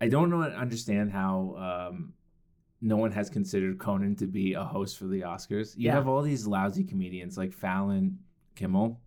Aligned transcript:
I 0.00 0.08
don't 0.08 0.30
know 0.30 0.42
understand 0.42 1.10
how 1.12 1.88
um, 1.90 2.12
no 2.80 2.96
one 2.96 3.12
has 3.12 3.30
considered 3.30 3.78
Conan 3.78 4.16
to 4.16 4.26
be 4.26 4.54
a 4.54 4.64
host 4.64 4.98
for 4.98 5.06
the 5.06 5.20
Oscars. 5.22 5.76
You 5.76 5.86
Yeah. 5.86 5.92
have 5.92 6.08
all 6.08 6.22
these 6.22 6.46
lousy 6.46 6.84
comedians 6.84 7.38
like 7.38 7.52
Fallon, 7.52 8.18
Kimmel, 8.54 9.00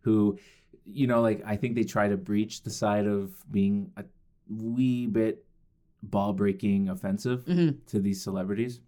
who, 0.00 0.38
you 0.84 1.06
know, 1.06 1.20
like 1.20 1.42
I 1.44 1.56
think 1.56 1.74
they 1.74 1.84
try 1.84 2.08
to 2.08 2.16
breach 2.16 2.62
the 2.62 2.70
side 2.70 3.06
of 3.06 3.44
being 3.50 3.92
a 3.96 4.04
wee 4.48 5.06
bit 5.06 5.44
ball 6.02 6.32
breaking 6.32 6.88
offensive 6.88 7.44
Mhm. 7.44 7.84
to 7.86 8.00
these 8.00 8.22
celebrities. 8.22 8.80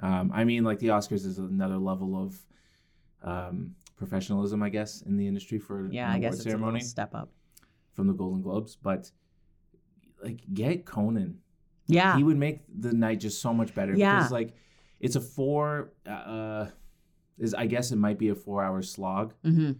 Um, 0.00 0.30
I 0.34 0.44
mean, 0.44 0.64
like 0.64 0.78
the 0.80 0.88
Oscars 0.88 1.24
is 1.24 1.38
another 1.38 1.78
level 1.78 2.16
of 2.16 2.46
um, 3.22 3.76
professionalism, 3.96 4.62
I 4.64 4.68
guess, 4.68 5.02
in 5.02 5.16
the 5.16 5.28
industry 5.28 5.58
for 5.58 5.88
Yeah, 5.92 6.10
I 6.10 6.18
guess 6.18 6.34
it's 6.34 6.46
a 6.46 6.50
ceremony 6.50 6.72
little 6.80 6.88
step 6.88 7.14
up. 7.14 7.30
from 7.92 8.08
the 8.08 8.12
Golden 8.12 8.42
Globes. 8.42 8.74
But 8.74 9.12
like, 10.22 10.40
get 10.52 10.84
Conan 10.86 11.38
Yeah. 11.86 12.16
he 12.16 12.22
would 12.22 12.36
make 12.38 12.60
the 12.80 12.92
night 12.92 13.20
just 13.20 13.40
so 13.42 13.52
much 13.52 13.74
better 13.74 13.94
Yeah. 13.94 14.16
because 14.16 14.30
like 14.32 14.54
it's 15.00 15.16
a 15.16 15.20
four 15.20 15.92
uh 16.06 16.66
is 17.38 17.54
i 17.54 17.66
guess 17.66 17.90
it 17.92 17.96
might 17.96 18.18
be 18.18 18.28
a 18.28 18.34
four 18.34 18.62
hour 18.62 18.82
slog 18.82 19.34
hmm 19.42 19.72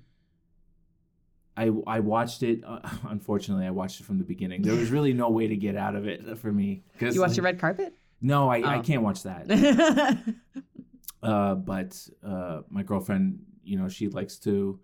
i 1.56 1.70
i 1.86 2.00
watched 2.00 2.42
it 2.42 2.62
uh, 2.66 2.80
unfortunately 3.08 3.66
i 3.66 3.70
watched 3.70 4.00
it 4.00 4.04
from 4.04 4.18
the 4.18 4.24
beginning 4.24 4.62
there 4.62 4.74
was 4.74 4.90
really 4.90 5.12
no 5.12 5.28
way 5.30 5.46
to 5.46 5.56
get 5.56 5.76
out 5.76 5.94
of 5.94 6.06
it 6.08 6.38
for 6.38 6.50
me 6.52 6.82
because 6.92 7.14
You 7.14 7.20
watched 7.20 7.36
the 7.36 7.42
red 7.42 7.58
carpet? 7.58 7.94
no 8.20 8.48
I, 8.50 8.56
I 8.74 8.78
Oh. 8.78 8.82
can't 8.82 9.02
watch 9.02 9.22
that 9.24 9.44
uh 11.22 11.54
but 11.54 12.08
uh 12.26 12.62
my 12.68 12.82
girlfriend 12.82 13.40
you 13.62 13.78
know 13.78 13.88
she 13.88 14.08
likes 14.08 14.38
to 14.40 14.80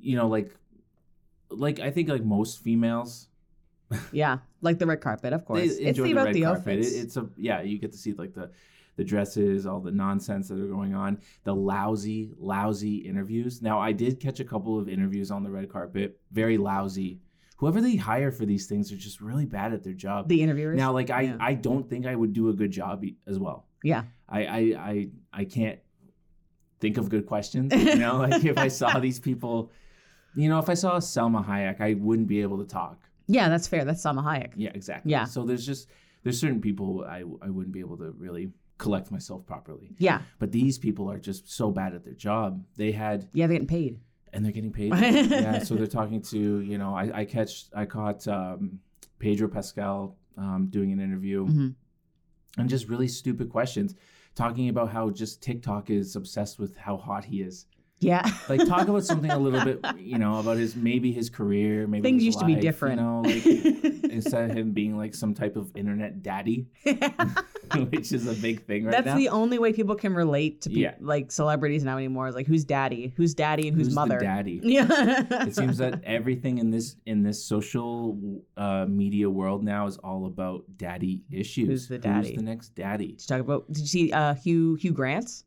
you 0.00 0.16
know 0.16 0.26
like 0.28 0.50
like 1.50 1.78
i 1.80 1.90
think 1.90 2.08
like 2.08 2.24
most 2.24 2.58
females 2.60 3.28
yeah, 4.12 4.38
like 4.60 4.78
the 4.78 4.86
red 4.86 5.00
carpet, 5.00 5.32
of 5.32 5.44
course. 5.44 5.60
They 5.60 5.66
It's 5.66 5.98
enjoy 5.98 6.02
the 6.04 6.14
the 6.14 6.24
red 6.24 6.34
the 6.34 6.42
carpet. 6.42 6.78
It, 6.80 6.86
it's 6.86 7.16
a 7.16 7.28
yeah, 7.36 7.62
you 7.62 7.78
get 7.78 7.92
to 7.92 7.98
see 7.98 8.12
like 8.12 8.34
the 8.34 8.50
the 8.96 9.04
dresses, 9.04 9.66
all 9.66 9.80
the 9.80 9.90
nonsense 9.90 10.48
that 10.48 10.60
are 10.60 10.66
going 10.66 10.94
on, 10.94 11.20
the 11.44 11.54
lousy, 11.54 12.32
lousy 12.38 12.96
interviews. 12.96 13.62
Now 13.62 13.78
I 13.78 13.92
did 13.92 14.20
catch 14.20 14.40
a 14.40 14.44
couple 14.44 14.78
of 14.78 14.88
interviews 14.88 15.30
on 15.30 15.42
the 15.42 15.50
red 15.50 15.70
carpet, 15.72 16.20
very 16.32 16.58
lousy. 16.58 17.20
Whoever 17.56 17.80
they 17.80 17.96
hire 17.96 18.30
for 18.32 18.46
these 18.46 18.66
things 18.66 18.90
are 18.90 18.96
just 18.96 19.20
really 19.20 19.44
bad 19.46 19.72
at 19.72 19.82
their 19.84 19.92
job. 19.92 20.28
the 20.28 20.42
interviewers. 20.42 20.76
now, 20.78 20.92
like 20.92 21.10
I, 21.10 21.22
Yeah. 21.22 21.36
I 21.40 21.54
don't 21.54 21.88
think 21.88 22.06
I 22.06 22.14
would 22.14 22.32
do 22.32 22.48
a 22.48 22.54
good 22.54 22.70
job 22.70 23.04
as 23.26 23.38
well. 23.38 23.66
yeah. 23.84 24.04
I, 24.28 24.44
I, 24.44 24.58
I, 24.58 25.08
I 25.32 25.44
can't 25.44 25.78
think 26.80 26.96
of 26.96 27.08
good 27.08 27.26
questions. 27.26 27.72
You 27.74 27.96
know, 27.96 28.16
like 28.16 28.44
if 28.44 28.56
I 28.56 28.68
saw 28.68 28.98
these 28.98 29.20
people, 29.20 29.70
you 30.34 30.48
know, 30.48 30.58
if 30.58 30.68
I 30.68 30.74
saw 30.74 30.98
Selma 31.00 31.42
Hayek, 31.42 31.80
I 31.80 31.94
wouldn't 31.94 32.28
be 32.28 32.40
able 32.42 32.58
to 32.58 32.64
talk. 32.64 32.98
Yeah, 33.36 33.48
that's 33.48 33.68
fair. 33.68 33.84
That's 33.84 34.02
Salma 34.02 34.24
Hayek. 34.24 34.52
Yeah, 34.56 34.70
exactly. 34.74 35.12
Yeah. 35.12 35.24
So 35.24 35.44
there's 35.44 35.64
just 35.66 35.88
there's 36.22 36.38
certain 36.40 36.60
people 36.60 37.04
I 37.08 37.18
I 37.46 37.48
wouldn't 37.50 37.72
be 37.72 37.80
able 37.80 37.96
to 37.98 38.10
really 38.12 38.52
collect 38.78 39.10
myself 39.10 39.44
properly. 39.46 39.94
Yeah. 39.98 40.22
But 40.38 40.52
these 40.52 40.78
people 40.78 41.10
are 41.10 41.18
just 41.18 41.50
so 41.50 41.70
bad 41.70 41.94
at 41.94 42.02
their 42.04 42.14
job. 42.14 42.64
They 42.76 42.92
had 42.92 43.28
Yeah, 43.32 43.46
they're 43.46 43.54
getting 43.54 43.68
paid. 43.68 44.00
and 44.32 44.44
they're 44.44 44.52
getting 44.52 44.72
paid. 44.72 44.92
yeah. 45.30 45.62
So 45.62 45.74
they're 45.74 45.86
talking 46.00 46.22
to 46.32 46.60
you 46.60 46.78
know 46.78 46.94
I 46.94 47.20
I 47.20 47.24
catch 47.24 47.52
I 47.74 47.84
caught 47.84 48.26
um, 48.28 48.80
Pedro 49.18 49.48
Pascal 49.48 50.16
um, 50.36 50.68
doing 50.70 50.92
an 50.92 51.00
interview 51.00 51.46
Mhm. 51.46 51.74
and 52.58 52.68
just 52.68 52.88
really 52.88 53.08
stupid 53.08 53.50
questions, 53.50 53.94
talking 54.34 54.68
about 54.70 54.88
how 54.90 55.10
just 55.10 55.42
TikTok 55.42 55.90
is 55.90 56.16
obsessed 56.16 56.58
with 56.58 56.76
how 56.76 56.96
hot 56.96 57.24
he 57.26 57.42
is. 57.42 57.66
Yeah. 58.00 58.28
Like 58.48 58.66
talk 58.66 58.88
about 58.88 59.04
something 59.04 59.30
a 59.30 59.38
little 59.38 59.62
bit, 59.64 59.84
you 59.98 60.18
know, 60.18 60.40
about 60.40 60.56
his 60.56 60.74
maybe 60.74 61.12
his 61.12 61.30
career, 61.30 61.86
maybe 61.86 62.02
Things 62.02 62.24
used 62.24 62.40
to 62.40 62.44
be 62.46 62.56
different. 62.56 62.98
You 62.98 63.06
know, 63.06 63.20
like 63.24 63.46
instead 64.10 64.50
of 64.50 64.56
him 64.56 64.72
being 64.72 64.96
like 64.98 65.14
some 65.14 65.34
type 65.34 65.54
of 65.56 65.70
internet 65.76 66.22
daddy, 66.22 66.66
which 67.90 68.12
is 68.12 68.26
a 68.26 68.34
big 68.34 68.64
thing 68.66 68.84
right 68.84 68.90
That's 68.92 69.06
now. 69.06 69.16
the 69.16 69.28
only 69.28 69.58
way 69.58 69.72
people 69.72 69.94
can 69.94 70.14
relate 70.14 70.62
to 70.62 70.70
pe- 70.70 70.76
Yeah. 70.76 70.94
like 71.00 71.30
celebrities 71.30 71.84
now 71.84 71.96
anymore. 71.96 72.26
Is 72.28 72.34
like 72.34 72.46
who's 72.46 72.64
daddy, 72.64 73.12
who's 73.16 73.34
daddy, 73.34 73.68
and 73.68 73.76
who's, 73.76 73.86
Who's 73.88 73.94
the 73.94 74.00
mother. 74.00 74.18
daddy? 74.18 74.60
Yeah. 74.62 74.86
it 75.46 75.54
seems 75.54 75.78
that 75.78 76.02
everything 76.04 76.58
in 76.58 76.70
this 76.70 76.96
in 77.06 77.22
this 77.22 77.44
social 77.44 78.18
uh, 78.56 78.86
media 78.88 79.28
world 79.30 79.62
now 79.62 79.86
is 79.86 79.96
all 79.98 80.26
about 80.26 80.64
daddy 80.76 81.22
issues. 81.30 81.68
Who's 81.68 81.88
the 81.88 81.98
daddy? 81.98 82.28
Who's 82.30 82.36
the 82.36 82.42
next 82.42 82.70
daddy? 82.74 83.08
Did 83.12 83.20
you 83.22 83.26
talk 83.28 83.40
about? 83.40 83.66
Did 83.68 83.78
you 83.82 83.86
see 83.86 84.12
uh, 84.12 84.34
Hugh 84.34 84.74
Hugh 84.76 84.92
Grant's? 84.92 85.44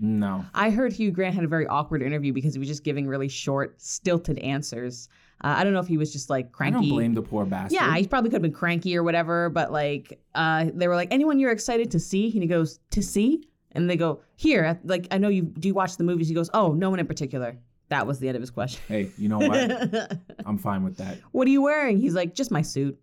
No. 0.00 0.44
I 0.54 0.70
heard 0.70 0.92
Hugh 0.92 1.10
Grant 1.10 1.34
had 1.34 1.44
a 1.44 1.48
very 1.48 1.66
awkward 1.66 2.02
interview 2.02 2.32
because 2.32 2.54
he 2.54 2.58
was 2.58 2.68
just 2.68 2.84
giving 2.84 3.06
really 3.06 3.28
short, 3.28 3.80
stilted 3.80 4.38
answers. 4.38 5.08
Uh, 5.42 5.54
I 5.58 5.64
don't 5.64 5.72
know 5.72 5.80
if 5.80 5.86
he 5.86 5.98
was 5.98 6.12
just 6.12 6.30
like 6.30 6.52
cranky. 6.52 6.76
I 6.76 6.80
don't 6.80 6.88
blame 6.88 7.14
the 7.14 7.22
poor 7.22 7.44
bastard. 7.44 7.72
Yeah, 7.74 7.96
he 7.96 8.06
probably 8.06 8.30
could 8.30 8.36
have 8.36 8.42
been 8.42 8.52
cranky 8.52 8.96
or 8.96 9.02
whatever, 9.02 9.50
but 9.50 9.72
like 9.72 10.20
uh, 10.34 10.66
they 10.74 10.88
were 10.88 10.96
like, 10.96 11.08
anyone 11.12 11.38
you're 11.38 11.52
excited 11.52 11.90
to 11.92 12.00
see? 12.00 12.30
And 12.32 12.42
he 12.42 12.48
goes, 12.48 12.80
to 12.90 13.02
see? 13.02 13.48
And 13.72 13.88
they 13.88 13.96
go, 13.96 14.20
here, 14.36 14.80
like 14.84 15.06
I 15.10 15.18
know 15.18 15.28
you 15.28 15.42
do 15.42 15.68
you 15.68 15.74
watch 15.74 15.96
the 15.96 16.04
movies? 16.04 16.28
He 16.28 16.34
goes, 16.34 16.50
oh, 16.54 16.72
no 16.72 16.90
one 16.90 16.98
in 16.98 17.06
particular. 17.06 17.56
That 17.88 18.06
was 18.06 18.18
the 18.18 18.28
end 18.28 18.36
of 18.36 18.42
his 18.42 18.50
question. 18.50 18.82
Hey, 18.86 19.10
you 19.16 19.28
know 19.28 19.38
what? 19.38 20.18
I'm 20.46 20.58
fine 20.58 20.82
with 20.84 20.96
that. 20.98 21.18
what 21.32 21.46
are 21.46 21.50
you 21.50 21.62
wearing? 21.62 21.98
He's 21.98 22.14
like, 22.14 22.34
just 22.34 22.50
my 22.50 22.62
suit. 22.62 22.98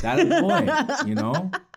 That 0.00 0.26
boy, 0.26 1.06
you 1.06 1.14
know? 1.14 1.50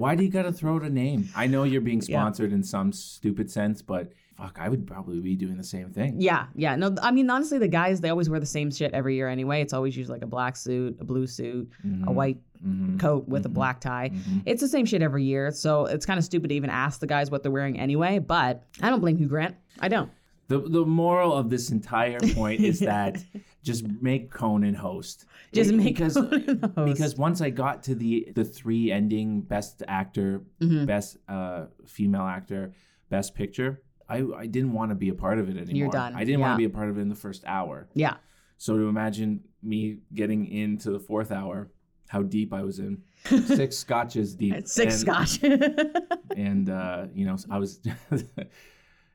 Why 0.00 0.14
do 0.14 0.24
you 0.24 0.30
gotta 0.30 0.50
throw 0.50 0.76
out 0.76 0.82
a 0.82 0.88
name? 0.88 1.28
I 1.36 1.46
know 1.46 1.64
you're 1.64 1.82
being 1.82 2.00
Yeah. 2.00 2.20
sponsored 2.20 2.54
in 2.54 2.62
some 2.62 2.90
stupid 2.90 3.50
sense, 3.50 3.82
but 3.82 4.12
fuck, 4.34 4.56
I 4.58 4.70
would 4.70 4.86
probably 4.86 5.20
be 5.20 5.36
doing 5.36 5.58
the 5.58 5.62
same 5.62 5.90
thing. 5.90 6.14
Yeah, 6.18 6.46
yeah. 6.54 6.74
No, 6.74 6.94
I 7.02 7.10
mean 7.10 7.28
honestly, 7.28 7.58
the 7.58 7.68
guys 7.68 8.00
they 8.00 8.08
always 8.08 8.30
wear 8.30 8.40
the 8.40 8.46
same 8.46 8.70
shit 8.70 8.94
every 8.94 9.14
year 9.16 9.28
anyway. 9.28 9.60
It's 9.60 9.74
always 9.74 9.94
usually 9.94 10.14
like 10.16 10.22
a 10.24 10.26
black 10.26 10.56
suit, 10.56 10.96
a 11.00 11.04
blue 11.04 11.26
suit, 11.26 11.68
a 11.84 11.86
Mhm, 11.86 12.14
white 12.14 12.38
mhm, 12.66 12.98
coat 12.98 13.28
with 13.28 13.44
a 13.44 13.50
mhm, 13.50 13.52
black 13.52 13.78
tie. 13.82 14.10
mhm. 14.14 14.40
It's 14.46 14.62
the 14.62 14.68
same 14.68 14.86
shit 14.86 15.02
every 15.02 15.24
year, 15.24 15.50
so 15.50 15.84
it's 15.84 16.06
kind 16.06 16.16
of 16.16 16.24
stupid 16.24 16.48
to 16.48 16.54
even 16.54 16.70
ask 16.70 17.00
the 17.00 17.06
guys 17.06 17.30
what 17.30 17.42
they're 17.42 17.52
wearing 17.52 17.78
anyway. 17.78 18.20
But 18.20 18.62
I 18.80 18.88
don't 18.88 19.00
blame 19.00 19.18
Hugh 19.18 19.28
Grant. 19.28 19.54
I 19.80 19.88
don't. 19.88 20.10
The 20.48 20.60
the 20.60 20.86
moral 20.86 21.34
of 21.34 21.50
this 21.50 21.70
entire 21.70 22.20
point 22.34 22.62
is 22.62 22.78
that 22.92 23.22
just 23.62 23.84
make 24.00 24.30
Conan 24.30 24.74
host. 24.74 25.26
Just 25.52 25.72
make 25.72 25.96
because 25.96 26.14
Conan 26.14 26.72
host. 26.76 26.92
because 26.94 27.16
once 27.16 27.40
I 27.40 27.50
got 27.50 27.82
to 27.84 27.94
the 27.94 28.28
the 28.34 28.44
three 28.44 28.90
ending 28.90 29.42
best 29.42 29.82
actor, 29.88 30.42
Mhm. 30.60 30.86
best 30.86 31.16
uh, 31.28 31.66
female 31.86 32.22
actor, 32.22 32.72
best 33.10 33.34
picture, 33.34 33.82
I 34.08 34.18
I 34.36 34.46
didn't 34.46 34.72
want 34.72 34.90
to 34.90 34.94
be 34.94 35.08
a 35.10 35.14
part 35.14 35.38
of 35.38 35.48
it 35.48 35.56
anymore. 35.56 35.74
You're 35.76 35.90
done. 35.90 36.14
I 36.14 36.24
didn't 36.24 36.40
want 36.40 36.54
to 36.54 36.58
be 36.58 36.64
a 36.64 36.70
part 36.70 36.88
of 36.88 36.98
it 36.98 37.00
in 37.02 37.08
the 37.08 37.14
first 37.26 37.44
hour. 37.46 37.88
Yeah. 37.94 38.16
So 38.58 38.76
to 38.76 38.88
imagine 38.88 39.40
me 39.62 39.98
getting 40.14 40.46
into 40.46 40.90
the 40.90 40.98
fourth 41.00 41.30
hour, 41.32 41.70
how 42.08 42.22
deep 42.22 42.52
I 42.52 42.62
was 42.62 42.78
in, 42.78 43.02
six 43.46 43.76
scotches 43.76 44.34
deep, 44.34 44.66
Six 44.66 44.94
and, 44.94 45.00
scotch. 45.00 45.42
and 46.36 46.68
uh, 46.70 47.06
you 47.14 47.24
know 47.26 47.36
I 47.50 47.58
was. 47.58 47.80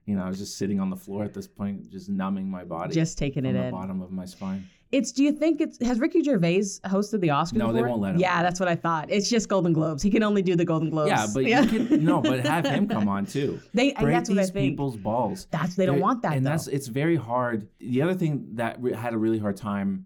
You 0.06 0.16
know, 0.16 0.24
I 0.24 0.28
was 0.30 0.38
just 0.38 0.58
sitting 0.58 0.80
on 0.80 0.90
the 0.90 0.96
floor 0.96 1.24
at 1.24 1.34
this 1.34 1.48
point, 1.48 1.90
just 1.92 2.10
numbing 2.10 2.48
my 2.50 2.64
body 2.64 2.94
Just 2.94 3.18
taking 3.18 3.44
it 3.46 3.56
it 3.56 3.66
the 3.66 3.72
bottom 3.72 4.02
of 4.02 4.12
my 4.12 4.26
spine. 4.26 4.68
It's. 4.92 5.12
Do 5.12 5.24
you 5.24 5.32
think 5.32 5.62
it's 5.62 5.84
has 5.84 6.00
Ricky 6.00 6.22
Gervais 6.24 6.60
hosted 6.86 7.20
the 7.22 7.30
Oscars? 7.30 7.54
No, 7.54 7.74
they 7.74 7.82
won't 7.82 8.02
let 8.02 8.14
him. 8.14 8.22
Yeah, 8.22 8.44
that's 8.44 8.60
what 8.60 8.70
I 8.70 8.76
thought. 8.76 9.10
It's 9.10 9.28
just 9.30 9.50
Golden 9.50 9.74
Globes. 9.74 10.04
He 10.04 10.12
can 10.12 10.22
only 10.22 10.44
do 10.44 10.56
the 10.56 10.64
Golden 10.64 10.92
Globes. 10.92 11.10
Yeah, 11.10 11.26
but 11.34 11.44
you 11.46 11.66
can 11.88 12.06
no, 12.06 12.22
but 12.30 12.46
have 12.46 12.66
him 12.68 12.88
come 12.88 13.10
on 13.10 13.26
too. 13.26 13.60
They. 13.74 13.94
Break 13.94 14.14
that's 14.14 14.30
what 14.30 14.38
I 14.38 14.42
these 14.44 14.52
people's 14.52 14.96
balls. 14.96 15.48
That's 15.50 15.74
they 15.76 15.88
don't 15.88 15.96
They're- 15.96 16.04
want 16.04 16.22
that 16.22 16.38
and 16.38 16.46
though. 16.46 16.52
that's 16.52 16.68
it's 16.68 16.86
very 16.88 17.16
hard. 17.16 17.68
The 17.80 18.04
other 18.04 18.14
thing 18.14 18.48
that 18.54 18.80
re- 18.80 18.94
had 18.94 19.14
a 19.16 19.18
really 19.18 19.40
hard 19.40 19.58
time 19.58 20.06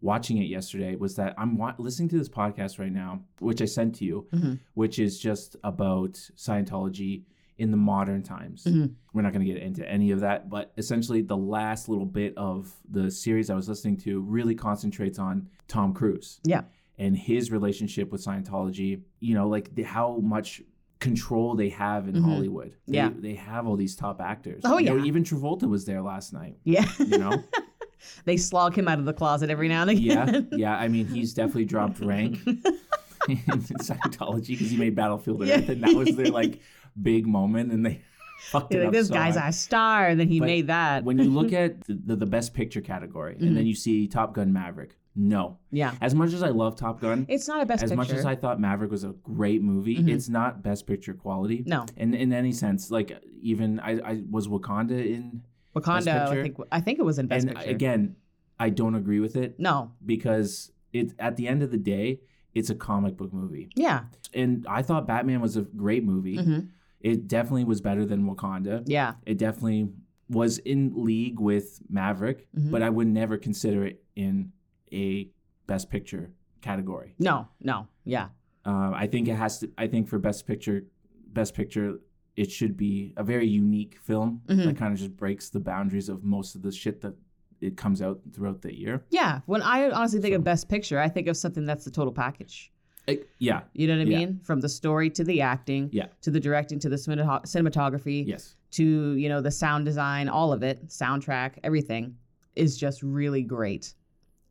watching 0.00 0.38
it 0.38 0.46
yesterday 0.46 0.94
was 0.94 1.16
that 1.16 1.34
I'm 1.36 1.58
wa- 1.58 1.74
listening 1.76 2.08
to 2.10 2.16
this 2.16 2.28
podcast 2.28 2.78
right 2.78 2.92
now, 2.92 3.20
which 3.40 3.60
I 3.60 3.66
sent 3.66 3.96
to 3.96 4.04
you, 4.04 4.26
Mhm. 4.32 4.58
which 4.74 4.98
is 5.00 5.18
just 5.18 5.56
about 5.64 6.12
Scientology 6.36 7.24
in 7.60 7.70
the 7.70 7.76
modern 7.76 8.22
times. 8.22 8.64
Mhm. 8.64 8.94
We're 9.12 9.22
not 9.22 9.32
going 9.34 9.46
to 9.46 9.52
get 9.52 9.62
into 9.62 9.86
any 9.88 10.10
of 10.12 10.20
that, 10.20 10.48
but 10.48 10.72
essentially 10.78 11.20
the 11.20 11.36
last 11.36 11.88
little 11.88 12.06
bit 12.06 12.32
of 12.36 12.74
the 12.90 13.10
series 13.10 13.50
I 13.50 13.54
was 13.54 13.68
listening 13.68 13.98
to 13.98 14.20
really 14.20 14.54
concentrates 14.54 15.18
on 15.18 15.48
Tom 15.68 15.92
Cruise 15.92 16.40
yeah. 16.44 16.62
and 16.98 17.16
his 17.16 17.52
relationship 17.52 18.10
with 18.10 18.24
Scientology, 18.24 19.02
you 19.20 19.34
know, 19.34 19.46
like 19.48 19.74
the, 19.74 19.82
how 19.82 20.16
much 20.22 20.62
control 21.00 21.54
they 21.54 21.68
have 21.68 22.08
in 22.08 22.14
Mhm. 22.14 22.24
Hollywood. 22.24 22.76
They, 22.88 22.96
Yeah. 22.96 23.10
They 23.14 23.34
have 23.34 23.66
all 23.66 23.76
these 23.76 23.94
top 23.94 24.20
actors. 24.20 24.62
Oh, 24.64 24.78
You 24.78 24.86
know, 24.86 24.96
yeah. 24.96 25.04
even 25.04 25.22
Travolta 25.22 25.68
was 25.68 25.84
there 25.84 26.00
last 26.00 26.32
night, 26.32 26.56
Yeah. 26.64 26.86
you 26.98 27.18
know? 27.18 27.42
they 28.24 28.36
slog 28.38 28.76
him 28.76 28.88
out 28.88 28.98
of 28.98 29.04
the 29.04 29.12
closet 29.12 29.50
every 29.50 29.68
now 29.68 29.82
and 29.82 29.90
again. 29.90 30.48
Yeah. 30.50 30.56
Yeah. 30.58 30.76
I 30.76 30.88
mean, 30.88 31.06
he's 31.08 31.34
definitely 31.34 31.66
dropped 31.66 32.00
rank 32.00 32.38
in 33.28 33.36
Scientology 33.36 34.48
because 34.48 34.70
he 34.70 34.76
made 34.78 34.94
Battlefield 34.94 35.44
Yeah. 35.46 35.56
Earth 35.58 35.68
and 35.68 35.82
that 35.82 35.94
was 35.94 36.16
their 36.16 36.26
like 36.30 36.60
big 37.00 37.26
moment 37.26 37.72
and 37.72 37.84
they 37.84 38.02
fucked 38.50 38.72
You're 38.72 38.82
it 38.82 38.84
like, 38.86 38.88
up 38.88 38.92
this 38.94 39.08
so 39.08 39.14
guy's 39.14 39.36
hard. 39.36 39.50
a 39.50 39.52
star, 39.52 40.06
and 40.08 40.18
then 40.20 40.28
he 40.28 40.38
But 40.40 40.46
made 40.46 40.66
that. 40.68 41.04
When 41.04 41.18
you 41.18 41.30
look 41.30 41.52
at 41.64 41.82
the, 41.84 41.94
the, 41.94 42.16
the 42.16 42.26
best 42.26 42.54
picture 42.54 42.80
category 42.80 43.34
and 43.34 43.42
Mm-hmm. 43.42 43.54
then 43.54 43.66
you 43.66 43.74
see 43.74 44.06
Top 44.08 44.34
Gun 44.34 44.52
Maverick, 44.52 44.96
no. 45.16 45.58
yeah. 45.70 45.94
As 46.00 46.14
much 46.14 46.32
as 46.32 46.42
I 46.42 46.48
love 46.50 46.76
Top 46.76 47.00
Gun, 47.00 47.26
It's 47.28 47.48
not 47.48 47.62
a 47.62 47.66
best 47.66 47.80
picture. 47.82 47.94
as 47.94 47.98
picture. 47.98 48.12
much 48.14 48.18
as 48.20 48.24
I 48.26 48.36
thought 48.36 48.60
Maverick 48.60 48.90
was 48.90 49.04
a 49.04 49.08
great 49.22 49.60
movie, 49.62 49.96
Mhm. 49.98 50.08
it's 50.08 50.28
not 50.28 50.62
best 50.62 50.86
picture 50.86 51.14
quality. 51.14 51.64
no, 51.66 51.84
In 51.96 52.14
in 52.14 52.32
any 52.32 52.52
sense, 52.52 52.90
like 52.90 53.18
even 53.42 53.80
I, 53.80 53.90
I 54.00 54.22
was 54.30 54.48
Wakanda 54.48 55.04
in, 55.04 55.42
Wakanda. 55.76 56.28
I 56.28 56.42
think 56.42 56.56
I 56.72 56.80
think 56.80 56.98
it 56.98 57.04
was 57.04 57.18
in 57.18 57.26
best 57.26 57.46
and 57.46 57.56
picture. 57.56 57.70
again, 57.70 58.16
I 58.58 58.70
don't 58.70 58.94
agree 58.94 59.20
with 59.20 59.36
it 59.36 59.58
no. 59.58 59.92
because 60.04 60.72
it 60.92 61.12
at 61.18 61.36
the 61.36 61.46
end 61.48 61.62
of 61.62 61.70
the 61.70 61.78
day, 61.78 62.20
it's 62.54 62.70
a 62.70 62.74
comic 62.74 63.16
book 63.16 63.32
movie. 63.32 63.70
Yeah. 63.76 64.04
And 64.34 64.66
I 64.68 64.82
thought 64.82 65.06
Batman 65.06 65.40
was 65.40 65.56
a 65.56 65.62
great 65.62 66.04
movie. 66.04 66.36
hmm 66.36 66.60
It 67.00 67.28
definitely 67.28 67.64
was 67.64 67.80
better 67.80 68.04
than 68.04 68.24
Wakanda. 68.28 68.82
Yeah. 68.86 69.14
It 69.26 69.38
definitely 69.38 69.88
was 70.28 70.58
in 70.58 70.92
league 71.04 71.40
with 71.40 71.80
Maverick, 71.88 72.46
Mhm. 72.54 72.70
but 72.70 72.82
I 72.82 72.90
would 72.90 73.08
never 73.08 73.36
consider 73.38 73.84
it 73.86 74.04
in 74.14 74.52
a 74.92 75.30
Best 75.66 75.90
Picture 75.90 76.30
category. 76.60 77.14
No. 77.18 77.48
No. 77.60 77.88
Yeah. 78.04 78.28
Uh, 78.64 78.92
I 78.94 79.06
think 79.06 79.28
it 79.28 79.34
has 79.36 79.60
to. 79.60 79.70
I 79.78 79.86
think 79.86 80.08
for 80.08 80.18
Best 80.18 80.46
Picture, 80.46 80.84
Best 81.32 81.54
Picture, 81.54 82.00
it 82.36 82.50
should 82.50 82.76
be 82.76 83.12
a 83.16 83.24
very 83.24 83.46
unique 83.48 83.98
film 83.98 84.42
Mhm. 84.46 84.64
that 84.64 84.76
kind 84.76 84.92
of 84.92 84.98
just 84.98 85.16
breaks 85.16 85.48
the 85.50 85.60
boundaries 85.60 86.08
of 86.08 86.22
most 86.22 86.54
of 86.54 86.62
the 86.62 86.70
shit 86.70 87.00
that 87.00 87.14
it 87.60 87.76
comes 87.76 88.00
out 88.02 88.20
throughout 88.32 88.62
the 88.62 88.74
year. 88.74 89.04
Yeah. 89.10 89.40
When 89.46 89.62
I 89.62 89.90
honestly 89.90 90.20
think 90.20 90.32
So- 90.32 90.38
of 90.38 90.44
Best 90.44 90.68
Picture, 90.68 90.98
I 90.98 91.08
think 91.08 91.26
of 91.28 91.36
something 91.36 91.64
that's 91.64 91.84
the 91.84 91.90
total 91.90 92.12
package. 92.12 92.72
It- 93.06 93.28
yeah. 93.38 93.62
You 93.72 93.88
know 93.88 93.98
what 93.98 94.06
I 94.06 94.10
Yeah. 94.10 94.18
mean? 94.18 94.40
From 94.42 94.60
the 94.60 94.68
story 94.68 95.10
to 95.10 95.24
the 95.24 95.40
acting, 95.40 95.88
Yeah. 95.92 96.06
to 96.22 96.30
the 96.30 96.40
directing, 96.40 96.78
to 96.80 96.88
the 96.88 96.96
cinematography, 96.96 98.26
Yes. 98.26 98.54
to 98.72 99.14
you 99.14 99.28
know 99.28 99.40
the 99.40 99.50
sound 99.50 99.84
design, 99.84 100.28
all 100.28 100.52
of 100.52 100.62
it, 100.62 100.86
soundtrack, 100.88 101.54
everything 101.64 102.16
is 102.56 102.76
just 102.76 103.02
really 103.02 103.42
great. 103.42 103.94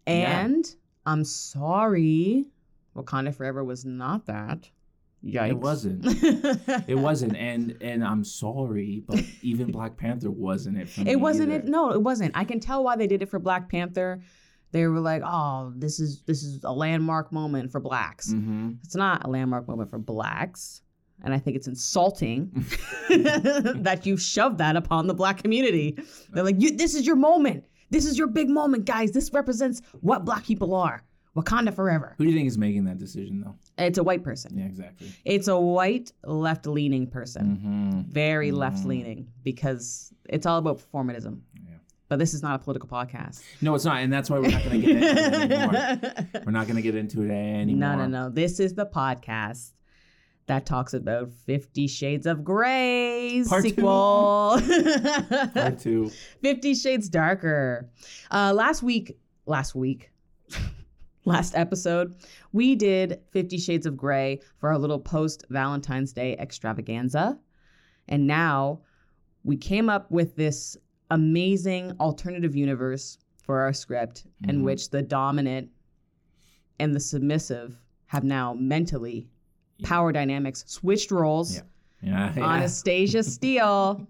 Yeah. 0.08 0.44
And 0.46 0.66
I'm 1.06 1.24
sorry, 1.24 2.48
Wakanda 2.96 3.34
Forever 3.34 3.64
was 3.64 3.86
not 3.86 4.26
that. 4.26 4.70
Yikes! 5.24 5.50
It 5.50 5.58
wasn't. 5.58 6.06
It 6.90 6.98
wasn't, 6.98 7.36
and 7.36 7.76
and 7.82 8.04
I'm 8.06 8.24
sorry, 8.24 9.04
but 9.06 9.22
even 9.42 9.70
Black 9.72 9.98
Panther 9.98 10.32
wasn't 10.32 10.78
it. 10.78 10.88
For 10.90 11.02
me 11.04 11.12
It 11.12 11.20
wasn't 11.20 11.52
either. 11.52 11.60
it. 11.66 11.68
No, 11.68 11.92
it 11.92 12.02
wasn't. 12.02 12.32
I 12.36 12.46
can 12.46 12.60
tell 12.62 12.84
why 12.84 12.96
they 12.96 13.06
did 13.08 13.22
it 13.22 13.30
for 13.30 13.38
Black 13.40 13.70
Panther. 13.70 14.22
They 14.72 14.86
were 14.88 15.00
like, 15.00 15.22
"Oh, 15.26 15.74
this 15.76 16.00
is 16.00 16.22
this 16.24 16.44
is 16.44 16.64
a 16.64 16.72
landmark 16.72 17.32
moment 17.32 17.72
for 17.72 17.80
blacks." 17.80 18.32
Mm-hmm. 18.32 18.74
It's 18.84 18.96
not 18.96 19.26
a 19.26 19.30
landmark 19.30 19.68
moment 19.68 19.90
for 19.90 19.98
blacks. 20.00 20.82
And 21.22 21.34
I 21.34 21.38
think 21.40 21.58
it's 21.58 21.68
insulting 21.68 22.50
that 23.10 24.02
you 24.06 24.16
shove 24.16 24.58
that 24.60 24.76
upon 24.76 25.08
the 25.08 25.14
black 25.14 25.42
community. 25.42 25.98
They're 26.32 26.44
like, 26.46 26.62
you, 26.62 26.76
this 26.78 26.96
is 26.96 27.06
your 27.06 27.18
moment. 27.18 27.66
This 27.90 28.06
is 28.06 28.18
your 28.18 28.28
big 28.28 28.50
moment, 28.50 28.86
guys. 28.86 29.12
This 29.12 29.34
represents 29.34 29.82
what 30.00 30.24
black 30.24 30.46
people 30.46 30.74
are. 30.76 31.04
Wakanda 31.36 31.74
forever. 31.74 32.16
Who 32.18 32.24
do 32.24 32.30
you 32.32 32.36
think 32.38 32.48
is 32.48 32.58
making 32.58 32.86
that 32.86 32.98
decision, 33.00 33.42
though? 33.42 33.56
It's 33.78 33.98
a 33.98 34.04
white 34.04 34.24
person. 34.24 34.58
Yeah, 34.58 34.66
exactly. 34.66 35.12
It's 35.26 35.48
a 35.50 35.60
white 35.60 36.12
left 36.24 36.66
leaning 36.66 37.06
person. 37.08 37.58
Mm-hmm. 37.58 38.12
Very 38.12 38.52
Mhm. 38.52 38.58
left 38.58 38.86
leaning 38.86 39.28
because 39.44 40.14
it's 40.30 40.46
all 40.46 40.58
about 40.58 40.80
performatism. 40.80 41.40
Yeah. 41.56 41.76
But 42.10 42.18
this 42.18 42.34
is 42.34 42.42
not 42.42 42.60
a 42.60 42.64
political 42.64 42.90
podcast. 42.90 43.44
No, 43.62 43.76
it's 43.76 43.86
not, 43.86 43.98
and 44.02 44.12
that's 44.12 44.30
why 44.32 44.40
we're 44.40 44.50
not 44.50 44.64
going 44.64 44.82
to 44.82 44.88
get 44.88 44.96
into 44.96 45.08
it 45.08 45.52
anymore. 45.52 46.42
We're 46.46 46.52
not 46.52 46.66
going 46.66 46.76
to 46.78 46.82
get 46.82 46.96
into 46.96 47.22
it 47.22 47.30
anymore. 47.30 47.96
No, 47.96 48.08
no, 48.08 48.08
no. 48.08 48.30
This 48.32 48.60
is 48.60 48.74
the 48.74 48.88
podcast 48.88 49.74
that 50.48 50.66
talks 50.66 50.96
about 50.96 51.30
Fifty 51.32 51.88
Shades 51.88 52.26
of 52.26 52.44
Grey 52.44 53.44
Part 53.48 53.64
two. 53.64 53.70
sequel. 53.70 54.60
Part 55.54 55.80
two. 55.80 56.10
Fifty 56.42 56.74
Shades 56.74 57.08
Darker. 57.10 57.88
Uh, 58.32 58.54
last 58.56 58.82
week, 58.82 59.16
last 59.46 59.76
week, 59.76 60.10
last 61.26 61.56
episode, 61.56 62.16
we 62.54 62.74
did 62.76 63.20
Fifty 63.32 63.60
Shades 63.60 63.86
of 63.86 63.96
Grey 63.96 64.40
for 64.58 64.70
our 64.70 64.80
little 64.80 65.00
post 65.00 65.46
Valentine's 65.52 66.12
Day 66.12 66.36
extravaganza. 66.40 67.38
And 68.08 68.26
now 68.26 68.82
we 69.44 69.56
came 69.56 69.88
up 69.88 70.10
with 70.10 70.36
this 70.36 70.76
amazing 71.10 71.94
alternative 72.00 72.56
universe 72.56 73.18
for 73.44 73.60
our 73.62 73.74
script 73.74 74.26
in 74.48 74.60
Mhm. 74.60 74.64
which 74.64 74.90
the 74.90 75.02
dominant 75.02 75.70
and 76.80 76.94
the 76.96 77.00
submissive 77.00 77.78
have 78.08 78.24
now 78.24 78.54
mentally 78.54 79.28
power 79.84 80.12
dynamics 80.12 80.64
switched 80.68 81.12
roles. 81.12 81.56
Yeah. 81.56 81.62
Yeah. 82.02 82.32
Anastasia 82.38 83.24
Steele 83.24 84.08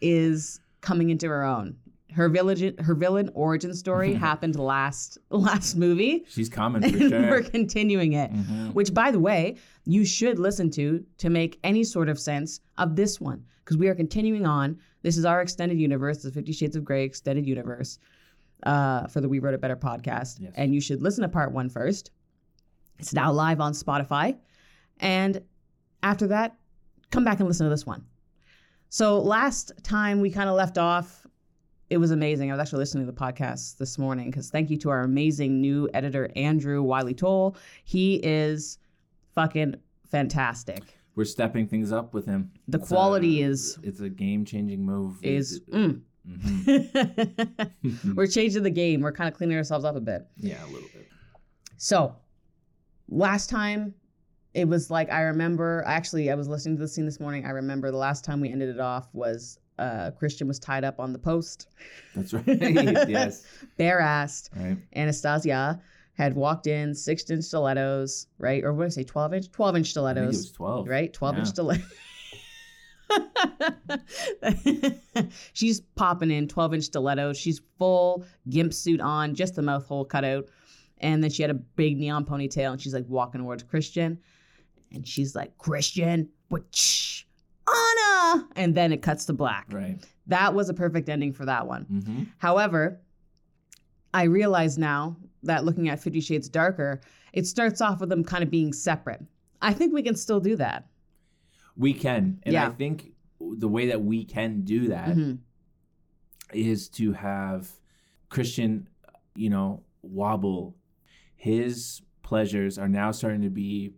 is 0.00 0.60
coming 0.80 1.10
into 1.10 1.28
her 1.28 1.44
own. 1.44 1.76
Her 2.10 2.28
villain, 2.28 2.74
her 2.78 2.94
villain 2.96 3.30
origin 3.32 3.74
story 3.74 4.12
happened 4.28 4.56
last 4.58 5.18
last 5.30 5.76
movie, 5.76 6.24
She's 6.28 6.48
coming 6.48 6.82
for 6.88 6.88
and 6.88 7.10
sure. 7.10 7.20
we're 7.30 7.42
continuing 7.42 8.14
it. 8.14 8.32
Mhm. 8.32 8.74
Which, 8.74 8.92
by 8.92 9.12
the 9.12 9.20
way, 9.20 9.54
you 9.84 10.04
should 10.04 10.40
listen 10.40 10.68
to 10.70 11.04
to 11.18 11.30
make 11.30 11.60
any 11.62 11.84
sort 11.84 12.08
of 12.08 12.18
sense 12.18 12.60
of 12.76 12.96
this 12.96 13.20
one, 13.20 13.44
because 13.64 13.76
we 13.76 13.86
are 13.86 13.94
continuing 13.94 14.44
on. 14.44 14.76
This 15.08 15.16
is 15.16 15.24
our 15.24 15.40
extended 15.40 15.80
universe, 15.80 16.18
the 16.18 16.30
Fifty 16.30 16.52
Shades 16.52 16.76
of 16.76 16.84
Grey 16.84 17.02
extended 17.02 17.46
universe, 17.46 17.98
uh, 18.64 19.06
for 19.06 19.22
the 19.22 19.28
We 19.30 19.38
Wrote 19.38 19.54
a 19.54 19.58
Better 19.58 19.74
podcast, 19.74 20.38
Yes. 20.38 20.52
and 20.54 20.74
you 20.74 20.82
should 20.82 21.00
listen 21.00 21.22
to 21.22 21.30
part 21.30 21.50
one 21.50 21.70
first. 21.70 22.10
It's 22.98 23.14
now 23.14 23.32
live 23.32 23.58
on 23.58 23.72
Spotify, 23.72 24.36
and 25.00 25.40
after 26.02 26.26
that, 26.26 26.58
come 27.10 27.24
back 27.24 27.38
and 27.38 27.48
listen 27.48 27.64
to 27.64 27.70
this 27.70 27.86
one. 27.86 28.04
So 28.90 29.18
last 29.18 29.72
time 29.82 30.20
we 30.20 30.30
kind 30.30 30.50
of 30.50 30.56
left 30.56 30.76
off, 30.76 31.26
it 31.88 31.96
was 31.96 32.10
amazing. 32.10 32.50
I 32.50 32.52
was 32.54 32.60
actually 32.60 32.80
listening 32.80 33.06
to 33.06 33.10
the 33.10 33.18
podcast 33.18 33.78
this 33.78 33.96
morning 33.96 34.26
because 34.30 34.50
thank 34.50 34.68
you 34.68 34.76
to 34.76 34.90
our 34.90 35.04
amazing 35.04 35.62
new 35.62 35.88
editor, 35.94 36.30
Andrew 36.36 36.82
Wylie-Toal. 36.82 37.56
He 37.82 38.16
is 38.16 38.76
fucking 39.34 39.76
fantastic. 40.06 40.97
We're 41.18 41.24
stepping 41.24 41.66
things 41.66 41.90
up 41.90 42.14
with 42.14 42.26
him. 42.26 42.52
The 42.68 42.78
It's 42.78 42.86
quality 42.86 43.42
a- 43.42 43.48
is 43.48 43.76
It's 43.82 43.98
a 43.98 44.08
game 44.08 44.44
changing 44.44 44.84
move. 44.86 45.18
is 45.20 45.60
mm. 45.68 46.00
Mhm. 46.28 47.74
we're 48.14 48.28
changing 48.28 48.62
the 48.62 48.70
game. 48.70 49.00
We're 49.00 49.10
kind 49.10 49.26
of 49.28 49.34
cleaning 49.36 49.56
ourselves 49.56 49.84
up 49.84 49.96
a 49.96 50.00
bit. 50.00 50.28
yeah, 50.36 50.62
a 50.64 50.66
little 50.66 50.88
bit. 50.94 51.08
So, 51.76 52.14
last 53.08 53.50
time 53.50 53.94
it 54.54 54.68
was 54.68 54.92
like 54.92 55.10
I 55.10 55.22
remember. 55.22 55.82
Actually, 55.88 56.30
I 56.30 56.36
was 56.36 56.46
listening 56.46 56.76
to 56.76 56.82
the 56.82 56.88
scene 56.88 57.04
this 57.04 57.18
morning. 57.18 57.44
I 57.46 57.50
remember 57.50 57.90
the 57.90 57.96
last 57.96 58.24
time 58.24 58.40
we 58.40 58.52
ended 58.52 58.68
it 58.68 58.78
off 58.80 59.08
was 59.12 59.58
uh, 59.80 60.12
Christian 60.12 60.46
was 60.46 60.60
tied 60.60 60.84
up 60.84 61.00
on 61.00 61.12
the 61.12 61.18
post, 61.18 61.66
That's 62.14 62.32
right. 62.32 62.44
yes. 63.08 63.44
bare 63.76 64.00
assed. 64.00 64.50
Right. 64.54 64.78
Anastasia 64.94 65.80
had 66.18 66.34
walked 66.34 66.66
in, 66.66 66.94
six 66.94 67.30
inch 67.30 67.44
stilettos, 67.44 68.26
right? 68.38 68.64
Or 68.64 68.74
what 68.74 68.84
did 68.84 68.92
I 68.92 68.94
say, 68.96 69.04
12 69.04 69.34
inch? 69.34 69.52
12 69.52 69.76
inch 69.76 69.86
think 69.86 69.86
it 69.86 69.90
stilettos, 69.90 70.36
was 70.36 70.52
12. 70.52 70.88
right? 70.88 71.12
12 71.12 71.38
inch 71.38 71.48
stilettos. 71.48 71.86
She's 75.52 75.80
popping 75.80 76.32
in 76.32 76.48
12 76.48 76.74
inch 76.74 76.84
stilettos. 76.84 77.38
She's 77.38 77.60
full 77.78 78.24
gimp 78.50 78.74
suit 78.74 79.00
on, 79.00 79.36
just 79.36 79.54
the 79.54 79.62
mouth 79.62 79.86
hole 79.86 80.04
cut 80.04 80.24
out. 80.24 80.46
And 80.98 81.22
then 81.22 81.30
she 81.30 81.42
had 81.42 81.52
a 81.52 81.54
big 81.54 81.96
neon 81.96 82.24
ponytail 82.24 82.72
and 82.72 82.80
she's 82.82 82.92
like 82.92 83.06
walking 83.06 83.40
towards 83.40 83.62
Christian. 83.62 84.18
And 84.92 85.06
she's 85.06 85.36
like, 85.36 85.56
Christian? 85.56 86.28
Shh, 86.72 87.22
Anna. 87.68 88.48
And 88.56 88.74
then 88.74 88.92
it 88.92 89.02
cuts 89.02 89.24
to 89.26 89.32
black. 89.32 89.66
Right. 89.70 89.98
That 90.26 90.52
was 90.52 90.68
a 90.68 90.74
perfect 90.74 91.08
ending 91.08 91.32
for 91.32 91.44
that 91.44 91.68
one. 91.68 91.86
Mm-hmm. 91.90 92.22
However, 92.38 93.00
I 94.12 94.24
realize 94.24 94.76
now 94.78 95.16
that 95.42 95.64
looking 95.64 95.88
at 95.88 96.00
Fifty 96.00 96.20
Shades 96.20 96.48
Darker, 96.48 97.00
it 97.32 97.46
starts 97.46 97.80
off 97.80 98.00
with 98.00 98.08
them 98.08 98.24
kind 98.24 98.42
of 98.42 98.50
being 98.50 98.72
separate. 98.72 99.20
I 99.62 99.72
think 99.72 99.92
we 99.92 100.02
can 100.02 100.14
still 100.16 100.40
do 100.40 100.56
that. 100.56 100.86
We 101.76 101.92
can. 101.94 102.40
And 102.44 102.56
I 102.56 102.70
think 102.70 103.12
the 103.40 103.68
way 103.68 103.86
that 103.88 104.02
we 104.02 104.24
can 104.24 104.62
do 104.62 104.88
that 104.88 105.16
is 106.52 106.88
Mhm. 106.88 106.92
to 106.94 107.12
have 107.12 107.70
Christian, 108.30 108.88
you 109.36 109.50
know, 109.50 109.82
wobble. 110.02 110.76
His 111.36 112.02
pleasures 112.22 112.78
are 112.78 112.88
now 112.88 113.10
starting 113.12 113.42
to 113.42 113.50
be 113.50 113.94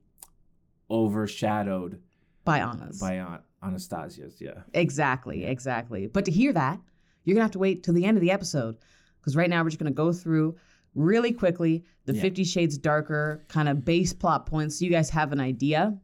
overshadowed 0.90 2.00
By 2.44 2.58
Anna's. 2.60 2.98
by 3.00 3.14
An- 3.14 3.40
Anastasia's. 3.62 4.40
Yeah. 4.40 4.62
Exactly, 4.74 5.44
exactly. 5.44 6.06
But 6.06 6.24
to 6.26 6.30
hear 6.30 6.52
that, 6.52 6.80
you're 7.24 7.34
gonna 7.34 7.44
have 7.44 7.50
to 7.52 7.58
wait 7.58 7.82
till 7.82 7.94
the 7.94 8.04
end 8.04 8.16
of 8.16 8.20
the 8.22 8.30
episode 8.30 8.76
because 9.20 9.36
right 9.36 9.48
now 9.50 9.62
we're 9.62 9.70
just 9.70 9.78
gonna 9.78 9.90
go 9.90 10.12
through 10.12 10.56
really 10.94 11.32
quickly 11.32 11.84
the 12.06 12.14
Yeah. 12.14 12.22
Fifty 12.22 12.44
Shades 12.44 12.76
Darker 12.78 13.44
kind 13.48 13.68
of 13.68 13.84
base 13.84 14.12
plot 14.12 14.46
points, 14.46 14.78
so 14.78 14.84
you 14.84 14.90
guys 14.90 15.10
have 15.10 15.32
an 15.32 15.40
idea 15.40 15.96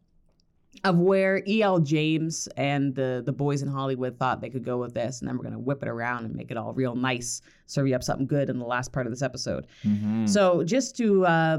of 0.85 0.99
where 0.99 1.43
E.L. 1.49 1.81
James 1.81 2.49
and 2.57 2.95
the 2.95 3.23
the 3.25 3.33
boys 3.33 3.63
in 3.63 3.69
Hollywood 3.69 4.19
thought 4.19 4.41
they 4.41 4.51
could 4.51 4.65
go 4.65 4.77
with 4.79 4.95
this, 4.95 5.21
and 5.21 5.29
then 5.29 5.37
we're 5.39 5.45
gonna 5.45 5.59
whip 5.59 5.83
it 5.83 5.89
around 5.89 6.27
and 6.27 6.35
make 6.35 6.51
it 6.51 6.57
all 6.57 6.73
real 6.75 6.95
nice, 6.95 7.41
serve 7.67 7.89
you 7.89 7.95
up 7.95 8.03
something 8.03 8.27
good 8.27 8.51
in 8.51 8.59
the 8.59 8.65
last 8.67 8.93
part 8.93 9.07
of 9.07 9.13
this 9.13 9.23
episode. 9.23 9.67
Mm-hmm. 9.85 10.27
So 10.27 10.63
just 10.65 10.97
to 10.99 11.25
uh, 11.27 11.59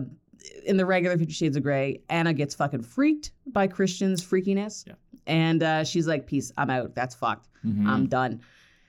in 0.66 0.78
the 0.78 0.86
regular 0.86 1.18
Fifty 1.18 1.34
Shades 1.34 1.58
of 1.58 1.64
Grey, 1.64 2.00
Anna 2.10 2.32
gets 2.34 2.54
fucking 2.56 2.84
freaked 2.84 3.32
by 3.48 3.66
Christian's 3.68 4.24
freakiness, 4.24 4.86
Yeah. 4.88 4.94
and 5.26 5.64
uh, 5.64 5.84
she's 5.84 6.08
like, 6.08 6.28
"Peace, 6.28 6.52
I'm 6.58 6.70
out. 6.70 6.94
That's 6.96 7.16
fucked. 7.16 7.50
Mhm. 7.66 7.88
I'm 7.88 8.08
done." 8.08 8.40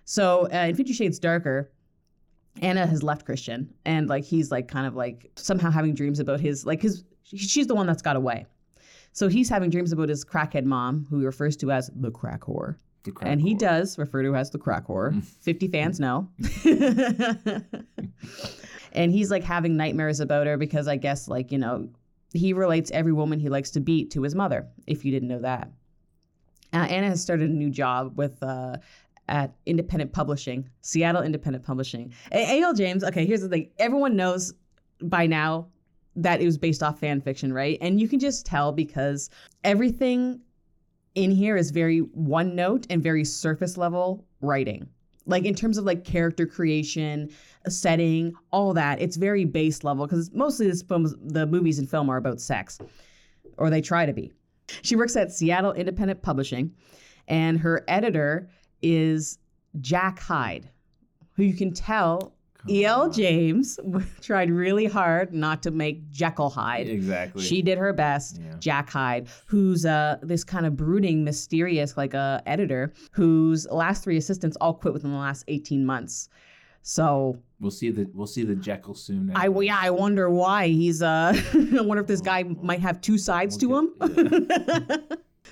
So 0.05 0.47
uh, 0.53 0.67
in 0.69 0.75
Fifty 0.75 0.93
Shades 0.93 1.19
Darker, 1.19 1.71
Anna 2.63 2.87
has 2.87 3.03
left 3.03 3.25
Christian, 3.25 3.73
and 3.85 4.09
like 4.09 4.25
he's 4.25 4.51
like 4.51 4.69
kind 4.69 4.87
of 4.87 4.95
like 4.95 5.31
somehow 5.37 5.71
having 5.71 5.95
dreams 5.95 6.21
about 6.21 6.41
his 6.41 6.67
like 6.67 6.83
his. 6.83 7.05
She's 7.23 7.67
the 7.67 7.75
one 7.75 7.87
that's 7.87 8.03
got 8.03 8.17
away. 8.17 8.47
So 9.13 9.29
he's 9.29 9.49
having 9.49 9.71
dreams 9.71 9.93
about 9.93 10.09
his 10.09 10.25
crackhead 10.25 10.65
mom, 10.65 11.07
who 11.11 11.19
he 11.21 11.27
refers 11.27 11.57
to 11.59 11.71
as 11.73 11.91
the 11.95 12.11
crack 12.11 12.43
whore. 12.43 12.77
The 13.03 13.13
crack 13.13 13.31
And 13.31 13.41
he 13.41 13.55
does 13.55 13.99
refer 13.99 14.23
to 14.23 14.33
her 14.33 14.37
as 14.37 14.51
the 14.51 14.59
crack 14.59 14.87
whore. 14.87 15.13
Mm. 15.13 15.25
50 15.25 15.69
fans 15.69 16.01
know. 16.01 16.29
and 18.93 19.13
he's 19.13 19.31
like 19.31 19.45
having 19.45 19.77
nightmares 19.77 20.21
about 20.21 20.47
her 20.47 20.57
because 20.57 20.89
I 20.89 20.97
guess, 20.97 21.29
like, 21.29 21.53
you 21.53 21.59
know, 21.59 21.89
he 22.33 22.53
relates 22.53 22.91
every 22.91 23.13
woman 23.13 23.41
he 23.41 23.49
likes 23.49 23.71
to 23.73 23.81
beat 23.81 24.11
to 24.13 24.23
his 24.23 24.35
mother, 24.35 24.69
if 24.87 25.05
you 25.05 25.11
didn't 25.11 25.29
know 25.29 25.41
that. 25.41 25.71
Uh, 26.73 26.87
Anna 26.89 27.09
has 27.09 27.23
started 27.23 27.49
a 27.49 27.53
new 27.53 27.71
job 27.71 28.17
with 28.19 28.43
uh, 28.43 28.77
at 29.29 29.55
Independent 29.67 30.13
Publishing, 30.13 30.69
Seattle 30.81 31.23
Independent 31.23 31.65
Publishing. 31.65 32.13
E.L. 32.35 32.75
James, 32.75 33.05
okay, 33.05 33.27
here's 33.27 33.43
the 33.43 33.49
thing. 33.49 33.71
Everyone 33.79 34.17
knows 34.17 34.55
by 35.03 35.27
now 35.27 35.67
that 36.17 36.41
it 36.41 36.45
was 36.45 36.59
based 36.59 36.83
off 36.83 36.99
fan 36.99 37.21
fiction, 37.21 37.53
right? 37.53 37.79
And 37.81 38.01
you 38.01 38.09
can 38.09 38.19
just 38.19 38.45
tell 38.45 38.73
because 38.73 39.31
everything 39.65 40.41
in 41.15 41.31
here 41.31 41.57
is 41.57 41.71
very 41.71 41.99
one 41.99 42.55
note 42.55 42.87
and 42.91 43.03
very 43.03 43.25
surface 43.25 43.77
level 43.77 44.25
writing. 44.41 44.89
Like 45.27 45.45
in 45.45 45.55
terms 45.55 45.79
of 45.79 45.85
like 45.85 46.05
character 46.05 46.47
creation, 46.47 47.31
setting, 47.69 48.33
all 48.51 48.73
that, 48.75 49.01
it's 49.01 49.17
very 49.17 49.45
base 49.45 49.85
level 49.85 50.07
because 50.07 50.33
mostly 50.33 50.67
this 50.69 50.83
film, 50.83 51.15
the 51.23 51.47
movies 51.47 51.79
and 51.79 51.89
film 51.89 52.09
are 52.09 52.17
about 52.17 52.41
sex, 52.41 52.79
or 53.59 53.69
they 53.69 53.81
try 53.81 54.07
to 54.07 54.13
be. 54.13 54.33
She 54.83 54.97
works 54.97 55.17
at 55.17 55.33
Seattle 55.33 55.73
Independent 55.73 56.23
Publishing, 56.23 56.73
and 57.27 57.59
her 57.59 57.85
editor 57.89 58.49
is 58.83 59.39
Jack 59.81 60.19
Hyde, 60.19 60.69
who 61.33 61.43
you 61.43 61.55
can 61.55 61.73
tell 61.73 62.35
E.L. 62.69 63.11
James 63.11 63.79
tried 64.21 64.51
really 64.51 64.87
hard 64.87 65.33
not 65.33 65.63
to 65.63 65.71
make 65.71 66.11
Jekyll 66.11 66.51
Hyde. 66.51 66.89
Exactly. 66.89 67.43
She 67.43 67.63
did 67.63 67.79
her 67.79 67.93
best. 67.93 68.41
Yeah. 68.41 68.55
Jack 68.59 68.91
Hyde, 68.91 69.29
who's 69.47 69.87
uh, 69.87 70.17
this 70.23 70.45
kind 70.45 70.67
of 70.67 70.77
brooding, 70.77 71.25
mysterious, 71.25 71.97
like 71.97 72.15
a 72.15 72.43
editor, 72.47 72.93
whose 73.13 73.67
last 73.71 74.05
three 74.05 74.17
assistants 74.17 74.57
all 74.61 74.75
quit 74.75 74.93
within 74.93 75.13
the 75.13 75.17
last 75.17 75.45
18 75.49 75.87
months. 75.87 76.29
So 76.83 77.39
We'll 77.61 77.71
see 77.73 77.91
the 77.91 78.09
we'll 78.15 78.27
see 78.29 78.45
the 78.45 78.55
Jekyll 78.55 78.95
soon. 78.95 79.33
I 79.35 79.47
anyway. 79.47 79.67
yeah, 79.67 79.79
I 79.81 79.91
wonder 79.91 80.31
why 80.31 80.69
he's 80.69 81.03
uh 81.03 81.33
I 81.55 81.81
wonder 81.81 82.01
if 82.01 82.07
this 82.07 82.21
guy 82.21 82.45
might 82.45 82.81
have 82.81 83.01
two 83.01 83.19
sides 83.19 83.57
to 83.59 83.77
him. 83.77 83.95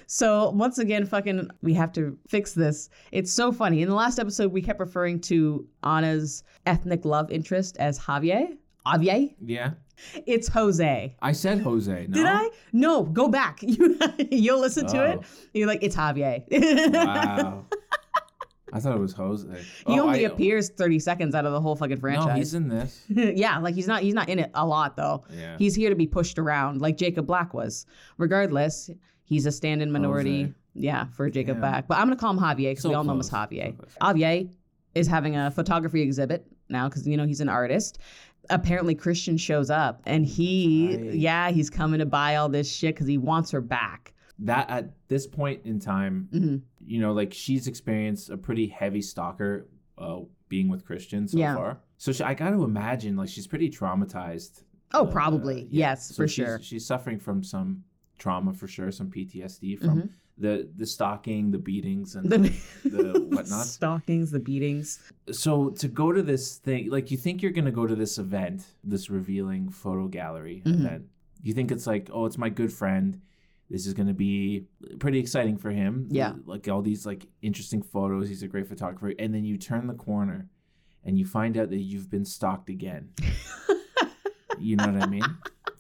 so 0.06 0.50
once 0.50 0.78
again, 0.78 1.04
fucking 1.06 1.50
we 1.62 1.74
have 1.74 1.92
to 1.92 2.16
fix 2.28 2.52
this. 2.54 2.88
It's 3.12 3.32
so 3.32 3.50
funny. 3.52 3.82
In 3.82 3.88
the 3.88 3.94
last 3.94 4.18
episode, 4.18 4.52
we 4.52 4.62
kept 4.62 4.80
referring 4.80 5.20
to 5.22 5.66
Anna's 5.82 6.42
ethnic 6.66 7.04
love 7.04 7.30
interest 7.30 7.76
as 7.78 7.98
Javier. 7.98 8.56
Javier? 8.86 9.34
Yeah. 9.44 9.72
It's 10.26 10.46
Jose. 10.48 11.16
I 11.22 11.32
said 11.32 11.60
Jose. 11.60 12.06
No? 12.08 12.14
Did 12.16 12.26
I? 12.26 12.48
No, 12.72 13.02
go 13.04 13.28
back. 13.28 13.60
You 13.66 13.98
you'll 14.30 14.60
listen 14.60 14.86
to 14.88 15.04
it. 15.10 15.18
Oh. 15.22 15.26
You're 15.54 15.66
like, 15.66 15.82
it's 15.82 15.96
Javier. 15.96 16.44
Wow. 16.92 17.64
I 18.72 18.80
thought 18.80 18.94
it 18.96 19.00
was 19.00 19.12
Jose. 19.12 19.48
he 19.86 19.98
Oh, 19.98 20.06
only 20.06 20.26
I- 20.26 20.28
appears 20.28 20.68
30 20.70 20.98
seconds 20.98 21.34
out 21.34 21.46
of 21.46 21.52
the 21.52 21.60
whole 21.60 21.76
fucking 21.76 21.98
franchise. 21.98 22.26
No, 22.26 22.34
he's 22.34 22.54
in 22.54 22.68
this. 22.68 23.04
yeah, 23.08 23.58
like 23.58 23.74
he's 23.74 23.86
not 23.86 24.02
he's 24.02 24.12
not 24.14 24.28
in 24.28 24.38
it 24.40 24.50
a 24.54 24.66
lot 24.66 24.96
though. 24.96 25.24
Yeah. 25.30 25.56
He's 25.56 25.74
here 25.74 25.88
to 25.88 25.96
be 25.96 26.06
pushed 26.06 26.38
around 26.38 26.80
like 26.82 26.96
Jacob 26.96 27.26
Black 27.26 27.54
was. 27.54 27.86
Regardless, 28.18 28.90
he's 29.26 29.44
a 29.46 29.52
stand-in 29.52 29.92
minority. 29.92 30.42
Jose. 30.42 30.54
Yeah, 30.78 31.06
for 31.08 31.28
Jacob 31.30 31.56
Yeah. 31.56 31.60
Black. 31.60 31.88
But 31.88 31.98
I'm 31.98 32.06
gonna 32.06 32.16
call 32.16 32.30
him 32.32 32.38
Javier 32.38 32.70
because 32.70 32.82
So 32.82 32.88
we 32.90 32.94
all 32.94 33.04
know 33.04 33.12
him 33.12 33.20
as. 33.20 33.30
Javier. 33.30 33.76
So. 33.78 33.86
Javier 34.00 34.50
is 34.94 35.06
having 35.06 35.36
a 35.36 35.50
photography 35.50 36.00
exhibit 36.00 36.46
now 36.70 36.88
because 36.88 37.06
you 37.06 37.16
know 37.16 37.26
he's 37.26 37.40
an 37.40 37.48
artist. 37.50 37.98
Apparently 38.50 38.94
Christian 38.94 39.36
shows 39.36 39.70
up 39.70 40.02
and 40.06 40.24
he 40.24 40.96
Right. 40.96 41.14
yeah, 41.14 41.50
he's 41.50 41.68
coming 41.68 41.98
to 42.00 42.06
buy 42.06 42.36
all 42.36 42.48
this 42.48 42.70
shit 42.72 42.94
because 42.94 43.06
he 43.08 43.18
wants 43.18 43.50
her 43.50 43.60
back. 43.60 44.12
that 44.38 44.68
at 44.68 44.90
this 45.08 45.26
point 45.26 45.62
in 45.64 45.78
time, 45.80 46.28
Mhm. 46.30 46.60
you 46.86 47.00
know, 47.00 47.14
like 47.14 47.32
she's 47.32 47.66
experienced 47.66 48.28
a 48.28 48.36
pretty 48.36 48.66
heavy 48.66 49.00
stalker 49.00 49.66
uh, 49.96 50.18
being 50.50 50.68
with 50.68 50.84
Christian 50.84 51.26
so 51.26 51.38
Yeah. 51.38 51.54
far. 51.54 51.78
So 51.96 52.12
she, 52.12 52.22
I 52.22 52.34
got 52.34 52.50
to 52.50 52.62
imagine 52.62 53.16
like 53.16 53.30
she's 53.30 53.46
pretty 53.46 53.70
traumatized. 53.70 54.62
Oh, 54.92 55.06
Uh, 55.06 55.10
probably. 55.10 55.62
yeah. 55.70 55.88
Yes, 55.90 56.08
So 56.08 56.14
for 56.16 56.28
she's- 56.28 56.46
sure. 56.48 56.58
She's 56.60 56.84
suffering 56.84 57.18
from 57.18 57.42
some 57.42 57.84
trauma 58.18 58.52
for 58.52 58.66
sure, 58.66 58.90
some 58.90 59.10
PTSD 59.10 59.76
from 59.78 60.02
Mhm. 60.02 60.08
the 60.38 60.68
the 60.76 60.86
stalking, 60.86 61.50
the 61.50 61.58
beatings, 61.58 62.14
and 62.16 62.28
The, 62.30 62.38
the 62.84 63.20
whatnot. 63.30 63.66
stalkings, 63.66 64.30
the 64.30 64.38
beatings. 64.40 65.00
so 65.32 65.70
to 65.70 65.88
go 65.88 66.12
to 66.12 66.22
this 66.22 66.58
thing 66.58 66.90
like 66.90 67.10
you 67.10 67.16
think 67.16 67.42
you're 67.42 67.52
going 67.52 67.64
to 67.64 67.70
go 67.80 67.86
to 67.86 67.94
this 67.96 68.18
event 68.18 68.64
this 68.84 69.08
revealing 69.10 69.68
photo 69.70 70.06
gallery 70.08 70.62
Mhm. 70.64 70.80
event 70.80 71.04
you 71.42 71.52
think 71.52 71.70
it's 71.72 71.86
like 71.86 72.08
oh 72.12 72.26
it's 72.26 72.38
my 72.38 72.48
good 72.48 72.72
friend 72.72 73.20
this 73.68 73.84
is 73.86 73.94
going 73.94 74.06
to 74.06 74.14
be 74.14 74.64
pretty 75.00 75.18
exciting 75.18 75.56
for 75.56 75.70
him 75.70 76.06
Yeah. 76.10 76.34
like 76.46 76.68
all 76.68 76.82
these 76.82 77.04
like 77.06 77.26
interesting 77.42 77.82
photos 77.82 78.28
he's 78.28 78.42
a 78.44 78.48
great 78.48 78.68
photographer 78.68 79.12
and 79.18 79.34
then 79.34 79.44
you 79.44 79.56
turn 79.58 79.86
the 79.88 79.94
corner 79.94 80.48
and 81.04 81.18
you 81.18 81.24
find 81.26 81.56
out 81.58 81.70
that 81.70 81.78
you've 81.80 82.08
been 82.10 82.24
stalked 82.24 82.68
again 82.70 83.08
you 84.58 84.76
know 84.76 84.86
what 84.92 85.02
i 85.02 85.06
mean 85.06 85.24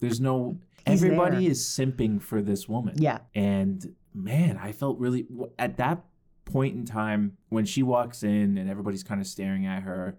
there's 0.00 0.20
no 0.20 0.58
everybody 0.86 1.42
there. 1.42 1.50
is 1.50 1.62
simping 1.62 2.20
for 2.22 2.40
this 2.42 2.68
woman 2.68 2.94
Yeah. 2.98 3.18
and 3.34 3.94
man, 4.14 4.56
I 4.56 4.72
felt 4.72 4.98
really 4.98 5.26
at 5.58 5.76
that 5.78 6.04
point 6.44 6.74
in 6.76 6.84
time 6.84 7.36
when 7.48 7.64
she 7.64 7.82
walks 7.82 8.22
in 8.22 8.56
and 8.56 8.70
everybody's 8.70 9.02
kind 9.02 9.20
of 9.20 9.26
staring 9.26 9.66
at 9.66 9.82
her, 9.82 10.16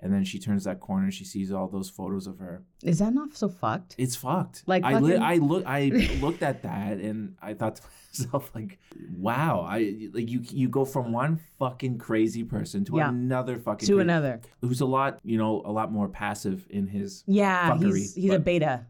and 0.00 0.12
then 0.12 0.22
she 0.24 0.38
turns 0.38 0.64
that 0.64 0.80
corner, 0.80 1.10
she 1.10 1.24
sees 1.24 1.50
all 1.50 1.66
those 1.66 1.88
photos 1.90 2.26
of 2.26 2.38
her. 2.38 2.62
Is 2.82 2.98
that 2.98 3.12
not 3.14 3.34
so 3.34 3.48
fucked? 3.48 3.94
It's 3.98 4.14
fucked. 4.14 4.62
Like 4.66 4.84
I 4.84 4.98
li- 4.98 5.16
I 5.16 5.36
look 5.38 5.64
I 5.66 5.86
looked 6.20 6.42
at 6.42 6.62
that 6.62 6.98
and 6.98 7.36
I 7.42 7.54
thought 7.54 7.76
to 7.76 7.82
myself 8.12 8.50
like, 8.54 8.78
wow, 9.16 9.66
I 9.68 10.08
like 10.12 10.30
you 10.30 10.42
you 10.50 10.68
go 10.68 10.84
from 10.84 11.12
one 11.12 11.40
fucking 11.58 11.98
crazy 11.98 12.44
person 12.44 12.84
to 12.86 12.96
Yeah. 12.98 13.08
another 13.08 13.58
fucking 13.58 13.86
To 13.88 13.98
another. 13.98 14.40
who's 14.60 14.80
a 14.82 14.86
lot 14.86 15.18
you 15.24 15.38
know 15.38 15.62
a 15.64 15.72
lot 15.72 15.90
more 15.90 16.08
passive 16.08 16.66
in 16.70 16.86
his. 16.86 17.24
Yeah, 17.26 17.70
fuckery, 17.72 17.96
he's 17.98 18.14
he's 18.14 18.32
a 18.32 18.38
beta. 18.38 18.86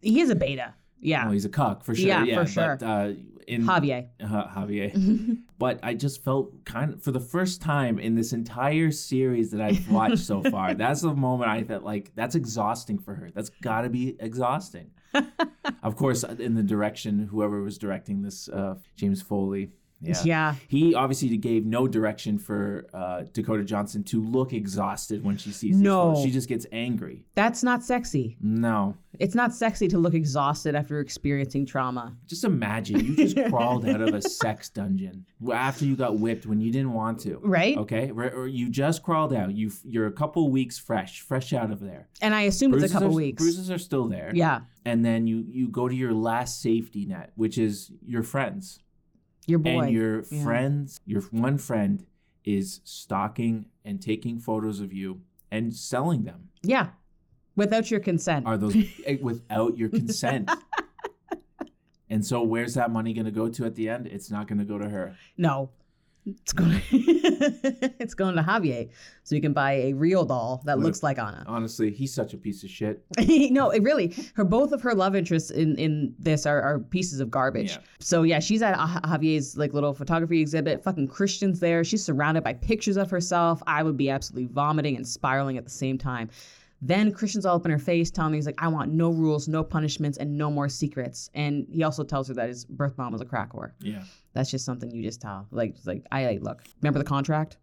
He 0.00 0.20
is 0.20 0.30
a 0.30 0.34
beta. 0.34 0.74
Yeah. 1.00 1.24
Well, 1.24 1.32
he's 1.32 1.44
a 1.44 1.50
cuck 1.50 1.84
for 1.84 1.94
sure. 1.94 2.06
Yeah, 2.06 2.24
Yeah, 2.24 2.42
for 2.42 2.50
sure. 2.50 2.76
But, 2.78 2.86
uh, 2.86 3.12
in 3.46 3.66
Javier. 3.66 4.08
uh, 4.22 4.46
Javier. 4.48 5.38
but 5.58 5.80
I 5.82 5.94
just 5.94 6.22
felt 6.22 6.64
kind 6.64 6.94
of 6.94 7.02
for 7.02 7.10
the 7.10 7.20
first 7.20 7.60
time 7.60 7.98
in 7.98 8.14
this 8.14 8.32
entire 8.32 8.92
series 8.92 9.50
that 9.50 9.60
I've 9.60 9.90
watched 9.90 10.18
so 10.18 10.42
far. 10.42 10.74
That's 10.80 11.00
the 11.00 11.14
moment 11.14 11.50
I 11.50 11.64
felt 11.64 11.82
like 11.82 12.12
that's 12.14 12.34
exhausting 12.36 12.98
for 12.98 13.14
her. 13.14 13.30
That's 13.34 13.48
got 13.48 13.82
to 13.82 13.90
be 13.90 14.16
exhausting. 14.20 14.90
of 15.82 15.96
course, 15.96 16.22
in 16.22 16.54
the 16.54 16.62
direction, 16.62 17.26
whoever 17.26 17.60
was 17.62 17.76
directing 17.78 18.22
this, 18.22 18.48
uh, 18.48 18.76
James 18.96 19.20
Foley. 19.20 19.70
Yeah. 20.00 20.22
yeah. 20.24 20.54
He 20.68 20.94
obviously 20.94 21.36
gave 21.36 21.66
no 21.66 21.86
direction 21.86 22.38
for 22.38 22.86
uh, 22.94 23.24
Dakota 23.32 23.64
Johnson 23.64 24.02
to 24.04 24.22
look 24.22 24.52
exhausted 24.52 25.22
when 25.24 25.36
she 25.36 25.52
sees 25.52 25.76
No. 25.76 26.20
She 26.22 26.30
just 26.30 26.48
gets 26.48 26.66
angry. 26.72 27.26
That's 27.34 27.62
not 27.62 27.82
sexy. 27.82 28.36
No. 28.40 28.96
It's 29.18 29.34
not 29.34 29.52
sexy 29.52 29.88
to 29.88 29.98
look 29.98 30.14
exhausted 30.14 30.74
after 30.74 31.00
experiencing 31.00 31.66
trauma. 31.66 32.16
Just 32.26 32.44
imagine 32.44 33.04
you 33.04 33.16
just 33.16 33.36
crawled 33.50 33.86
out 33.86 34.00
of 34.00 34.14
a 34.14 34.22
sex 34.22 34.68
dungeon 34.68 35.26
after 35.52 35.84
you 35.84 35.96
got 35.96 36.18
whipped 36.18 36.46
when 36.46 36.60
you 36.60 36.70
didn't 36.72 36.92
want 36.92 37.20
to. 37.20 37.38
Right? 37.42 37.76
Okay, 37.76 38.10
or 38.10 38.30
or 38.30 38.46
you 38.46 38.70
just 38.70 39.02
crawled 39.02 39.34
out. 39.34 39.54
You 39.54 39.70
you're 39.84 40.06
a 40.06 40.12
couple 40.12 40.50
weeks 40.50 40.78
fresh, 40.78 41.20
fresh 41.20 41.52
out 41.52 41.70
of 41.70 41.80
there. 41.80 42.08
And 42.22 42.34
I 42.34 42.42
assume 42.42 42.72
it's 42.72 42.84
a 42.84 42.88
couple 42.88 43.08
are, 43.08 43.12
weeks. 43.12 43.42
Bruises 43.42 43.70
are 43.70 43.78
still 43.78 44.06
there. 44.06 44.30
Yeah. 44.32 44.60
and 44.84 45.04
then 45.04 45.26
you 45.26 45.44
you 45.48 45.68
go 45.68 45.88
to 45.88 45.94
your 45.94 46.12
last 46.12 46.62
safety 46.62 47.04
net, 47.04 47.32
which 47.34 47.58
is 47.58 47.90
your 48.06 48.22
friends, 48.22 48.80
Your 49.46 49.58
boy. 49.58 49.80
and 49.84 49.92
your 49.92 50.24
Yeah. 50.30 50.42
friends, 50.44 51.00
your 51.06 51.22
one 51.30 51.58
friend 51.58 52.04
is 52.44 52.80
stalking 52.84 53.66
and 53.84 54.00
taking 54.00 54.38
photos 54.38 54.80
of 54.80 54.92
you 54.92 55.20
and 55.50 55.74
selling 55.74 56.24
them. 56.24 56.48
yeah. 56.62 56.90
Without 57.56 57.90
your 57.90 58.00
consent. 58.00 58.46
Are 58.46 58.56
those 58.56 58.74
eh, 59.06 59.18
without 59.20 59.76
your 59.76 59.88
consent? 59.90 60.48
and 62.08 62.24
so, 62.24 62.42
where's 62.42 62.74
that 62.74 62.90
money 62.90 63.12
going 63.12 63.26
to 63.26 63.30
go 63.32 63.48
to 63.48 63.64
at 63.66 63.74
the 63.74 63.88
end? 63.88 64.06
It's 64.06 64.30
not 64.30 64.46
going 64.48 64.58
to 64.60 64.64
go 64.64 64.78
to 64.78 64.88
her. 64.88 65.16
no. 65.36 65.70
It's 66.26 66.52
going 66.52 66.80
it's 66.90 68.14
going 68.14 68.36
to 68.36 68.42
Javier. 68.42 68.90
So 69.22 69.34
you 69.34 69.40
can 69.40 69.52
buy 69.52 69.72
a 69.72 69.92
real 69.94 70.24
doll 70.24 70.60
that 70.64 70.76
What 70.76 70.84
looks 70.84 71.02
like 71.02 71.18
Anna. 71.18 71.44
Honestly, 71.46 71.90
he's 71.90 72.12
such 72.12 72.34
a 72.34 72.36
piece 72.36 72.62
of 72.62 72.70
shit. 72.70 73.04
no, 73.50 73.70
it 73.70 73.82
really 73.82 74.14
her 74.34 74.44
both 74.44 74.72
of 74.72 74.82
her 74.82 74.94
love 74.94 75.16
interests 75.16 75.50
in 75.50 75.76
in 75.78 76.14
this 76.18 76.46
are, 76.46 76.60
are 76.60 76.78
pieces 76.78 77.20
of 77.20 77.30
garbage. 77.30 77.72
Yeah. 77.72 77.78
So 78.00 78.22
yeah, 78.22 78.38
she's 78.38 78.62
at 78.62 78.76
Javier's 78.76 79.56
like 79.56 79.72
little 79.72 79.94
photography 79.94 80.40
exhibit. 80.40 80.84
Fucking 80.84 81.08
Christians 81.08 81.60
there. 81.60 81.84
She's 81.84 82.04
surrounded 82.04 82.44
by 82.44 82.54
pictures 82.54 82.96
of 82.96 83.10
herself. 83.10 83.62
I 83.66 83.82
would 83.82 83.96
be 83.96 84.10
absolutely 84.10 84.52
vomiting 84.52 84.96
and 84.96 85.06
spiraling 85.06 85.56
at 85.56 85.64
the 85.64 85.70
same 85.70 85.96
time. 85.96 86.28
Then 86.82 87.12
Christian's 87.12 87.44
all 87.44 87.56
up 87.56 87.64
in 87.66 87.70
her 87.70 87.78
face, 87.78 88.10
telling 88.10 88.32
me 88.32 88.38
he's 88.38 88.46
like, 88.46 88.62
I 88.62 88.68
want 88.68 88.90
no 88.92 89.10
rules, 89.10 89.48
no 89.48 89.62
punishments, 89.62 90.16
and 90.18 90.38
no 90.38 90.50
more 90.50 90.68
secrets. 90.68 91.28
And 91.34 91.66
he 91.70 91.82
also 91.82 92.04
tells 92.04 92.28
her 92.28 92.34
that 92.34 92.48
his 92.48 92.64
birth 92.64 92.96
mom 92.96 93.12
was 93.12 93.20
a 93.20 93.26
crack 93.26 93.52
whore. 93.52 93.72
Yeah. 93.80 94.02
That's 94.32 94.50
just 94.50 94.64
something 94.64 94.90
you 94.90 95.02
just 95.02 95.20
tell. 95.20 95.46
Like, 95.50 95.70
it's 95.76 95.86
like 95.86 96.06
I, 96.10 96.26
I 96.26 96.38
look. 96.40 96.62
Remember 96.80 96.98
the 96.98 97.04
contract? 97.04 97.58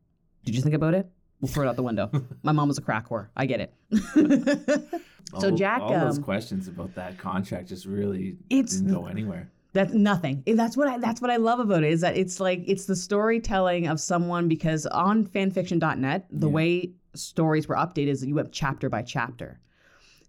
Did 0.46 0.56
you 0.56 0.62
think 0.62 0.76
about 0.76 0.94
it? 0.94 1.10
We'll 1.42 1.52
throw 1.52 1.66
it 1.66 1.68
out 1.70 1.76
the 1.76 1.84
window. 1.84 2.10
My 2.44 2.52
mom 2.52 2.68
was 2.68 2.78
a 2.78 2.82
crack 2.82 3.08
whore. 3.10 3.28
I 3.36 3.46
get 3.46 3.60
it. 3.60 3.74
So 5.42 5.50
all, 5.50 5.56
Jack, 5.58 5.82
all 5.82 5.92
those 6.00 6.20
um, 6.20 6.24
questions 6.24 6.70
about 6.70 6.96
that 6.96 7.18
contract 7.18 7.68
just 7.68 7.86
really 7.86 8.38
It's 8.50 8.78
didn't 8.78 8.94
go 8.94 9.08
anywhere. 9.08 9.50
That's 9.74 9.92
nothing. 9.94 10.42
That's 10.48 10.78
what 10.78 10.88
I 10.88 10.98
that's 11.00 11.20
what 11.22 11.30
I 11.30 11.36
love 11.36 11.60
about 11.60 11.84
it 11.84 11.92
is 11.92 12.00
that 12.00 12.16
it's 12.16 12.40
like 12.40 12.64
it's 12.66 12.86
the 12.86 12.96
storytelling 12.96 13.88
of 13.88 14.00
someone 14.00 14.48
because 14.48 14.86
on 14.86 15.26
fanfiction.net, 15.26 16.28
the 16.32 16.48
Yeah. 16.48 16.54
way 16.54 16.92
stories 17.18 17.68
were 17.68 17.76
updated 17.76 18.08
is 18.08 18.22
that 18.22 18.28
you 18.28 18.36
went 18.36 18.52
chapter 18.52 18.90
by 18.90 19.02
chapter. 19.02 19.60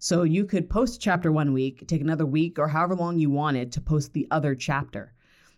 So 0.01 0.23
you 0.23 0.45
could 0.45 0.71
post 0.71 0.97
a 0.97 0.99
chapter 1.01 1.33
one 1.33 1.53
week, 1.53 1.87
take 1.89 2.01
another 2.01 2.27
week, 2.27 2.59
or 2.59 2.69
however 2.69 2.95
long 2.95 3.19
you 3.19 3.31
wanted 3.31 3.73
to 3.73 3.81
post 3.81 4.13
the 4.13 4.27
other 4.31 4.55
chapter. 4.55 5.13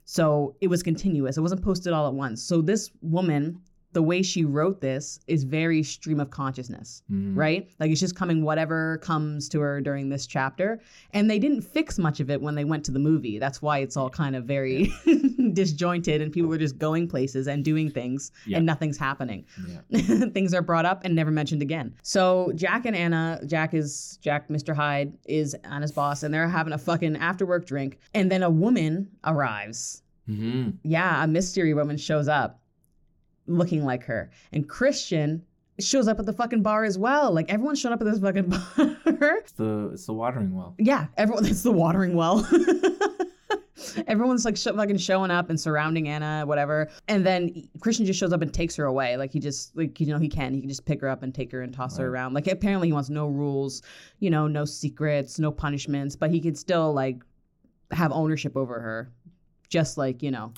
So 0.05 0.57
it 0.61 0.69
was 0.69 0.83
continuous. 0.83 1.37
It 1.37 1.43
wasn't 1.43 1.63
posted 1.63 1.93
all 1.93 2.09
at 2.09 2.15
once. 2.15 2.43
So 2.43 2.63
this 2.63 2.91
woman, 3.03 3.61
the 3.93 4.03
way 4.03 4.23
she 4.23 4.45
wrote 4.45 4.81
this 4.81 5.21
is 5.27 5.45
very 5.45 5.83
stream 5.83 6.21
of 6.21 6.31
consciousness, 6.31 7.03
Mhm. 7.13 7.37
right? 7.37 7.69
Like 7.81 7.91
it's 7.91 8.01
just 8.01 8.17
coming 8.17 8.43
whatever 8.43 8.99
comes 8.99 9.49
to 9.51 9.61
her 9.61 9.81
during 9.81 10.09
this 10.09 10.27
chapter. 10.27 10.81
And 11.13 11.29
they 11.29 11.39
didn't 11.39 11.63
fix 11.63 11.99
much 11.99 12.19
of 12.21 12.31
it 12.31 12.41
when 12.41 12.55
they 12.55 12.65
went 12.65 12.85
to 12.85 12.93
the 12.93 12.99
movie. 12.99 13.39
That's 13.39 13.61
why 13.61 13.79
it's 13.79 13.97
all 13.97 14.09
kind 14.09 14.35
of 14.37 14.45
very 14.47 14.93
disjointed 15.55 16.21
and 16.21 16.33
people 16.33 16.53
are 16.53 16.59
just 16.59 16.79
going 16.79 17.09
places 17.09 17.47
and 17.47 17.65
doing 17.65 17.91
things 17.91 18.31
Yeah. 18.47 18.59
and 18.59 18.67
nothing's 18.67 18.99
happening. 18.99 19.45
Yeah. 19.91 20.27
things 20.35 20.55
are 20.55 20.63
brought 20.63 20.87
up 20.87 21.05
and 21.05 21.15
never 21.15 21.31
mentioned 21.31 21.63
again. 21.63 21.95
So 22.03 22.53
Jack 22.55 22.87
and 22.87 22.95
Anna, 22.97 23.41
Jack 23.47 23.75
is 23.75 24.19
Jack, 24.23 24.49
Mr. 24.49 24.75
Hyde 24.75 25.13
is 25.27 25.55
Anna's 25.65 25.93
boss, 25.93 26.23
and 26.23 26.33
they're 26.33 26.49
having 26.49 26.73
a 26.73 26.79
fucking 26.79 27.17
after 27.17 27.45
work 27.47 27.67
drink. 27.67 27.99
And 28.15 28.31
then 28.31 28.43
a 28.43 28.51
woman 28.51 29.09
arrives. 29.25 30.03
Mhm. 30.29 30.75
Yeah, 30.85 31.25
a 31.25 31.27
mystery 31.27 31.75
woman 31.75 31.97
shows 31.97 32.29
up 32.29 32.61
looking 33.47 33.85
like 33.85 34.05
her. 34.05 34.31
And 34.53 34.69
Christian 34.69 35.43
shows 35.81 36.07
up 36.09 36.21
at 36.21 36.27
the 36.27 36.33
fucking 36.33 36.63
bar 36.63 36.85
as 36.85 36.99
well. 36.99 37.33
Like 37.33 37.51
everyone 37.51 37.75
showed 37.75 37.93
up 37.93 38.01
at 38.01 38.05
this 38.07 38.21
fucking 38.21 38.49
bar. 38.77 39.37
It's 39.39 39.53
the 39.53 39.91
it's 39.95 40.07
the 40.07 40.13
watering 40.13 40.55
well. 40.55 40.75
yeah, 40.79 41.07
everyone 41.17 41.47
it's 41.47 41.63
the 41.63 41.73
watering 41.73 42.15
well. 42.15 42.47
Everyone's 44.07 44.45
like 44.45 44.57
sh- 44.57 44.65
fucking 44.65 44.99
showing 44.99 45.31
up 45.31 45.51
and 45.51 45.59
surrounding 45.61 46.09
Anna, 46.09 46.45
whatever. 46.47 46.89
And 47.09 47.25
then 47.25 47.69
Christian 47.81 48.07
just 48.07 48.19
shows 48.19 48.33
up 48.33 48.43
and 48.43 48.53
takes 48.53 48.77
her 48.77 48.85
away. 48.85 49.17
Like 49.17 49.33
he 49.33 49.39
just, 49.41 49.77
like, 49.77 50.01
you 50.01 50.07
know, 50.07 50.19
he 50.19 50.29
can. 50.29 50.55
He 50.55 50.61
can 50.61 50.69
just 50.69 50.85
pick 50.85 51.01
her 51.01 51.09
up 51.09 51.23
and 51.23 51.35
take 51.35 51.51
her 51.53 51.63
and 51.63 51.73
toss 51.73 51.97
her 51.99 52.07
around. 52.09 52.35
Like 52.35 52.47
apparently 52.47 52.89
he 52.89 52.93
wants 52.93 53.11
no 53.11 53.27
rules, 53.27 53.83
you 54.19 54.31
know, 54.31 54.47
no 54.47 54.65
secrets, 54.65 55.39
no 55.39 55.51
punishments, 55.51 56.17
but 56.17 56.31
he 56.31 56.41
can 56.41 56.55
still 56.55 56.93
like 56.93 57.23
have 57.91 58.13
ownership 58.13 58.57
over 58.57 58.79
her. 58.81 59.11
Just 59.69 59.97
like, 59.99 60.23
you 60.23 60.31
know, 60.31 60.53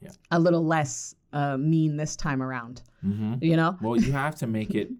Yeah. 0.00 0.10
a 0.30 0.38
little 0.38 0.64
less 0.64 1.14
uh, 1.32 1.56
mean 1.56 1.96
this 1.96 2.14
time 2.16 2.42
around, 2.42 2.82
hmm 3.00 3.34
you 3.40 3.56
know? 3.56 3.76
Well, 3.80 3.96
you 4.00 4.12
have 4.12 4.34
to 4.36 4.46
make 4.46 4.74
it 4.74 4.90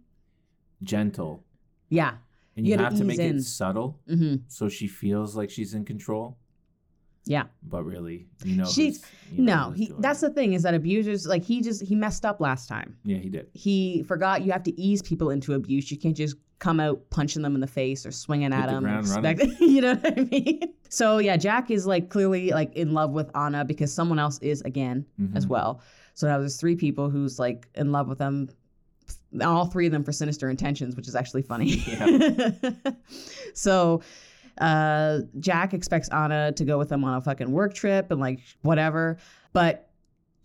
gentle, 0.82 1.44
Yeah. 1.88 2.14
and 2.56 2.66
You 2.66 2.72
you, 2.74 2.78
have 2.78 2.96
to 2.96 3.04
make 3.04 3.18
in. 3.18 3.36
it 3.36 3.42
subtle, 3.42 4.00
hmm 4.08 4.36
so 4.48 4.68
she 4.68 4.88
feels 4.88 5.36
like 5.36 5.50
she's 5.50 5.74
in 5.74 5.84
control. 5.84 6.38
Yeah. 7.24 7.44
But 7.62 7.84
really, 7.84 8.26
you 8.44 8.56
know, 8.56 8.64
She's- 8.64 9.00
you 9.30 9.42
know 9.44 9.68
No, 9.68 9.70
he, 9.70 9.92
that's 10.00 10.20
the 10.20 10.30
thing 10.30 10.54
is 10.54 10.62
that 10.64 10.74
abusers, 10.74 11.26
like 11.26 11.44
he 11.44 11.60
just, 11.62 11.82
he 11.82 11.94
messed 11.94 12.24
up 12.24 12.40
last 12.40 12.68
time. 12.68 12.96
yeah, 13.04 13.18
he 13.18 13.28
did. 13.28 13.46
he 13.54 14.02
forgot 14.02 14.42
you 14.42 14.50
have 14.52 14.64
to 14.64 14.80
ease 14.80 15.02
people 15.02 15.30
into 15.30 15.54
abuse. 15.54 15.90
You 15.90 15.98
can't 15.98 16.16
just 16.16 16.36
come 16.58 16.78
out 16.80 17.00
punching 17.10 17.42
them 17.42 17.54
in 17.54 17.60
the 17.60 17.66
face 17.66 18.04
or 18.06 18.10
swinging 18.12 18.52
at 18.52 18.66
the 18.66 18.74
them. 18.74 18.84
and 18.86 19.04
ground 19.06 19.26
expect- 19.26 19.60
you 19.60 19.80
know 19.80 19.94
what 19.94 20.18
I 20.18 20.22
mean? 20.22 20.60
So 20.88 21.18
yeah, 21.18 21.36
Jack 21.36 21.70
is 21.70 21.86
like 21.86 22.08
clearly 22.10 22.50
like 22.50 22.74
in 22.74 22.92
love 22.92 23.12
with 23.12 23.30
Anna 23.36 23.64
because 23.64 23.92
someone 23.94 24.18
else 24.18 24.38
is 24.40 24.60
again 24.62 25.06
as 25.34 25.46
Mhm. 25.46 25.48
well. 25.50 25.80
So 26.14 26.26
now 26.28 26.38
there's 26.38 26.56
three 26.56 26.76
people 26.76 27.08
who's 27.08 27.38
like 27.38 27.68
in 27.74 27.90
love 27.92 28.08
with 28.08 28.18
them. 28.18 28.48
All 29.40 29.64
three 29.66 29.86
of 29.86 29.92
them 29.92 30.04
for 30.04 30.12
sinister 30.12 30.50
intentions, 30.50 30.94
which 30.94 31.08
is 31.08 31.14
actually 31.16 31.42
funny. 31.42 31.78
so 33.54 34.02
uh, 34.58 35.20
Jack 35.40 35.74
expects 35.74 36.08
Anna 36.10 36.52
to 36.52 36.64
go 36.64 36.78
with 36.78 36.90
him 36.92 37.04
on 37.04 37.14
a 37.16 37.20
fucking 37.20 37.50
work 37.50 37.74
trip 37.74 38.10
and 38.10 38.20
like 38.20 38.40
whatever. 38.62 39.18
But 39.52 39.90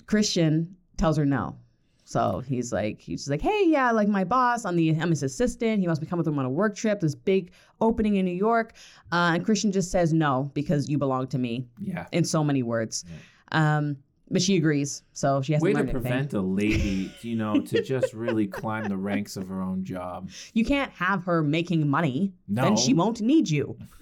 Christian 0.05 0.75
tells 0.97 1.17
her 1.17 1.25
no. 1.25 1.57
So 2.05 2.41
he's 2.47 2.71
like, 2.71 3.01
he's 3.01 3.21
just 3.21 3.29
like, 3.29 3.41
hey, 3.41 3.63
yeah, 3.67 3.91
like 3.91 4.07
my 4.07 4.23
boss, 4.23 4.63
I'm 4.63 4.77
the 4.77 4.91
I'm 4.91 5.09
his 5.09 5.23
assistant. 5.23 5.81
He 5.81 5.87
wants 5.87 5.99
me 5.99 6.05
to 6.05 6.09
come 6.09 6.17
with 6.19 6.27
him 6.27 6.39
on 6.39 6.45
a 6.45 6.49
work 6.49 6.73
trip, 6.75 7.01
this 7.01 7.15
big 7.15 7.51
opening 7.81 8.15
in 8.15 8.23
New 8.25 8.31
York. 8.31 8.73
Uh, 9.11 9.31
and 9.35 9.43
Christian 9.45 9.73
just 9.73 9.91
says 9.91 10.13
no 10.13 10.49
because 10.53 10.87
you 10.87 10.97
belong 10.97 11.27
to 11.27 11.37
me 11.37 11.67
Yeah. 11.79 12.07
in 12.13 12.23
so 12.23 12.45
many 12.45 12.63
words. 12.63 13.03
Um, 13.51 13.97
but 14.29 14.41
she 14.41 14.57
agrees, 14.57 15.03
so 15.13 15.41
she 15.41 15.53
has 15.53 15.61
Way 15.61 15.71
to 15.71 15.73
to 15.73 15.79
learn 15.79 15.89
anything. 15.89 16.01
prevent 16.01 16.33
a 16.33 16.41
lady, 16.41 17.11
you 17.21 17.35
know, 17.35 17.61
to 17.61 17.81
just 17.93 18.13
really 18.13 18.47
climb 18.47 18.85
the 18.85 18.97
ranks 18.97 19.37
of 19.37 19.47
her 19.47 19.61
own 19.61 19.83
job. 19.83 20.29
You 20.53 20.65
can't 20.65 20.91
have 20.91 21.23
her 21.25 21.43
making 21.43 21.87
money. 21.87 22.33
No. 22.47 22.63
Then 22.63 22.75
she 22.75 22.93
won't 22.93 23.21
need 23.21 23.49
you. 23.49 23.77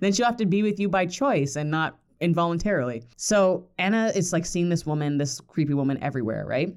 then 0.00 0.12
she'll 0.12 0.26
have 0.26 0.36
to 0.38 0.46
be 0.46 0.62
with 0.62 0.78
you 0.80 0.88
by 0.88 1.06
choice 1.06 1.56
and 1.56 1.70
not 1.70 1.98
involuntarily. 2.20 3.04
So 3.16 3.66
Anna 3.78 4.12
is 4.14 4.32
like 4.32 4.46
seeing 4.46 4.68
this 4.68 4.86
woman, 4.86 5.18
this 5.18 5.40
creepy 5.40 5.74
woman 5.74 5.98
everywhere, 6.02 6.46
right? 6.46 6.74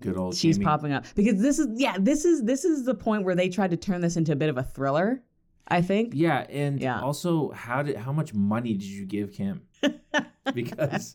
Good 0.00 0.16
old. 0.16 0.36
She's 0.36 0.56
Jamie. 0.56 0.66
popping 0.66 0.92
up 0.92 1.04
because 1.14 1.40
this 1.40 1.58
is 1.58 1.66
yeah, 1.74 1.96
this 1.98 2.24
is 2.24 2.44
this 2.44 2.64
is 2.64 2.84
the 2.84 2.94
point 2.94 3.24
where 3.24 3.34
they 3.34 3.48
tried 3.48 3.70
to 3.70 3.76
turn 3.76 4.00
this 4.00 4.16
into 4.16 4.32
a 4.32 4.36
bit 4.36 4.48
of 4.48 4.56
a 4.58 4.62
thriller. 4.62 5.22
I 5.70 5.82
think. 5.82 6.12
Yeah, 6.14 6.46
and 6.48 6.80
Yeah. 6.80 7.00
also, 7.00 7.50
how 7.52 7.82
did 7.82 7.96
how 7.96 8.12
much 8.12 8.32
money 8.34 8.72
did 8.72 8.84
you 8.88 9.04
give 9.06 9.32
Kim? 9.32 9.62
Because 10.54 11.14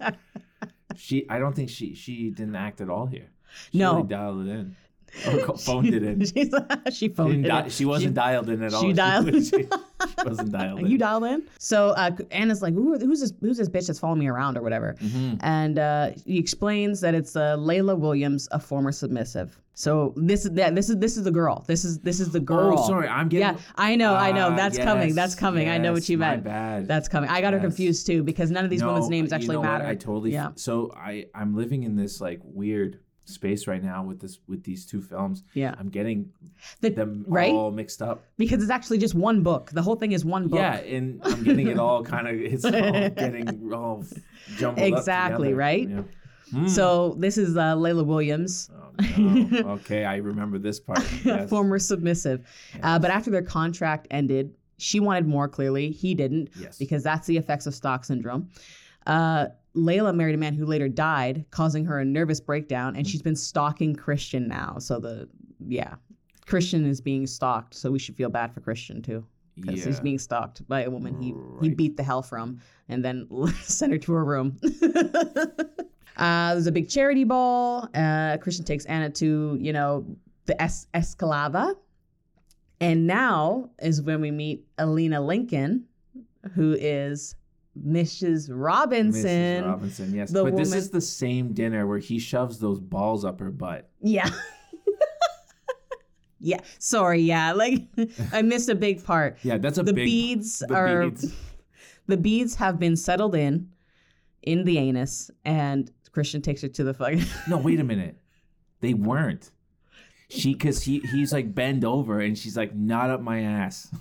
she, 0.96 1.28
I 1.30 1.40
don't 1.40 1.56
think 1.56 1.70
she 1.70 1.96
she 1.96 2.30
didn't 2.30 2.56
act 2.56 2.82
at 2.82 2.90
all 2.90 3.08
here. 3.08 3.30
She 3.72 3.80
No. 3.80 3.96
really 3.96 4.08
dialed 4.08 4.46
it 4.46 4.50
in. 4.52 4.76
Or 5.28 5.38
co- 5.40 5.54
phoned 5.56 5.94
it 5.94 6.04
in. 6.04 6.20
She's, 6.26 6.34
she 6.34 6.92
She, 6.92 7.10
phoned 7.10 7.32
didn't 7.32 7.46
it 7.46 7.50
di- 7.50 7.64
in. 7.66 7.70
she 7.70 7.86
wasn't 7.86 8.14
dialed 8.16 8.50
in 8.50 8.64
at 8.64 8.74
all. 8.74 8.82
she 8.88 8.94
dialed- 8.94 9.34
she, 9.34 9.44
she 9.44 9.68
wasn't 10.26 10.52
dialed 10.52 10.80
in. 10.80 10.88
you 10.88 10.98
dialed 10.98 11.24
in. 11.26 11.44
So 11.60 11.90
uh, 11.90 12.12
Anna's 12.32 12.62
like, 12.62 12.74
Who, 12.74 12.98
who's 12.98 13.22
this? 13.22 13.34
Who's 13.42 13.58
this 13.58 13.70
bitch 13.70 13.88
that's 13.88 14.00
following 14.00 14.20
me 14.20 14.28
around 14.28 14.58
or 14.58 14.62
whatever? 14.62 14.96
Mhm. 15.00 15.38
And 15.42 15.78
uh, 15.80 16.12
he 16.26 16.40
explains 16.40 17.00
that 17.02 17.14
it's 17.16 17.36
uh, 17.36 17.58
Layla 17.58 17.98
Williams, 17.98 18.48
a 18.52 18.60
former 18.60 18.92
submissive. 18.92 19.60
So 19.76 20.14
this 20.18 20.46
is 20.46 20.52
yeah, 20.56 20.70
this 20.72 20.90
is 20.90 20.98
this 20.98 21.18
is 21.18 21.24
the 21.24 21.32
girl. 21.32 21.64
This 21.68 21.84
is 21.86 22.00
this 22.00 22.20
is 22.20 22.32
the 22.32 22.40
girl. 22.40 22.78
Oh, 22.80 22.88
sorry, 22.88 23.08
I'm 23.08 23.28
getting. 23.30 23.56
Yeah, 23.56 23.64
I 23.76 23.96
know, 23.96 24.14
I 24.16 24.32
know. 24.32 24.50
Ah, 24.52 24.56
That's 24.56 24.78
coming. 24.78 25.16
That's 25.16 25.34
yes, 25.34 25.40
coming. 25.40 25.68
I 25.70 25.78
know 25.80 25.94
what 25.94 26.02
yes, 26.04 26.10
you 26.10 26.18
my 26.20 26.32
meant. 26.32 26.44
bad. 26.44 26.88
That's 26.88 27.08
coming. 27.08 27.30
I 27.30 27.42
got 27.42 27.54
her 27.54 27.60
confused 27.60 28.06
too 28.08 28.22
because 28.24 28.52
none 28.52 28.64
of 28.66 28.70
these 28.70 28.84
women's 28.84 29.06
No, 29.06 29.10
names 29.10 29.32
you 29.32 29.36
actually 29.36 29.56
know 29.56 29.62
what? 29.62 29.68
matter. 29.70 29.86
I 29.86 29.96
totally. 29.96 30.32
Yeah. 30.32 30.50
So 30.56 30.92
I 30.96 31.26
I'm 31.34 31.56
living 31.56 31.84
in 31.84 31.96
this 31.96 32.22
like 32.22 32.40
weird 32.44 33.00
space 33.26 33.68
right 33.68 33.82
now 33.84 34.04
with 34.04 34.20
this 34.20 34.40
with 34.48 34.64
these 34.64 34.86
two 34.86 35.02
films. 35.02 35.44
Yeah. 35.54 35.74
I'm 35.80 35.90
getting 35.90 36.32
The- 36.82 36.90
them 36.90 37.26
right? 37.28 37.52
all 37.54 37.72
mixed 37.72 38.02
up. 38.02 38.24
because 38.38 38.62
it's 38.62 38.72
actually 38.72 38.98
just 38.98 39.16
one 39.16 39.44
book. 39.44 39.70
The 39.72 39.82
whole 39.82 39.96
thing 39.96 40.12
is 40.12 40.26
one 40.26 40.48
book. 40.48 40.60
Yeah, 40.60 40.76
and 40.78 41.22
I'm 41.24 41.44
getting 41.44 41.68
it 41.68 41.80
all 41.80 42.04
kind 42.04 42.28
of 42.28 42.36
it's 42.40 42.66
all 42.66 42.72
getting 42.72 43.74
all 43.74 44.06
jumbled 44.58 44.80
up 44.94 45.00
Exactly, 45.00 45.54
right? 45.54 45.90
Yeah. 45.90 46.02
Hmm. 46.52 46.68
So 46.68 47.16
this 47.18 47.38
is 47.38 47.56
uh, 47.58 47.76
Layla 47.76 48.06
Williams, 48.06 48.70
Oh, 48.76 48.92
no. 49.18 49.58
okay, 49.80 50.06
I 50.06 50.18
remember 50.18 50.60
this 50.60 50.80
part. 50.80 51.00
Yes. 51.24 51.50
former 51.50 51.80
submissive. 51.80 52.46
Uh, 52.84 53.00
but 53.00 53.10
after 53.10 53.32
their 53.32 53.42
contract 53.42 54.08
ended, 54.12 54.54
she 54.78 55.00
wanted 55.00 55.26
more. 55.26 55.48
Clearly, 55.48 55.90
he 55.92 56.14
didn't. 56.14 56.50
yes. 56.60 56.78
because 56.78 57.02
that's 57.02 57.26
the 57.26 57.38
effects 57.38 57.66
of 57.66 57.74
stock 57.74 58.04
syndrome. 58.06 58.50
Uh, 59.08 59.48
Layla 59.76 60.14
married 60.14 60.36
a 60.36 60.38
man 60.38 60.54
who 60.54 60.66
later 60.66 60.88
died, 60.88 61.46
causing 61.52 61.86
her 61.86 62.00
a 62.00 62.06
nervous 62.06 62.40
breakdown, 62.40 62.96
and 62.96 63.08
she's 63.08 63.22
been 63.22 63.36
stalking 63.36 63.96
Christian 63.96 64.48
now. 64.48 64.78
So 64.80 65.00
the 65.00 65.28
yeah, 65.66 65.96
Christian 66.46 66.86
is 66.86 67.02
being 67.02 67.26
stalked, 67.26 67.74
so 67.74 67.92
we 67.92 68.00
should 68.00 68.16
feel 68.16 68.30
bad 68.30 68.54
for 68.54 68.60
Christian 68.60 69.02
too, 69.02 69.26
because 69.56 69.84
he's 69.84 70.00
being 70.00 70.20
stalked 70.20 70.68
by 70.68 70.84
a 70.84 70.90
woman 70.90 71.20
he 71.20 71.34
he 71.62 71.74
beat 71.74 71.98
the 71.98 72.04
hell 72.04 72.22
from, 72.22 72.60
and 72.90 73.04
then 73.04 73.28
sent 73.62 73.92
her 73.92 73.98
to 73.98 74.14
her 74.14 74.24
room. 74.24 74.60
uh, 76.18 76.54
there's 76.54 76.68
a 76.68 76.72
big 76.72 76.88
charity 76.90 77.24
ball. 77.24 77.90
Uh, 77.96 78.38
Christian 78.38 78.66
takes 78.66 78.86
Anna 78.86 79.10
to 79.12 79.58
you 79.60 79.74
know 79.74 80.06
the 80.46 80.62
es- 80.62 80.88
Escalava. 80.94 81.76
And 82.80 83.08
now 83.08 83.70
is 83.82 84.02
when 84.02 84.20
we 84.20 84.30
meet 84.30 84.66
Elena 84.78 85.22
Lincoln, 85.22 85.86
who 86.54 86.76
is 86.78 87.36
Mrs. 87.82 88.50
Robinson. 88.52 89.64
Mrs. 89.64 89.66
Robinson, 89.66 90.14
yes. 90.14 90.32
but 90.32 90.56
this 90.56 90.74
is 90.74 90.90
the 90.90 91.02
same 91.02 91.54
dinner 91.54 91.88
where 91.88 91.98
he 91.98 92.20
shoves 92.20 92.60
those 92.60 92.80
balls 92.80 93.26
up 93.26 93.40
her 93.40 93.50
butt. 93.50 93.90
Yeah. 94.02 94.30
yeah. 96.40 96.60
Sorry. 96.78 97.22
Yeah. 97.22 97.54
Like 97.54 97.88
I 98.32 98.42
missed 98.44 98.70
a 98.70 98.76
big 98.76 99.04
part. 99.04 99.38
Yeah, 99.44 99.58
that's 99.58 99.78
a 99.78 99.84
the 99.84 99.94
big 99.94 100.06
beads 100.06 100.60
the 100.60 100.74
are 100.74 101.10
beads. 101.10 101.34
the 102.08 102.18
beads 102.18 102.56
have 102.56 102.80
been 102.80 102.96
settled 102.96 103.36
in 103.36 103.70
in 104.44 104.66
the 104.66 104.78
anus, 104.78 105.32
and 105.46 105.92
Christian 106.12 106.42
takes 106.42 106.62
her 106.62 106.68
to 106.68 106.84
the 106.84 106.94
fucking. 106.94 107.24
No, 107.48 107.58
wait 107.58 107.80
a 107.80 107.84
minute. 107.84 108.18
They 108.82 108.94
weren't. 108.94 109.50
She 110.30 110.54
cuz 110.54 110.84
he 110.84 111.00
he's 111.00 111.34
like 111.34 111.54
bend 111.56 111.84
over 111.84 112.20
and 112.20 112.38
she's 112.38 112.56
like 112.56 112.76
not 112.76 113.10
up 113.10 113.22
my 113.22 113.42
ass. 113.42 113.94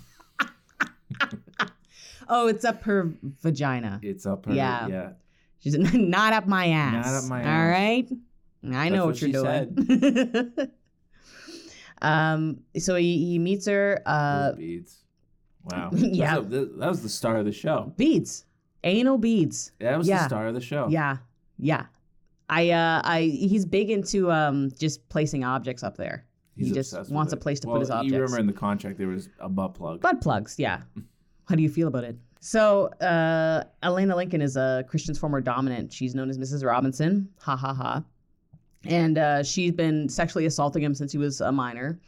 Oh, 2.29 2.47
it's 2.47 2.65
up 2.65 2.83
her 2.83 3.13
vagina. 3.41 3.99
It's 4.03 4.25
up 4.25 4.45
her 4.45 4.53
Yeah. 4.53 4.87
yeah. 4.87 5.09
She's 5.59 5.77
not 5.93 6.33
up 6.33 6.47
my 6.47 6.67
ass. 6.67 7.05
Not 7.05 7.15
up 7.15 7.29
my 7.29 7.41
ass. 7.41 7.69
right. 7.69 8.07
I 8.71 8.89
know 8.89 9.05
what, 9.05 9.15
what 9.15 9.21
you're 9.21 9.31
doing. 9.31 10.53
um. 12.01 12.59
So 12.77 12.95
he, 12.95 13.25
he 13.25 13.39
meets 13.39 13.67
her. 13.67 14.01
Uh, 14.05 14.49
Those 14.51 14.57
beads. 14.57 15.03
Wow. 15.63 15.89
Yeah. 15.93 16.35
That 16.35 16.49
was, 16.49 16.69
that 16.77 16.89
was 16.89 17.03
the 17.03 17.09
star 17.09 17.37
of 17.37 17.45
the 17.45 17.51
show. 17.51 17.93
beads, 17.97 18.45
anal 18.83 19.17
beads. 19.17 19.71
Yeah, 19.79 19.91
that 19.91 19.97
was 19.97 20.07
Yeah. 20.07 20.19
the 20.19 20.25
star 20.29 20.47
of 20.47 20.53
the 20.53 20.61
show. 20.61 20.87
Yeah. 20.89 21.17
Yeah. 21.57 21.85
I 22.49 22.69
uh 22.71 23.01
I 23.03 23.21
he's 23.21 23.65
big 23.65 23.89
into 23.89 24.29
um 24.31 24.69
just 24.77 25.07
placing 25.09 25.43
objects 25.45 25.81
up 25.81 25.95
there. 25.95 26.25
he 26.57 26.71
just 26.71 27.09
wants 27.09 27.31
a 27.31 27.37
place 27.37 27.59
to 27.61 27.67
well, 27.67 27.75
put 27.77 27.81
his 27.81 27.89
objects. 27.89 28.13
You 28.13 28.19
remember 28.19 28.39
in 28.39 28.47
the 28.47 28.53
contract 28.53 28.97
there 28.97 29.07
was 29.07 29.29
a 29.39 29.47
butt 29.47 29.73
plug. 29.73 30.01
Butt 30.01 30.21
plugs, 30.21 30.55
yeah. 30.59 30.81
How 31.53 31.55
do 31.55 31.61
you 31.61 31.69
feel 31.69 31.87
about 31.87 32.03
it? 32.03 32.17
So, 32.39 32.87
uh, 32.99 33.65
Elena 33.83 34.15
Lincoln 34.15 34.41
is 34.41 34.57
a 34.57 34.83
Christian's 34.87 35.19
former 35.19 35.39
dominant. 35.39 35.93
She's 35.93 36.15
known 36.15 36.31
as 36.31 36.39
Mrs. 36.39 36.65
Robinson. 36.65 37.29
Ha 37.41 37.55
ha 37.55 37.75
ha. 37.75 38.03
And 38.85 39.19
uh, 39.19 39.43
she's 39.43 39.71
been 39.71 40.09
sexually 40.09 40.47
assaulting 40.47 40.81
him 40.81 40.95
since 40.95 41.11
he 41.11 41.19
was 41.19 41.41
a 41.41 41.51
minor 41.51 41.99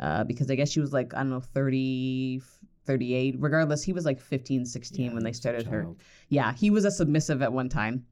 uh, 0.00 0.24
because 0.24 0.50
I 0.50 0.54
guess 0.54 0.68
she 0.68 0.80
was 0.80 0.92
like, 0.92 1.14
I 1.14 1.20
don't 1.20 1.30
know, 1.30 1.40
30, 1.40 2.42
38. 2.84 3.36
Regardless, 3.38 3.82
he 3.82 3.94
was 3.94 4.04
like 4.04 4.20
15, 4.20 4.66
16 4.66 5.02
Yeah, 5.02 5.14
when 5.14 5.24
they 5.24 5.32
started 5.32 5.66
her. 5.66 5.88
Yeah, 6.28 6.52
he 6.52 6.68
was 6.68 6.84
a 6.84 6.90
submissive 6.90 7.40
at 7.40 7.50
one 7.50 7.70
time. 7.70 8.04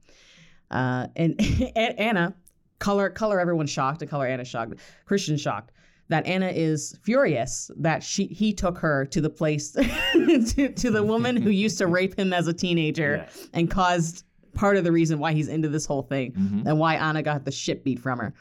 Uh, 0.70 1.08
and 1.16 1.38
Anna, 1.76 2.34
color 2.78 3.10
color 3.10 3.38
everyone 3.40 3.66
shocked, 3.66 4.00
and 4.00 4.10
color 4.10 4.26
Anna 4.26 4.46
shocked, 4.46 4.76
Christian 5.04 5.36
shocked 5.36 5.70
that 6.08 6.26
Anna 6.26 6.48
is 6.48 6.98
furious 7.02 7.70
that 7.76 8.02
she 8.02 8.26
he 8.26 8.52
took 8.52 8.78
her 8.78 9.04
to 9.06 9.20
the 9.20 9.30
place 9.30 9.70
to, 10.12 10.72
to 10.74 10.90
the 10.90 11.02
woman 11.02 11.36
who 11.36 11.50
used 11.50 11.78
to 11.78 11.86
rape 11.86 12.18
him 12.18 12.32
as 12.32 12.46
a 12.48 12.52
teenager 12.52 13.26
and 13.52 13.70
caused 13.70 14.24
part 14.54 14.76
of 14.76 14.84
the 14.84 14.90
reason 14.92 15.18
why 15.18 15.32
he's 15.32 15.48
into 15.48 15.68
this 15.68 15.86
whole 15.86 16.02
thing 16.02 16.32
Mhm. 16.32 16.66
and 16.66 16.78
why 16.78 16.94
Anna 16.96 17.22
got 17.22 17.44
the 17.44 17.50
shit 17.52 17.84
beat 17.84 17.98
from 18.00 18.18
her. 18.18 18.34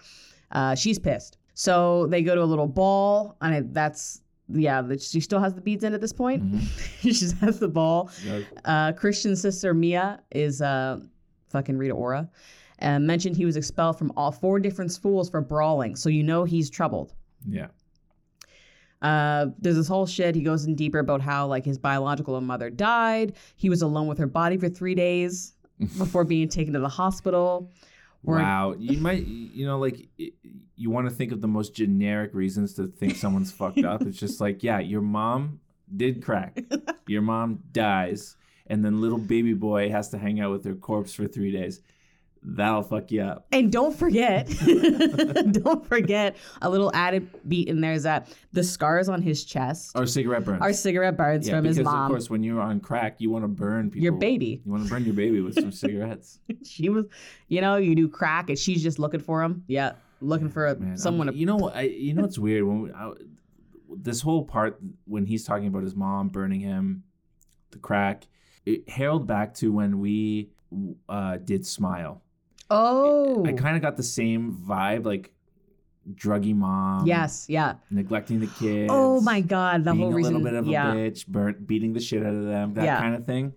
Uh, 0.51 0.75
she's 0.75 0.97
pissed. 0.97 1.37
So 1.53 2.07
they 2.07 2.21
go 2.21 2.35
to 2.35 2.41
a 2.41 2.45
little 2.45 2.67
ball, 2.67 3.35
and 3.41 3.53
it, 3.55 3.73
that's 3.73 4.21
yeah. 4.49 4.81
She 4.99 5.19
still 5.19 5.39
has 5.41 5.53
the 5.53 5.59
beads 5.61 5.83
in 5.83 5.93
at 5.93 5.99
this 6.01 6.13
point. 6.13 6.41
Mhm. 6.43 6.61
she 7.01 7.45
has 7.45 7.59
the 7.59 7.67
ball. 7.67 8.09
Yeah. 8.25 8.39
Uh, 8.63 8.91
Christian's 8.93 9.41
sister 9.41 9.73
Mia 9.73 10.21
is 10.31 10.61
uh, 10.61 11.01
fucking 11.49 11.77
Rita 11.77 11.93
Ora, 11.93 12.29
and 12.79 13.05
mentioned 13.05 13.35
he 13.35 13.45
was 13.45 13.57
expelled 13.57 13.97
from 13.97 14.11
all 14.15 14.31
four 14.31 14.59
different 14.59 14.91
schools 14.93 15.29
for 15.29 15.41
brawling. 15.41 15.95
So 15.97 16.07
you 16.09 16.23
know 16.23 16.45
he's 16.45 16.69
troubled. 16.69 17.13
Yeah. 17.49 17.67
Uh, 19.01 19.47
there's 19.59 19.75
this 19.75 19.87
whole 19.87 20.07
shit. 20.07 20.33
He 20.35 20.41
goes 20.41 20.65
in 20.65 20.75
deeper 20.75 20.99
about 20.99 21.21
how 21.21 21.45
like 21.47 21.63
his 21.65 21.77
biological 21.77 22.39
mother 22.41 22.69
died. 22.69 23.33
He 23.55 23.69
was 23.69 23.81
alone 23.81 24.07
with 24.07 24.17
her 24.17 24.27
body 24.27 24.57
for 24.57 24.69
three 24.69 24.95
days 24.95 25.53
before 25.97 26.23
being 26.23 26.49
taken 26.49 26.73
to 26.73 26.79
the 26.79 26.89
hospital. 26.89 27.71
Or- 28.25 28.37
Wow. 28.37 28.73
You 28.77 28.97
might, 28.99 29.25
you 29.27 29.65
know, 29.65 29.77
like 29.77 30.07
you 30.75 30.89
want 30.89 31.07
to 31.07 31.13
think 31.13 31.31
of 31.31 31.41
the 31.41 31.47
most 31.47 31.75
generic 31.75 32.33
reasons 32.33 32.73
to 32.73 32.87
think 32.87 33.15
someone's 33.15 33.51
fucked 33.51 33.83
up. 33.85 34.01
It's 34.01 34.17
just 34.17 34.41
like, 34.41 34.63
yeah, 34.63 34.79
your 34.79 35.01
mom 35.01 35.59
did 35.95 36.23
crack. 36.23 36.59
Your 37.07 37.21
mom 37.21 37.59
dies, 37.71 38.35
and 38.65 38.83
then 38.83 38.99
little 38.99 39.17
baby 39.17 39.53
boy 39.53 39.89
has 39.91 40.09
to 40.09 40.17
hang 40.17 40.41
out 40.41 40.51
with 40.51 40.65
her 40.65 40.75
corpse 40.75 41.13
for 41.13 41.25
three 41.25 41.53
days. 41.53 41.79
That'll 42.49 42.81
fuck 42.81 43.11
you 43.11 43.23
up. 43.23 43.45
And 43.51 43.69
don't 43.71 43.93
forget, 43.93 44.47
don't 45.51 45.85
forget 45.85 46.37
a 46.61 46.69
little 46.69 46.89
added 46.93 47.29
beat 47.47 47.67
in 47.67 47.81
there 47.81 47.91
is 47.91 48.03
that 48.03 48.29
the 48.53 48.63
scars 48.63 49.09
on 49.09 49.21
his 49.21 49.43
chest 49.43 49.91
Or 49.95 50.05
cigarette 50.05 50.45
burns. 50.45 50.61
are 50.61 50.71
cigarette 50.71 51.17
burns 51.17 51.45
yeah, 51.47 51.55
from 51.55 51.63
because 51.63 51.77
his 51.77 51.85
of 51.85 51.91
mom, 51.91 52.09
course, 52.09 52.29
when 52.29 52.43
you're 52.43 52.61
on 52.61 52.79
crack, 52.79 53.19
you 53.19 53.29
want 53.29 53.43
to 53.43 53.49
burn 53.49 53.89
people. 53.91 54.03
your 54.03 54.13
baby. 54.13 54.61
You 54.65 54.71
want 54.71 54.85
to 54.85 54.89
burn 54.89 55.03
your 55.03 55.13
baby 55.13 55.41
with 55.41 55.55
some 55.55 55.71
cigarettes. 55.71 56.39
She 56.63 56.87
was, 56.89 57.05
you 57.49 57.59
know, 57.61 57.75
you 57.77 57.95
do 57.95 58.07
crack 58.07 58.49
and 58.49 58.57
she's 58.57 58.81
just 58.81 58.97
looking 58.97 59.19
for 59.19 59.43
him. 59.43 59.63
Yeah, 59.67 59.93
looking 60.21 60.49
for 60.49 60.67
a, 60.67 60.75
Man, 60.77 60.97
someone 60.97 61.27
I'm- 61.27 61.33
to 61.35 61.39
you 61.39 61.45
know 61.45 61.57
what? 61.57 61.75
I, 61.75 61.81
you 61.81 62.13
know 62.13 62.21
what's 62.21 62.39
weird 62.39 62.63
when 62.63 62.81
we, 62.83 62.91
I, 62.93 63.11
this 63.89 64.21
whole 64.21 64.43
part 64.45 64.79
when 65.05 65.25
he's 65.25 65.43
talking 65.43 65.67
about 65.67 65.83
his 65.83 65.95
mom 65.95 66.29
burning 66.29 66.61
him, 66.61 67.03
the 67.71 67.77
crack, 67.79 68.25
it 68.65 68.87
heralded 68.89 69.27
back 69.27 69.53
to 69.55 69.71
when 69.71 69.99
we 69.99 70.49
uh, 71.09 71.37
did 71.37 71.65
Smile. 71.65 72.21
Oh, 72.69 73.45
I 73.45 73.53
kind 73.53 73.75
of 73.75 73.81
got 73.81 73.95
the 73.97 74.03
same 74.03 74.53
vibe, 74.67 75.05
like 75.05 75.31
druggy 76.13 76.55
mom. 76.55 77.05
yes, 77.07 77.45
yeah. 77.49 77.75
neglecting 77.89 78.39
the 78.39 78.47
oh 78.47 78.59
kids. 78.59 78.89
Oh 78.93 79.21
my 79.21 79.41
God, 79.41 79.83
the 79.83 79.91
being 79.91 80.03
whole 80.03 80.11
a 80.13 80.15
reason. 80.15 80.33
little 80.33 80.45
bit 80.45 80.53
of 80.53 80.67
a 80.67 80.71
bitch, 80.71 81.27
burnt, 81.27 81.65
beating 81.67 81.93
the 81.93 81.99
shit 81.99 82.23
out 82.25 82.33
of 82.33 82.45
them, 82.45 82.73
that 82.75 82.85
Yeah. 82.85 82.99
kind 82.99 83.15
of 83.15 83.25
thing. 83.25 83.53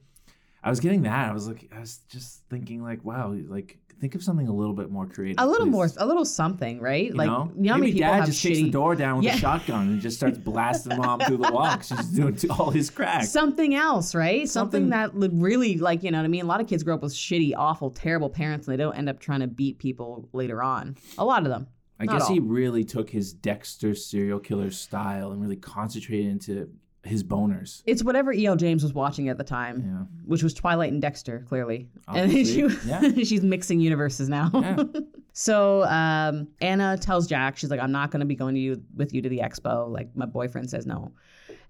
I 0.63 0.71
was 0.71 0.79
getting 0.81 1.03
that. 1.03 1.31
I 1.31 1.33
was 1.33 1.49
like, 1.49 1.71
I 1.75 1.81
was 1.81 1.99
just 2.09 2.43
thinking, 2.51 2.83
like, 2.83 3.05
wow, 3.05 3.33
like 3.49 3.79
think 4.01 4.15
of 4.15 4.23
something 4.23 4.49
a 4.49 4.53
little 4.53 4.73
bit 4.75 4.91
more 4.91 5.07
creative. 5.07 5.37
a 5.43 5.47
little 5.47 5.67
please. 5.67 5.71
more, 5.73 5.89
a 5.99 6.07
little 6.07 6.25
something, 6.25 6.81
right? 6.81 7.07
You 7.09 7.15
like 7.15 7.27
know? 7.29 7.53
how 7.69 7.77
Maybe 7.77 7.93
people 7.93 8.01
dad 8.09 8.15
have 8.21 8.27
just 8.27 8.43
takes 8.43 8.59
the 8.59 8.71
door 8.71 8.95
down 8.97 9.17
with 9.17 9.27
Yeah. 9.27 9.35
a 9.35 9.39
shotgun 9.39 9.89
and 9.89 10.01
just 10.01 10.17
starts 10.17 10.39
blasting 10.39 10.97
mom 10.97 11.21
through 11.21 11.37
the 11.39 11.51
wall 11.53 11.79
she's 11.81 12.07
doing 12.15 12.39
all 12.51 12.71
his 12.71 12.89
crack. 12.91 13.25
Something 13.25 13.75
else, 13.75 14.15
right? 14.15 14.49
Something, 14.49 14.91
Something- 14.91 14.91
that 14.91 15.15
would 15.15 15.43
really 15.43 15.77
like, 15.79 16.03
you 16.03 16.11
know 16.11 16.19
what 16.19 16.25
I 16.25 16.29
mean? 16.29 16.45
A 16.45 16.49
lot 16.49 16.61
of 16.61 16.67
kids 16.67 16.83
grow 16.83 16.95
up 16.95 17.03
with 17.03 17.13
shitty, 17.15 17.53
awful, 17.57 17.91
terrible 17.91 18.31
parents 18.31 18.67
and 18.67 18.73
they 18.73 18.83
don't 18.83 18.95
end 18.97 19.09
up 19.09 19.21
trying 19.21 19.41
to 19.41 19.47
beat 19.47 19.79
people 19.79 20.29
later 20.33 20.63
on. 20.63 20.97
A 21.19 21.25
lot 21.25 21.43
of 21.43 21.49
them. 21.49 21.67
I 21.99 22.07
not 22.07 22.21
guess 22.21 22.29
he 22.29 22.41
really 22.41 22.83
took 22.85 23.11
his 23.11 23.35
Dexter 23.35 23.95
serial 23.95 24.39
killer 24.41 24.71
style 24.71 25.33
and 25.33 25.43
really 25.43 25.57
concentrated 25.57 26.31
into 26.31 26.71
his 27.03 27.25
boners. 27.25 27.83
It's 27.87 28.05
whatever 28.05 28.33
E.L. 28.33 28.57
James 28.57 28.83
was 28.83 28.93
watching 28.93 29.29
at 29.29 29.39
the 29.39 29.45
time, 29.45 29.83
Yeah. 29.87 30.05
which 30.27 30.43
was 30.43 30.53
Twilight 30.53 30.93
and 30.93 31.01
Dexter, 31.01 31.45
clearly. 31.49 31.89
And 32.09 32.31
she, 32.47 32.67
yeah. 32.87 33.01
she's 33.25 33.43
mixing 33.43 33.81
universes 33.81 34.29
now. 34.29 34.51
Yeah. 34.55 34.83
so 35.33 35.85
um, 35.85 36.49
Anna 36.61 36.99
tells 36.99 37.27
Jack, 37.27 37.57
she's 37.57 37.71
like, 37.71 37.81
I'm 37.81 37.93
not 37.93 38.11
going 38.11 38.21
to 38.21 38.27
be 38.27 38.35
going 38.35 38.55
to 38.55 38.61
you 38.61 38.83
with 38.97 39.15
you 39.15 39.23
to 39.23 39.29
the 39.29 39.39
expo. 39.39 39.91
Like 39.91 40.15
my 40.15 40.27
boyfriend 40.27 40.69
says 40.69 40.87
no. 40.87 41.13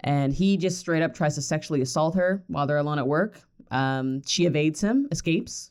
And 0.01 0.33
he 0.33 0.57
just 0.57 0.79
straight 0.79 1.03
up 1.03 1.15
tries 1.15 1.35
to 1.37 1.43
sexually 1.43 1.81
assault 1.83 2.15
her 2.17 2.43
while 2.49 2.67
they're 2.67 2.79
alone 2.79 2.99
at 2.99 3.07
work. 3.07 3.41
Um, 3.71 4.23
she 4.27 4.47
evades 4.47 4.81
him, 4.81 5.07
escapes. 5.13 5.71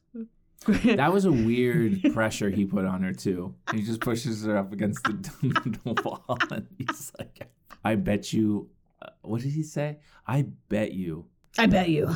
That 0.68 1.12
was 1.12 1.26
a 1.26 1.32
weird 1.32 2.02
pressure 2.14 2.50
he 2.50 2.66
put 2.66 2.86
on 2.86 3.02
her 3.02 3.14
too. 3.14 3.56
He 3.74 3.82
just 3.82 4.02
pushes 4.02 4.46
her 4.46 4.58
up 4.58 4.72
against 4.74 5.04
the, 5.06 5.14
the 5.84 5.94
wall 6.04 6.38
and 6.52 6.68
he's 6.78 7.12
like, 7.18 7.50
"I 7.84 7.96
bet 7.96 8.34
you." 8.34 8.70
Uh, 9.02 9.10
what 9.22 9.42
did 9.42 9.52
he 9.52 9.64
say? 9.64 10.00
I 10.28 10.46
bet 10.70 10.94
you 10.94 11.26
I 11.58 11.66
bet 11.66 11.90
you. 11.90 12.08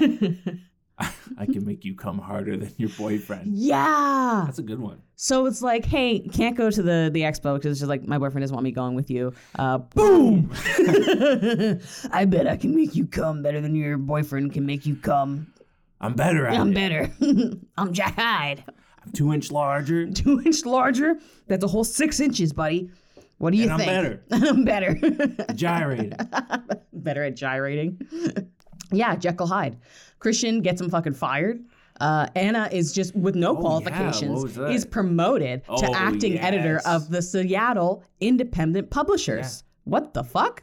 I 1.38 1.46
can 1.46 1.64
make 1.64 1.84
you 1.84 1.94
come 1.96 2.18
harder 2.18 2.56
than 2.56 2.72
your 2.76 2.90
boyfriend. 2.90 3.56
yeah. 3.56 4.42
That's 4.46 4.58
a 4.58 4.62
good 4.62 4.78
one. 4.78 5.02
So 5.16 5.46
it's 5.46 5.62
like, 5.62 5.84
hey, 5.84 6.20
can't 6.20 6.56
go 6.56 6.70
to 6.70 6.82
the 6.82 7.10
the 7.12 7.22
expo 7.22 7.54
because 7.54 7.72
it's 7.72 7.80
just 7.80 7.88
like 7.88 8.06
my 8.06 8.18
boyfriend 8.18 8.42
doesn't 8.42 8.54
want 8.54 8.64
me 8.64 8.72
going 8.72 8.94
with 8.94 9.10
you. 9.10 9.32
Uh, 9.58 9.78
boom! 9.78 10.50
I 12.12 12.24
bet 12.26 12.46
I 12.46 12.56
can 12.56 12.74
make 12.76 12.94
you 12.94 13.06
come 13.06 13.42
better 13.42 13.60
than 13.60 13.74
your 13.74 13.98
boyfriend 13.98 14.52
can 14.52 14.66
make 14.66 14.84
you 14.86 14.96
come. 14.96 15.52
I'm 16.00 16.14
better 16.14 16.46
at 16.46 16.60
I'm 16.60 16.72
it. 16.72 16.74
better. 16.74 17.10
I'm 17.78 17.92
Jack 17.92 18.16
Hyde. 18.16 18.64
I'm 19.04 19.12
two 19.12 19.32
inch 19.32 19.50
larger. 19.50 20.06
Two 20.10 20.40
inch 20.42 20.64
larger. 20.64 21.16
That's 21.46 21.64
a 21.64 21.68
whole 21.68 21.84
six 21.84 22.20
inches, 22.20 22.52
buddy. 22.52 22.90
What 23.42 23.50
do 23.52 23.56
you 23.58 23.64
And 23.64 23.72
I'm 23.72 23.78
better. 23.80 24.22
I'm 24.30 24.64
better. 24.64 24.94
Gyrating. 25.56 26.12
better 26.92 27.24
at 27.24 27.34
gyrating. 27.34 28.00
yeah, 28.92 29.16
Jekyll 29.16 29.48
Hyde. 29.48 29.78
Christian 30.20 30.60
gets 30.60 30.80
him 30.80 30.88
fucking 30.88 31.14
fired. 31.14 31.58
Uh, 32.00 32.28
Anna 32.36 32.68
is 32.70 32.92
just 32.92 33.16
with 33.16 33.34
no 33.34 33.56
Oh, 33.56 33.60
qualifications 33.60 34.54
that? 34.54 34.70
is 34.70 34.84
promoted 34.86 35.64
to 35.64 35.88
Oh, 35.88 35.92
acting 35.92 36.38
editor 36.38 36.80
of 36.86 37.10
the 37.10 37.20
Seattle 37.20 38.04
Independent 38.20 38.90
Publishers. 38.90 39.64
What 39.82 40.14
the 40.14 40.22
fuck? 40.22 40.62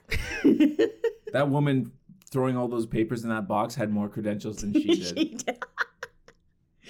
That 1.34 1.50
woman 1.50 1.92
throwing 2.32 2.56
all 2.56 2.70
those 2.70 2.86
papers 2.86 3.24
in 3.26 3.30
that 3.30 3.46
box 3.46 3.76
had 3.76 3.92
more 3.92 4.08
credentials 4.08 4.62
than 4.62 4.72
she 4.72 4.84
did. 4.86 5.04
She 5.18 5.26
did. 5.36 5.64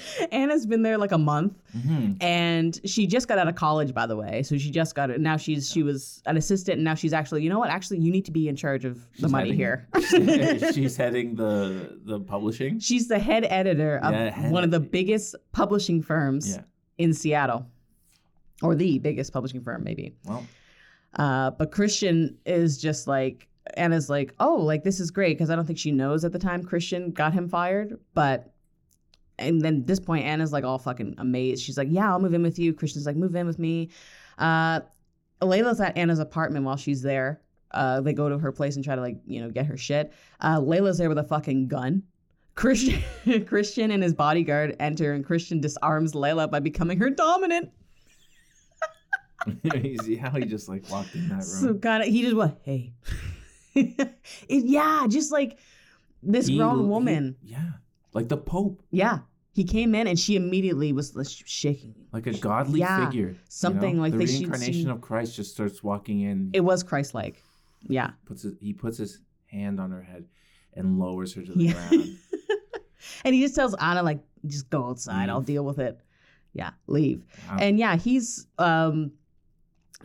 Anna's 0.32 0.66
been 0.66 0.82
there 0.84 0.98
like 0.98 1.12
a 1.12 1.18
month, 1.18 1.54
hmm 1.72 2.14
and 2.22 2.80
she 2.86 3.08
just 3.08 3.28
got 3.28 3.38
out 3.38 3.48
of 3.48 3.56
college, 3.56 3.94
by 3.94 4.06
the 4.06 4.16
way. 4.16 4.44
So 4.44 4.58
she 4.58 4.72
just 4.72 4.96
got 4.96 5.10
it. 5.10 5.20
Now 5.22 5.38
she's 5.38 5.70
she 5.72 5.84
was 5.84 6.22
an 6.26 6.38
assistant, 6.38 6.76
and 6.78 6.84
now 6.84 6.96
she's 6.96 7.14
actually, 7.14 7.44
you 7.44 7.50
know 7.50 7.60
what? 7.60 7.70
Actually, 7.70 8.00
you 8.00 8.12
need 8.12 8.26
to 8.26 8.32
be 8.32 8.48
in 8.48 8.56
charge 8.56 8.86
of 8.86 9.06
the 9.20 9.28
money 9.28 9.50
heading- 9.50 9.58
here. 9.58 9.88
she's 10.74 10.96
heading 10.98 11.36
the 11.36 12.00
the 12.06 12.20
publishing. 12.20 12.80
She's 12.80 13.08
the 13.08 13.20
head 13.20 13.46
editor 13.50 13.98
of 13.98 14.14
Yeah, 14.14 14.30
head 14.32 14.52
one 14.52 14.64
of 14.64 14.72
the 14.72 14.80
biggest 14.80 15.36
publishing 15.52 16.02
firms 16.02 16.50
Yeah. 16.56 16.62
in 16.98 17.14
Seattle, 17.14 17.66
or 18.62 18.76
the 18.76 19.00
biggest 19.00 19.34
publishing 19.34 19.62
firm, 19.62 19.84
maybe. 19.84 20.16
Well, 20.26 20.46
Uh, 21.16 21.52
but 21.52 21.72
Christian 21.72 22.38
is 22.46 22.78
just 22.78 23.08
like, 23.08 23.48
Anna's 23.78 24.10
like, 24.10 24.34
oh, 24.40 24.56
like 24.58 24.84
this 24.84 25.00
is 25.00 25.10
great 25.12 25.38
because 25.38 25.50
I 25.50 25.56
don't 25.56 25.66
think 25.66 25.80
she 25.80 25.92
knows 25.92 26.24
at 26.26 26.32
the 26.32 26.40
time 26.40 26.64
Christian 26.64 27.12
got 27.12 27.34
him 27.34 27.48
fired. 27.50 28.00
But, 28.14 28.52
and 29.40 29.62
then 29.62 29.78
at 29.78 29.88
this 29.88 30.00
point, 30.00 30.26
Anna's 30.26 30.52
like 30.54 30.64
all 30.64 30.78
fucking 30.78 31.16
amazed. 31.18 31.64
She's 31.64 31.78
like, 31.78 31.88
yeah, 31.90 32.10
I'll 32.12 32.20
move 32.20 32.34
in 32.34 32.44
with 32.44 32.60
you. 32.60 32.74
Christian's 32.74 33.06
like, 33.06 33.16
move 33.16 33.36
in 33.36 33.48
with 33.48 33.58
me. 33.60 33.90
Uh, 34.38 34.82
Layla's 35.42 35.80
at 35.82 35.98
Anna's 35.98 36.20
apartment 36.20 36.66
while 36.66 36.78
she's 36.78 37.02
there. 37.02 37.42
Uh, 37.72 38.02
they 38.02 38.14
go 38.14 38.30
to 38.30 38.38
her 38.38 38.52
place 38.52 38.76
and 38.76 38.84
try 38.84 38.96
to 38.96 39.02
like, 39.02 39.18
you 39.26 39.42
know, 39.42 39.50
get 39.50 39.66
her 39.66 39.78
shit. 39.78 40.12
Uh, 40.42 40.60
Layla's 40.60 40.98
there 40.98 41.10
with 41.10 41.18
a 41.20 41.24
fucking 41.24 41.68
gun. 41.68 42.04
Christian, 42.56 43.02
Christian 43.46 43.92
and 43.92 44.04
his 44.04 44.14
bodyguard 44.14 44.76
enter, 44.80 45.14
and 45.14 45.24
Christian 45.26 45.62
disarms 45.62 46.14
Layla 46.14 46.50
by 46.52 46.60
becoming 46.60 47.00
her 47.00 47.10
dominant. 47.10 47.72
you 49.64 49.98
see 50.00 50.16
how 50.16 50.32
he 50.32 50.44
just 50.46 50.68
like 50.68 50.90
walked 50.90 51.16
in 51.16 51.30
that 51.30 51.36
room. 51.36 51.42
So 51.44 51.74
kind 51.76 52.04
of, 52.04 52.10
he 52.10 52.22
just 52.24 52.36
went, 52.36 52.56
hey. 52.64 52.92
it, 53.76 54.18
yeah, 54.50 55.06
just 55.08 55.32
like 55.32 55.60
this 56.22 56.48
He- 56.48 56.58
grown 56.58 56.80
he- 56.80 56.86
woman. 56.86 57.36
yeah, 57.44 57.70
like 58.14 58.28
the 58.28 58.38
Pope. 58.38 58.82
yeah. 58.92 59.20
He 59.52 59.64
came 59.64 59.96
in 59.96 60.08
and 60.08 60.18
she 60.18 60.36
immediately 60.36 60.94
was 60.94 61.16
like, 61.16 61.28
shaking. 61.28 61.96
Like 62.12 62.28
a 62.28 62.34
godly 62.38 62.80
Yeah, 62.82 63.06
figure. 63.08 63.30
you 63.30 63.36
something 63.50 63.96
know? 63.98 64.02
like 64.04 64.12
the 64.14 64.20
they 64.20 64.26
reincarnation 64.26 64.84
see- 64.86 64.90
of 64.90 65.02
Christ 65.02 65.36
just 65.36 65.52
starts 65.52 65.84
walking 65.84 66.22
in. 66.22 66.52
It 66.54 66.62
was 66.62 66.84
Christ-like. 66.84 67.42
Yeah. 67.88 68.12
puts 68.26 68.44
his, 68.44 68.54
he 68.60 68.74
puts 68.74 68.98
his 68.98 69.20
hand 69.48 69.80
on 69.80 69.92
her 69.92 70.02
head 70.04 70.26
and 70.76 71.00
lowers 71.00 71.34
her 71.34 71.42
to 71.42 71.52
the 71.54 71.64
Yeah. 71.64 71.74
ground. 71.74 72.18
and 73.26 73.36
he 73.36 73.42
just 73.42 73.56
tells 73.56 73.74
Anna 73.76 74.04
like, 74.04 74.20
just 74.46 74.70
go 74.70 74.86
outside. 74.90 75.30
I'll 75.30 75.42
deal 75.42 75.66
with 75.66 75.80
it. 75.80 76.00
Yeah, 76.54 76.72
leave. 76.88 77.24
Wow. 77.50 77.58
And 77.60 77.78
yeah, 77.80 77.96
he's 77.96 78.48
um 78.58 79.12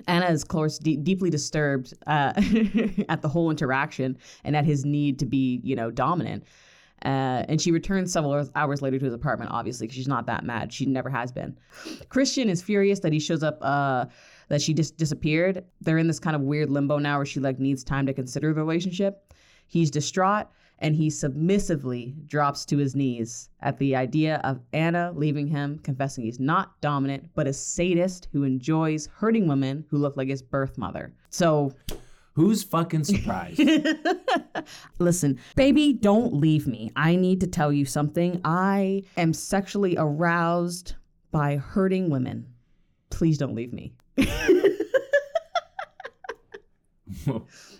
Anna 0.09 0.26
is, 0.26 0.42
of 0.42 0.48
course, 0.48 0.78
de- 0.78 0.96
deeply 0.96 1.30
disturbed 1.30 1.94
uh, 2.09 2.33
at 3.09 3.22
the 3.22 3.28
whole 3.28 3.48
interaction 3.50 4.18
and 4.42 4.57
at 4.57 4.64
his 4.64 4.85
need 4.85 5.20
to 5.20 5.26
be, 5.26 5.61
you 5.62 5.76
know, 5.76 5.90
dominant. 5.92 6.42
Uh, 7.05 7.45
and 7.49 7.61
she 7.61 7.71
returns 7.71 8.12
several 8.12 8.49
hours 8.55 8.83
later 8.83 8.99
to 8.99 9.05
his 9.05 9.14
apartment, 9.14 9.51
obviously, 9.51 9.87
because 9.87 9.97
she's 9.97 10.09
not 10.09 10.27
that 10.27 10.45
mad. 10.45 10.73
She 10.73 10.87
never 10.87 11.11
has 11.11 11.33
been. 11.33 11.57
Christian 12.09 12.49
is 12.49 12.62
furious 12.62 13.01
that 13.01 13.12
he 13.12 13.21
shows 13.21 13.43
up, 13.43 13.59
uh, 13.61 14.07
that 14.49 14.62
she 14.62 14.73
just 14.73 14.97
disappeared. 14.97 15.64
They're 15.81 15.99
in 15.99 16.07
this 16.07 16.19
kind 16.19 16.35
of 16.35 16.43
weird 16.43 16.71
limbo 16.71 16.99
now 16.99 17.19
where 17.19 17.27
she 17.27 17.40
like 17.40 17.59
needs 17.59 17.85
time 17.85 18.07
to 18.07 18.12
consider 18.12 18.53
the 18.53 18.61
relationship. 18.61 19.33
He's 19.67 19.90
distraught 19.90 20.47
and 20.81 20.97
he 20.97 21.09
submissively 21.09 22.14
drops 22.27 22.64
to 22.67 22.77
his 22.77 22.97
knees 22.97 23.49
at 23.61 23.79
the 23.79 23.95
idea 23.95 24.40
of 24.45 24.61
Anna 24.73 25.12
leaving 25.14 25.47
him, 25.47 25.79
confessing 25.79 26.25
he's 26.25 26.40
not 26.40 26.81
dominant, 26.81 27.31
but 27.35 27.47
a 27.47 27.53
sadist 27.53 28.29
who 28.33 28.43
enjoys 28.43 29.07
hurting 29.07 29.47
women 29.47 29.85
who 29.88 29.99
look 29.99 30.17
like 30.17 30.29
his 30.29 30.43
birth 30.43 30.77
mother. 30.77 31.14
So, 31.31 31.73
Who's 32.35 32.64
fucking 32.64 33.05
surprised? 33.05 33.62
listen, 34.99 35.38
baby, 35.55 35.92
don't 35.92 36.35
leave 36.35 36.66
me. 36.66 36.90
I 36.97 37.14
need 37.14 37.40
to 37.42 37.47
tell 37.47 37.73
you 37.73 37.85
something. 37.85 38.40
I 38.44 39.05
am 39.16 39.33
sexually 39.33 39.94
aroused 39.97 40.94
by 41.31 41.57
hurting 41.57 42.11
women. 42.11 42.47
Please 43.11 43.38
don't 43.38 43.55
leave 43.55 43.73
me. 43.73 43.94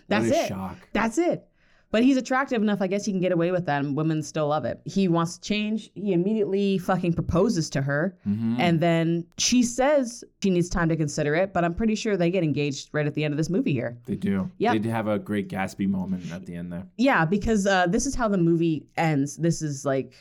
That's 0.07 0.29
a 0.31 0.43
it. 0.43 0.47
shock. 0.47 0.77
That's 0.93 1.17
it. 1.17 1.45
But 1.91 2.03
he's 2.03 2.17
attractive 2.17 2.61
enough, 2.61 2.81
I 2.81 2.87
guess 2.87 3.05
he 3.05 3.11
can 3.13 3.21
get 3.21 3.31
away 3.31 3.51
with 3.51 3.65
that, 3.67 3.83
and 3.85 3.95
women 3.95 4.21
still 4.21 4.47
love 4.47 4.65
it. 4.65 4.81
He 4.85 5.07
wants 5.07 5.37
to 5.37 5.41
change. 5.47 5.91
He 5.93 6.11
immediately 6.11 6.77
fucking 6.77 7.13
proposes 7.13 7.69
to 7.69 7.81
her, 7.81 8.17
Mhm. 8.27 8.55
and 8.59 8.79
then 8.81 9.25
she 9.37 9.63
says 9.63 10.23
she 10.43 10.49
needs 10.49 10.67
time 10.67 10.89
to 10.89 10.95
consider 10.97 11.35
it. 11.35 11.53
But 11.53 11.63
I'm 11.63 11.73
pretty 11.73 11.95
sure 11.95 12.17
they 12.17 12.31
get 12.31 12.43
engaged 12.43 12.89
right 12.91 13.05
at 13.05 13.13
the 13.13 13.23
end 13.23 13.33
of 13.33 13.37
this 13.37 13.49
movie 13.49 13.71
here. 13.71 13.97
They 14.07 14.15
do. 14.15 14.49
Yep. 14.57 14.81
They 14.81 14.89
have 14.89 15.07
a 15.07 15.19
great 15.19 15.47
Gatsby 15.47 15.87
moment 15.87 16.31
at 16.33 16.45
the 16.45 16.55
end 16.55 16.71
there. 16.73 16.85
Yeah, 16.97 17.23
because 17.23 17.65
uh, 17.65 17.87
this 17.87 18.05
is 18.05 18.13
how 18.15 18.27
the 18.27 18.37
movie 18.37 18.87
ends. 18.97 19.37
This 19.37 19.61
is 19.61 19.85
like 19.85 20.13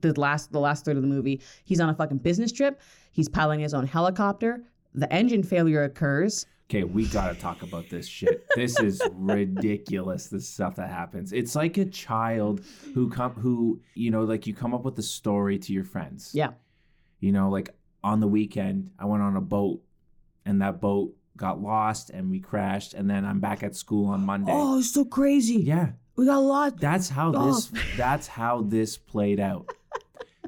the 0.00 0.18
last 0.18 0.50
the 0.50 0.60
last 0.60 0.84
third 0.84 0.96
of 0.96 1.02
the 1.02 1.08
movie. 1.08 1.40
He's 1.64 1.78
on 1.80 1.88
a 1.88 1.94
fucking 1.94 2.18
business 2.18 2.50
trip. 2.52 2.80
He's 3.12 3.28
piloting 3.28 3.60
his 3.60 3.74
own 3.74 3.86
helicopter. 3.86 4.64
The 4.94 5.10
engine 5.12 5.42
failure 5.42 5.84
occurs. 5.84 6.46
Okay, 6.68 6.82
we 6.82 7.06
gotta 7.06 7.34
talk 7.38 7.62
about 7.62 7.88
this 7.88 8.08
shit. 8.08 8.44
This 8.56 8.78
is 8.80 9.00
ridiculous. 9.12 10.26
This 10.26 10.48
stuff 10.48 10.76
that 10.76 10.90
happens. 10.90 11.32
It's 11.32 11.54
like 11.54 11.76
a 11.78 11.84
child 11.84 12.62
who 12.92 13.08
come 13.08 13.32
who 13.34 13.80
you 13.94 14.10
know 14.10 14.24
like 14.24 14.46
you 14.48 14.54
come 14.54 14.74
up 14.74 14.84
with 14.84 14.98
a 14.98 15.02
story 15.02 15.58
to 15.60 15.72
your 15.72 15.84
friends. 15.84 16.30
Yeah. 16.34 16.50
You 17.20 17.30
know, 17.32 17.50
like 17.50 17.70
on 18.02 18.18
the 18.20 18.26
weekend, 18.26 18.90
I 18.98 19.04
went 19.06 19.22
on 19.22 19.36
a 19.36 19.40
boat, 19.40 19.80
and 20.44 20.60
that 20.60 20.80
boat 20.80 21.14
got 21.36 21.60
lost, 21.62 22.10
and 22.10 22.30
we 22.30 22.40
crashed, 22.40 22.94
and 22.94 23.08
then 23.08 23.24
I'm 23.24 23.38
back 23.40 23.62
at 23.62 23.76
school 23.76 24.08
on 24.08 24.24
Monday. 24.26 24.50
Oh, 24.54 24.78
it's 24.78 24.90
so 24.92 25.04
crazy. 25.04 25.56
Yeah, 25.56 25.90
We 26.16 26.26
got 26.26 26.38
a 26.38 26.40
lot. 26.40 26.80
that's 26.80 27.08
how 27.10 27.32
Oh. 27.34 27.46
this. 27.54 27.70
That's 27.96 28.26
how 28.26 28.62
this 28.62 28.96
played 28.98 29.38
out. 29.40 29.70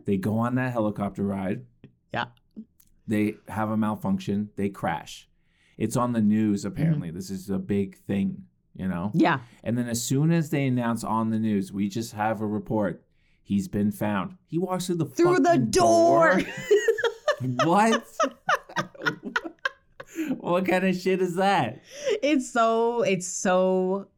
they 0.05 0.17
go 0.17 0.39
on 0.39 0.57
that 0.57 0.73
helicopter 0.73 1.23
ride. 1.23 1.65
Yeah. 2.13 2.27
They 3.07 3.37
have 3.49 3.71
a 3.71 3.77
malfunction. 3.77 4.51
They 4.57 4.69
crash. 4.69 5.29
It's 5.79 5.97
on 5.97 6.13
the 6.13 6.21
news. 6.21 6.65
Apparently, 6.65 7.11
this 7.11 7.31
is 7.31 7.49
a 7.49 7.59
big 7.59 7.97
thing. 7.97 8.45
You 8.75 8.87
know. 8.89 9.11
Yeah. 9.15 9.41
And 9.65 9.77
then 9.79 9.89
as 9.89 10.03
soon 10.03 10.31
as 10.31 10.51
they 10.51 10.67
announce 10.67 11.03
on 11.05 11.31
the 11.31 11.39
news, 11.39 11.73
we 11.73 11.89
just 11.89 12.13
have 12.13 12.41
a 12.41 12.47
report. 12.47 13.03
He's 13.43 13.67
been 13.67 13.91
found. 13.91 14.37
He 14.47 14.59
walks 14.59 14.87
through 14.87 14.97
the 14.97 15.07
Through 15.07 15.37
the 15.39 15.45
fucking 15.51 15.71
door. 15.71 16.41
what? 17.65 18.05
what 20.39 20.67
kind 20.67 20.85
of 20.85 20.97
shit 20.97 21.21
is 21.23 21.37
that? 21.37 21.83
it's 22.23 22.51
so 22.51 23.03
it's 23.03 23.27
so 23.27 24.09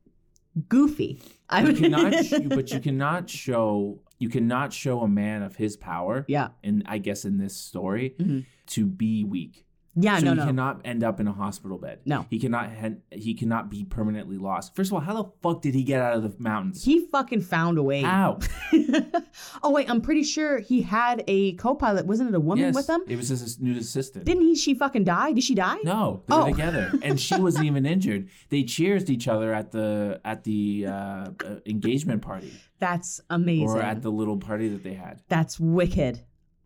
goofy. 0.68 1.20
I 1.48 1.62
You 1.62 1.74
cannot, 1.74 2.24
sh- 2.24 2.34
but 2.48 2.70
you 2.70 2.80
cannot 2.80 3.28
show 3.30 4.00
you 4.18 4.28
cannot 4.28 4.72
show 4.72 5.00
a 5.00 5.08
man 5.08 5.42
of 5.42 5.56
his 5.56 5.76
power. 5.76 6.24
yeah, 6.28 6.48
And 6.62 6.82
I 6.86 6.98
guess 6.98 7.24
in 7.24 7.38
this 7.38 7.56
story, 7.56 8.14
Mhm. 8.20 8.44
to 8.68 8.86
be 8.86 9.24
weak. 9.24 9.64
Yeah, 9.96 10.18
so 10.18 10.24
no, 10.26 10.30
he 10.32 10.36
no, 10.38 10.46
cannot 10.46 10.80
end 10.84 11.02
up 11.02 11.18
in 11.20 11.26
a 11.26 11.32
hospital 11.32 11.76
bed. 11.78 12.00
No. 12.04 12.24
he 12.30 12.38
cannot. 12.38 12.70
He 13.10 13.34
cannot 13.34 13.70
be 13.70 13.84
permanently 13.84 14.38
lost. 14.38 14.74
First 14.76 14.90
of 14.90 14.94
all, 14.94 15.00
how 15.00 15.22
the 15.22 15.30
fuck 15.42 15.62
did 15.62 15.74
he 15.74 15.82
get 15.82 16.00
out 16.00 16.14
of 16.16 16.22
the 16.22 16.32
mountains? 16.42 16.84
he 16.84 17.06
fucking 17.06 17.42
found 17.42 17.76
a 17.78 17.82
way. 17.82 18.02
How? 18.02 18.38
oh 19.62 19.70
wait, 19.70 19.90
I'm 19.90 20.00
pretty 20.00 20.22
sure 20.22 20.58
he 20.58 20.82
had 20.82 21.24
a 21.26 21.52
co-pilot. 21.54 22.06
Wasn't 22.06 22.28
it 22.28 22.34
a 22.34 22.40
woman 22.40 22.66
Yes, 22.66 22.74
with 22.74 22.88
him? 22.88 23.00
It 23.08 23.16
was 23.16 23.28
his 23.28 23.60
new 23.60 23.76
assistant. 23.78 24.24
Didn't 24.24 24.42
he? 24.44 24.54
She 24.54 24.74
fucking 24.74 25.04
die? 25.04 25.32
Did 25.32 25.44
she 25.44 25.54
die? 25.54 25.78
No, 25.84 26.22
they 26.26 26.34
were 26.36 26.42
Oh. 26.42 26.46
together, 26.50 26.92
and 27.02 27.20
she 27.20 27.34
wasn't 27.40 27.66
even 27.66 27.84
injured. 27.86 28.28
They 28.48 28.62
cheersed 28.62 29.10
each 29.10 29.28
other 29.28 29.52
at 29.52 29.72
the 29.72 30.20
at 30.24 30.44
the 30.44 30.86
uh, 30.86 30.92
uh, 30.92 31.30
engagement 31.66 32.22
party 32.22 32.52
That's 32.78 33.20
amazing. 33.30 33.68
or 33.68 33.82
at 33.82 34.02
the 34.02 34.10
little 34.10 34.36
party 34.38 34.68
that 34.68 34.82
they 34.82 34.94
had. 34.94 35.22
That's 35.28 35.58
wicked. 35.58 36.20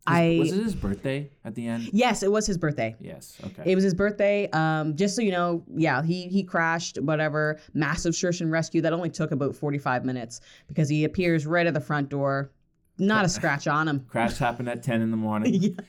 I 0.07 0.37
was 0.39 0.53
it 0.53 0.63
his 0.65 0.75
birthday 0.75 1.31
at 1.45 1.55
the 1.55 1.67
end? 1.67 1.89
yes, 1.93 2.23
it 2.23 2.31
was 2.31 2.47
his 2.47 2.59
birthday. 2.59 2.95
Yes. 3.01 3.39
Okay. 3.45 3.63
It 3.73 3.75
was 3.75 3.85
his 3.85 3.95
birthday. 3.95 4.49
Um, 4.51 4.97
just 4.97 5.17
so 5.17 5.23
you 5.23 5.33
know, 5.33 5.65
yeah, 5.75 6.03
he 6.03 6.29
he 6.29 6.43
crashed, 6.43 6.99
whatever. 7.01 7.59
Massive 7.73 8.15
search 8.15 8.41
and 8.41 8.51
rescue 8.53 8.81
that 8.83 8.93
only 8.93 9.11
took 9.11 9.31
about 9.33 9.55
45 9.57 10.05
minutes 10.05 10.41
because 10.69 10.89
he 10.89 11.05
appears 11.05 11.47
right 11.47 11.67
at 11.67 11.75
the 11.75 11.81
front 11.81 12.09
door. 12.09 12.51
Not 12.99 13.25
a 13.25 13.29
scratch 13.29 13.67
on 13.67 13.89
him. 13.89 14.01
Crash 14.09 14.39
happened 14.39 14.69
at 14.69 14.83
ten 14.83 15.01
in 15.03 15.11
the 15.11 15.17
morning. 15.17 15.75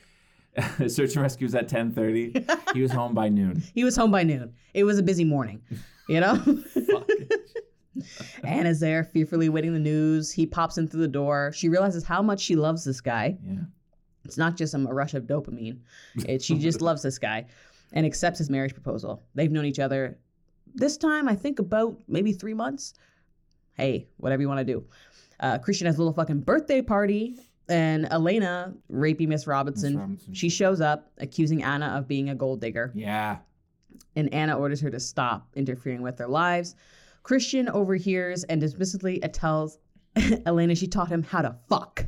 Yeah. 0.56 0.68
Search 0.88 1.12
and 1.12 1.22
rescue 1.22 1.44
was 1.44 1.54
at 1.54 1.68
ten 1.68 1.92
thirty. 1.92 2.32
He 2.72 2.80
was 2.80 2.90
home 2.90 3.12
by 3.12 3.28
noon. 3.28 3.62
He 3.74 3.84
was 3.84 3.94
home 3.94 4.10
by 4.10 4.22
noon. 4.22 4.54
It 4.72 4.84
was 4.84 4.98
a 4.98 5.02
busy 5.02 5.24
morning, 5.24 5.60
you 6.08 6.18
know? 6.20 6.42
Anna's 8.44 8.80
there, 8.80 9.04
fearfully 9.04 9.48
waiting 9.48 9.72
the 9.72 9.78
news. 9.78 10.30
He 10.32 10.46
pops 10.46 10.76
in 10.78 10.86
through 10.88 11.00
the 11.00 11.08
door. 11.08 11.52
She 11.54 11.68
realizes 11.68 12.04
how 12.04 12.22
much 12.22 12.40
she 12.40 12.56
loves 12.56 12.84
this 12.84 13.00
guy. 13.00 13.36
Yeah. 13.46 13.56
It's 14.26 14.38
not 14.38 14.56
just 14.56 14.72
some 14.72 14.86
a 14.86 14.92
rush 14.94 15.14
of 15.14 15.24
dopamine. 15.24 15.78
It, 16.28 16.42
she 16.42 16.58
just 16.58 16.80
loves 16.80 17.02
this 17.02 17.18
guy 17.18 17.46
and 17.92 18.04
accepts 18.04 18.38
his 18.38 18.50
marriage 18.50 18.74
proposal. 18.74 19.22
They've 19.34 19.50
known 19.50 19.64
each 19.64 19.78
other 19.78 20.18
this 20.74 20.96
time, 20.96 21.28
I 21.28 21.34
think, 21.34 21.58
about 21.58 21.96
maybe 22.08 22.32
three 22.32 22.54
months. 22.54 22.94
Hey, 23.74 24.08
whatever 24.18 24.42
you 24.42 24.48
want 24.48 24.66
to 24.66 24.72
do. 24.74 24.84
Uh, 25.40 25.58
Christian 25.58 25.86
has 25.86 25.96
a 25.96 25.98
little 25.98 26.12
fucking 26.12 26.40
birthday 26.40 26.82
party, 26.82 27.36
and 27.68 28.06
Elena, 28.10 28.74
rapey 28.90 29.26
Miss 29.28 29.46
Robinson, 29.46 29.92
Miss 29.94 30.00
Robinson. 30.00 30.34
she 30.34 30.48
shows 30.48 30.80
up 30.80 31.10
accusing 31.18 31.62
Anna 31.62 31.86
of 31.98 32.06
being 32.08 32.30
a 32.30 32.34
gold 32.34 32.60
digger 32.60 32.92
Yeah. 32.94 33.38
and 34.16 34.32
Anna 34.32 34.56
orders 34.58 34.80
her 34.80 34.90
to 34.90 35.00
stop 35.00 35.48
interfering 35.54 36.00
with 36.02 36.16
their 36.16 36.28
lives. 36.28 36.74
Christian 37.22 37.68
overhears 37.68 38.44
and 38.44 38.62
dismissively 38.62 39.18
tells 39.32 39.78
Elena 40.46 40.74
she 40.74 40.86
taught 40.86 41.08
him 41.08 41.22
how 41.22 41.42
to 41.42 41.56
fuck, 41.68 42.06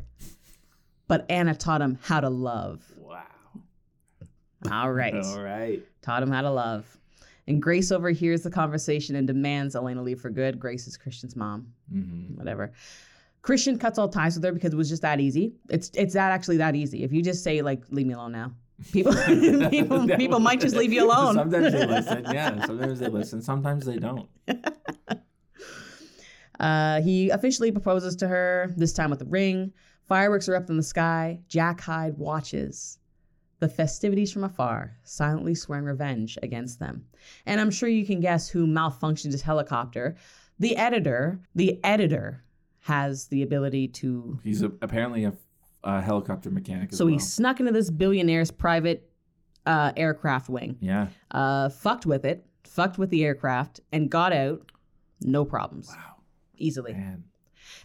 but 1.08 1.26
Anna 1.28 1.54
taught 1.54 1.80
him 1.82 1.98
how 2.02 2.20
to 2.20 2.28
love. 2.30 2.84
Wow. 2.96 3.24
All 4.70 4.92
right, 4.92 5.14
All 5.14 5.40
right. 5.42 5.82
taught 6.02 6.22
him 6.22 6.30
how 6.30 6.42
to 6.42 6.50
love. 6.50 6.96
And 7.46 7.62
Grace 7.62 7.90
overhears 7.90 8.42
the 8.42 8.50
conversation 8.50 9.16
and 9.16 9.26
demands 9.26 9.74
Elena 9.74 10.02
leave 10.02 10.20
for 10.20 10.28
good. 10.30 10.60
Grace 10.60 10.86
is 10.86 10.96
Christian's 10.96 11.34
mom, 11.34 11.72
hmm 11.90 12.34
whatever. 12.36 12.72
Christian 13.40 13.78
cuts 13.78 13.98
all 13.98 14.08
ties 14.08 14.34
with 14.34 14.44
her 14.44 14.52
because 14.52 14.74
it 14.74 14.76
was 14.76 14.88
just 14.90 15.02
that 15.02 15.20
easy. 15.20 15.54
It's 15.70 15.90
it's 15.94 16.12
that 16.14 16.32
actually 16.32 16.58
that 16.58 16.74
easy. 16.74 17.04
If 17.04 17.12
you 17.12 17.22
just 17.22 17.42
say 17.42 17.62
like, 17.62 17.82
"Leave 17.90 18.06
me 18.06 18.12
alone 18.14 18.32
now," 18.32 18.52
people 18.92 19.14
people, 19.70 20.06
people 20.08 20.40
might 20.40 20.60
just 20.60 20.76
leave 20.76 20.92
you 20.92 21.04
alone. 21.06 21.34
Sometimes 21.34 21.72
they 21.72 21.86
listen. 21.96 22.24
Yeah. 22.30 22.60
Sometimes 22.66 22.98
they 22.98 23.08
listen. 23.08 23.40
Sometimes 23.40 23.86
they 23.86 23.96
don't. 23.96 24.28
Uh, 26.60 27.00
he 27.02 27.30
officially 27.30 27.70
proposes 27.70 28.16
to 28.16 28.26
her, 28.26 28.72
this 28.76 28.92
time 28.92 29.10
with 29.10 29.22
a 29.22 29.26
ring. 29.26 29.72
Fireworks 30.08 30.48
are 30.48 30.56
up 30.56 30.70
in 30.70 30.76
the 30.76 30.82
sky. 30.82 31.40
Jack 31.48 31.80
Hyde 31.80 32.16
watches 32.16 32.98
the 33.60 33.68
festivities 33.68 34.32
from 34.32 34.44
afar, 34.44 34.96
silently 35.04 35.54
swearing 35.54 35.84
revenge 35.84 36.38
against 36.42 36.78
them. 36.78 37.04
And 37.44 37.60
I'm 37.60 37.70
sure 37.70 37.88
you 37.88 38.06
can 38.06 38.20
guess 38.20 38.48
who 38.48 38.66
malfunctioned 38.66 39.32
his 39.32 39.42
helicopter. 39.42 40.16
The 40.58 40.76
editor, 40.76 41.40
the 41.54 41.78
editor 41.84 42.44
has 42.80 43.26
the 43.26 43.42
ability 43.42 43.88
to. 43.88 44.38
He's 44.42 44.62
a, 44.62 44.72
apparently 44.80 45.24
a, 45.24 45.32
a 45.84 46.00
helicopter 46.00 46.50
mechanic 46.50 46.92
as 46.92 46.98
So 46.98 47.04
well. 47.04 47.12
he 47.14 47.18
snuck 47.18 47.60
into 47.60 47.72
this 47.72 47.90
billionaire's 47.90 48.50
private 48.50 49.10
uh, 49.66 49.92
aircraft 49.96 50.48
wing, 50.48 50.78
Yeah. 50.80 51.08
uh, 51.32 51.68
fucked 51.68 52.06
with 52.06 52.24
it, 52.24 52.46
fucked 52.64 52.96
with 52.96 53.10
the 53.10 53.24
aircraft, 53.24 53.80
and 53.92 54.08
got 54.08 54.32
out. 54.32 54.72
No 55.20 55.44
problems. 55.44 55.88
Wow. 55.88 56.14
Easily. 56.56 56.92
Man. 56.94 57.24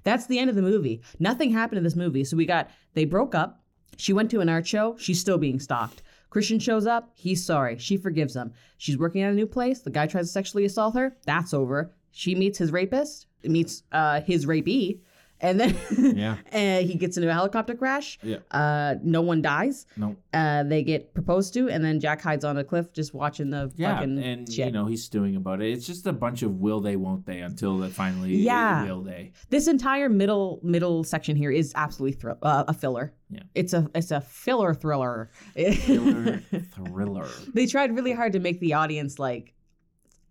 That's 0.03 0.27
the 0.27 0.39
end 0.39 0.49
of 0.49 0.55
the 0.55 0.61
movie. 0.61 1.01
Nothing 1.19 1.51
happened 1.51 1.77
in 1.77 1.83
this 1.83 1.95
movie. 1.95 2.23
So 2.23 2.37
we 2.37 2.45
got 2.45 2.69
they 2.93 3.05
broke 3.05 3.35
up. 3.35 3.63
She 3.97 4.13
went 4.13 4.31
to 4.31 4.39
an 4.39 4.49
art 4.49 4.65
show. 4.67 4.95
She's 4.97 5.19
still 5.19 5.37
being 5.37 5.59
stalked. 5.59 6.01
Christian 6.29 6.57
shows 6.57 6.87
up. 6.87 7.11
He's 7.13 7.45
sorry. 7.45 7.77
She 7.77 7.95
forgives 7.95 8.35
him. 8.35 8.53
She's 8.77 8.97
working 8.97 9.21
at 9.21 9.31
a 9.31 9.35
new 9.35 9.45
place. 9.45 9.81
The 9.81 9.91
guy 9.91 10.07
tries 10.07 10.25
to 10.25 10.31
sexually 10.31 10.65
assault 10.65 10.95
her. 10.95 11.15
That's 11.25 11.53
over. 11.53 11.93
She 12.11 12.33
meets 12.33 12.57
his 12.57 12.71
rapist. 12.71 13.27
Meets 13.43 13.83
uh, 13.91 14.21
his 14.21 14.47
rapee. 14.47 15.01
And 15.43 15.59
then 15.59 15.77
Yeah. 16.15 16.37
and 16.51 16.87
he 16.87 16.95
gets 16.95 17.17
into 17.17 17.29
a 17.29 17.33
helicopter 17.33 17.75
crash. 17.75 18.17
Yeah. 18.23 18.37
Uh, 18.49 18.95
no 19.03 19.21
one 19.21 19.41
dies. 19.41 19.85
No. 19.97 20.15
Uh, 20.33 20.63
they 20.63 20.81
get 20.83 21.13
proposed 21.13 21.53
to, 21.55 21.69
and 21.69 21.83
then 21.85 21.99
Jack 21.99 22.21
hides 22.21 22.43
on 22.45 22.57
a 22.57 22.63
cliff 22.63 22.91
just 22.93 23.13
watching 23.13 23.49
the 23.51 23.71
Yeah, 23.75 23.95
fucking 23.97 24.17
and 24.19 24.51
shit. 24.51 24.67
you 24.67 24.71
know 24.71 24.85
he's 24.85 25.03
stewing 25.03 25.35
about 25.35 25.61
it. 25.61 25.71
It's 25.71 25.85
just 25.85 26.07
a 26.07 26.13
bunch 26.13 26.41
of 26.41 26.59
will 26.61 26.79
they, 26.79 26.95
won't 26.95 27.25
they, 27.25 27.41
until 27.41 27.77
that 27.79 27.91
finally 27.91 28.37
Yeah. 28.37 28.85
will 28.85 29.01
they. 29.03 29.33
this 29.49 29.67
entire 29.67 30.09
middle 30.09 30.59
middle 30.63 31.03
section 31.03 31.35
here 31.35 31.51
is 31.51 31.71
absolutely 31.75 32.17
uh, 32.41 32.63
a 32.67 32.73
filler. 32.73 33.13
Yeah. 33.29 33.43
It's 33.53 33.73
a 33.73 33.89
it's 33.93 34.11
a 34.11 34.21
filler 34.21 34.73
thriller. 34.73 35.29
Thriller, 35.55 36.37
thriller. 36.73 37.27
they 37.53 37.65
tried 37.67 37.93
really 37.93 38.13
hard 38.13 38.33
to 38.33 38.39
make 38.39 38.59
the 38.61 38.73
audience 38.75 39.19
like 39.19 39.53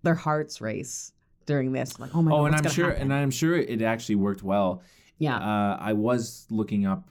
their 0.02 0.14
hearts 0.14 0.60
race 0.60 1.12
during 1.46 1.72
this. 1.72 1.98
Like, 2.00 2.14
oh 2.14 2.22
my 2.22 2.30
god, 2.30 2.36
Oh, 2.40 2.46
and 2.46 2.54
I'm 2.56 2.68
sure, 2.70 2.86
happen? 2.90 3.02
and 3.02 3.12
I'm 3.14 3.30
sure 3.30 3.56
it 3.56 3.82
actually 3.82 4.14
worked 4.16 4.42
well. 4.42 4.82
Yeah, 5.26 5.36
Uh, 5.50 5.76
I 5.90 5.92
was 6.08 6.46
looking 6.50 6.82
up, 6.92 7.02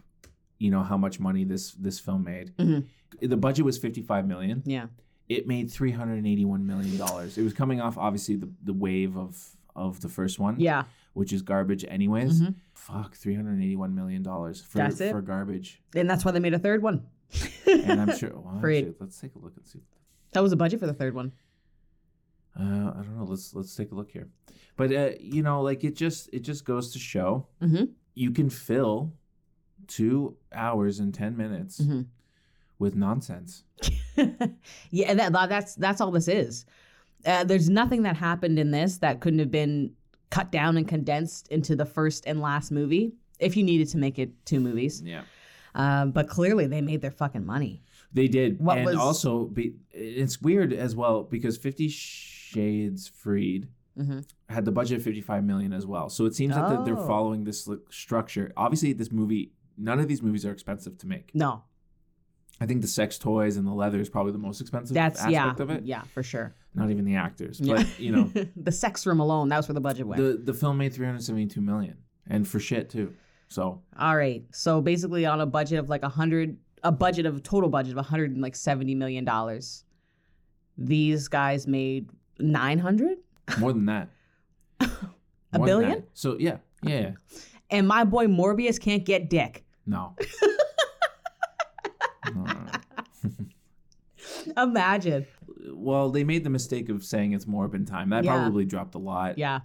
you 0.64 0.70
know, 0.74 0.84
how 0.92 0.98
much 1.06 1.20
money 1.20 1.44
this 1.46 1.66
this 1.86 1.98
film 2.06 2.22
made. 2.24 2.48
Mhm. 2.58 2.86
The 3.34 3.38
budget 3.38 3.64
was 3.66 3.78
55 3.78 4.24
million. 4.34 4.62
yeah, 4.66 4.88
It 5.30 5.48
made 5.48 5.66
381 5.72 6.66
million 6.72 6.98
dollars. 7.06 7.38
It 7.38 7.44
was 7.44 7.54
coming 7.62 7.80
off 7.86 7.96
obviously 7.98 8.36
the, 8.44 8.50
the 8.70 8.74
wave 8.86 9.18
of 9.26 9.32
of 9.76 10.00
the 10.02 10.10
first 10.10 10.38
one, 10.40 10.56
yeah. 10.60 10.84
which 11.14 11.32
is 11.32 11.42
garbage 11.42 11.84
anyways. 11.98 12.42
Mhm. 12.42 12.56
Fuck, 12.74 13.16
381 13.16 13.96
million 13.96 14.22
dollars 14.24 14.58
for 14.62 14.80
That's 14.80 15.00
it? 15.02 15.12
for 15.12 15.22
garbage. 15.22 15.82
And 15.96 16.10
that's 16.10 16.24
why 16.26 16.32
they 16.34 16.40
made 16.48 16.54
a 16.54 16.60
third 16.68 16.82
one. 16.84 16.98
And 17.88 17.98
I'm 18.02 18.16
sure. 18.18 18.34
Well, 18.44 18.56
actually, 18.58 18.96
let's 19.00 19.18
take 19.24 19.34
a 19.36 19.40
look 19.40 19.56
and 19.56 19.66
see. 19.66 19.80
that 20.34 20.44
was 20.44 20.52
a 20.52 20.58
budget 20.64 20.80
for 20.82 20.88
the 20.88 20.98
third 21.02 21.14
one. 21.22 21.32
Uh, 22.60 22.92
I 22.98 23.02
don't 23.04 23.16
know. 23.18 23.24
Let's 23.34 23.56
let's 23.56 23.74
take 23.76 23.92
a 23.92 23.96
look 23.96 24.12
here. 24.12 24.28
But 24.76 24.92
uh, 24.94 25.12
you 25.20 25.42
know, 25.48 25.62
like 25.62 25.84
it 25.86 25.96
just 25.96 26.30
it 26.34 26.42
just 26.42 26.66
goes 26.66 26.92
to 26.94 27.00
show 27.00 27.48
Mhm. 27.62 27.90
You 28.16 28.32
can 28.32 28.50
fill 28.50 29.14
two 29.88 30.36
hours 30.54 31.00
and 31.00 31.14
ten 31.14 31.36
minutes 31.38 31.80
Mhm. 31.82 32.06
with 32.80 32.96
nonsense. 32.96 33.64
yeah, 34.92 35.08
and 35.08 35.20
that, 35.20 35.32
that's 35.50 35.76
that's 35.76 36.02
all 36.02 36.12
this 36.12 36.28
is. 36.28 36.66
Uh, 37.26 37.44
there's 37.44 37.70
nothing 37.70 38.04
that 38.04 38.16
happened 38.16 38.58
in 38.60 38.72
this 38.72 38.98
that 38.98 39.20
couldn't 39.22 39.40
have 39.40 39.52
been 39.52 39.92
cut 40.30 40.52
down 40.52 40.78
and 40.78 40.88
condensed 40.88 41.48
into 41.50 41.76
the 41.76 41.86
first 41.86 42.26
and 42.26 42.42
last 42.42 42.72
movie 42.72 43.14
if 43.40 43.56
you 43.58 43.64
needed 43.64 43.88
to 43.90 43.98
make 43.98 44.18
it 44.18 44.32
two 44.46 44.60
movies. 44.60 45.02
Yeah, 45.04 45.24
Um, 45.76 46.12
but 46.12 46.28
clearly, 46.30 46.68
they 46.68 46.82
made 46.82 47.02
their 47.02 47.12
fucking 47.12 47.46
money. 47.46 47.84
they 48.14 48.28
did. 48.28 48.60
What 48.60 48.78
and 48.78 48.86
was- 48.88 48.96
also, 48.98 49.46
be, 49.46 49.74
it's 49.92 50.42
weird 50.42 50.74
as 50.74 50.96
well 50.96 51.24
because 51.24 51.58
Fifty 51.58 51.88
Shades 51.90 53.08
Freed 53.08 53.68
Mhm. 53.98 54.26
Had 54.52 54.66
the 54.66 54.72
budget 54.72 54.98
of 54.98 55.04
fifty 55.04 55.22
five 55.22 55.44
million 55.44 55.74
as 55.74 55.86
well. 55.86 56.10
So 56.10 56.26
it 56.26 56.36
seems 56.36 56.54
that 56.56 56.86
they're- 56.86 56.98
Oh. 56.98 57.08
following 57.08 57.44
this 57.44 57.68
like, 57.68 57.80
structure. 57.90 58.52
Obviously, 58.58 58.94
this 58.94 59.12
movie. 59.12 59.54
None 59.78 60.00
of 60.00 60.08
these 60.08 60.22
movies 60.22 60.46
are 60.46 60.52
expensive 60.52 60.98
to 61.00 61.08
make. 61.08 61.32
No, 61.34 61.64
I 62.60 62.66
think 62.68 62.82
the 62.82 62.88
sex 62.88 63.18
toys 63.18 63.58
and 63.58 63.66
the 63.66 63.72
leather 63.74 64.00
is 64.00 64.10
probably 64.10 64.32
the 64.34 64.38
most 64.38 64.62
expensive 64.62 64.94
that's 64.94 65.20
aspect 65.20 65.34
yeah, 65.34 65.64
of 65.64 65.70
it. 65.72 65.84
yeah, 65.86 66.04
for 66.14 66.22
sure. 66.22 66.54
Not 66.76 66.92
even 66.92 67.04
the 67.06 67.16
actors, 67.16 67.60
Yeah. 67.60 67.76
but 67.78 68.00
you 68.00 68.12
know, 68.12 68.32
the 68.56 68.72
sex 68.72 69.06
room 69.08 69.20
alone, 69.20 69.50
that 69.50 69.58
was 69.58 69.68
where 69.68 69.74
the 69.74 69.82
budget 69.82 70.06
went. 70.08 70.22
the 70.22 70.40
the 70.44 70.54
film 70.54 70.78
made 70.78 70.94
372 70.94 71.60
million 71.62 71.98
and 72.28 72.48
for 72.48 72.60
shit 72.60 72.90
too 72.90 73.14
so 73.48 73.82
All 74.00 74.16
right, 74.16 74.46
so 74.54 74.80
basically, 74.82 75.26
on 75.26 75.42
a 75.42 75.46
budget 75.46 75.80
of 75.80 75.90
like 75.90 76.04
a 76.04 76.10
hundred, 76.10 76.58
a 76.84 76.92
budget 76.92 77.26
of 77.26 77.38
a 77.38 77.40
total 77.42 77.70
budget 77.70 77.92
of 77.94 77.98
a 77.98 78.04
hundred 78.04 78.32
and 78.32 78.42
like 78.42 78.56
seventy 78.56 78.96
million 78.96 79.26
dollars, 79.26 79.84
these 80.78 81.28
guys 81.28 81.68
made 81.68 82.10
nine 82.40 82.80
hundred. 82.80 83.18
more 83.60 83.74
than 83.74 83.86
that 83.88 84.10
A 85.54 85.58
More 85.58 85.66
billion? 85.66 86.04
so 86.14 86.38
yeah 86.40 86.58
yeah, 86.84 87.00
yeah. 87.00 87.12
And 87.70 87.88
my 87.88 88.04
boy 88.04 88.28
Morbius 88.28 88.80
can't 88.80 89.06
get 89.06 89.30
dick. 89.30 89.64
no. 89.86 90.16
Imagine. 94.58 95.26
well 95.74 96.10
they 96.10 96.24
made 96.24 96.44
the 96.44 96.50
mistake 96.50 96.90
of 96.90 97.04
saying 97.04 97.34
it's 97.34 97.46
Morbin 97.46 97.88
time 97.88 98.10
that 98.10 98.24
Yeah. 98.24 98.36
probably 98.38 98.66
dropped 98.66 98.96
a 98.96 99.00
lot 99.00 99.38
Yeah, 99.38 99.60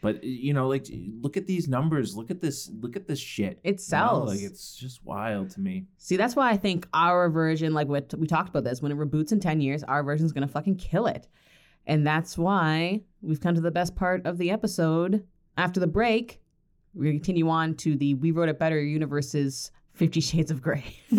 but 0.00 0.22
you 0.24 0.52
know 0.54 0.68
like 0.68 0.86
look 1.20 1.36
at 1.36 1.46
these 1.46 1.66
numbers 1.68 2.16
look 2.16 2.30
at 2.30 2.40
this 2.40 2.70
look 2.80 2.94
at 2.96 3.06
this 3.08 3.18
shit 3.18 3.58
it 3.64 3.68
you 3.68 3.72
know? 3.72 3.76
sells. 3.78 4.28
like 4.34 4.40
it's 4.42 4.76
just 4.76 5.04
wild 5.04 5.50
to 5.50 5.60
me 5.60 5.86
See, 5.98 6.16
that's 6.16 6.36
why 6.36 6.50
I 6.50 6.56
think 6.56 6.86
our 6.92 7.28
version, 7.30 7.72
like 7.74 7.88
what 7.88 8.12
we 8.18 8.26
talked 8.26 8.50
about 8.50 8.64
this, 8.64 8.80
when 8.82 8.92
it 8.92 8.98
reboots 8.98 9.32
in 9.32 9.40
10 9.40 9.60
years, 9.60 9.82
our 9.84 10.02
version's 10.02 10.32
gonna 10.32 10.48
fucking 10.48 10.76
kill 10.76 11.06
it. 11.06 11.26
And 11.86 12.06
that's 12.06 12.38
why 12.38 13.02
we've 13.20 13.40
come 13.40 13.54
to 13.54 13.60
the 13.60 13.70
best 13.70 13.94
part 13.94 14.24
of 14.26 14.38
the 14.38 14.50
episode. 14.50 15.26
After 15.56 15.80
the 15.80 15.86
break, 15.86 16.40
we 16.94 17.10
continue 17.10 17.48
on 17.48 17.74
to 17.76 17.96
the 17.96 18.14
We 18.14 18.30
Wrote 18.30 18.48
It 18.48 18.58
Better 18.58 18.80
Universe's 18.80 19.70
Fifty 19.92 20.20
Shades 20.20 20.50
of 20.50 20.62
Grey. 20.62 20.84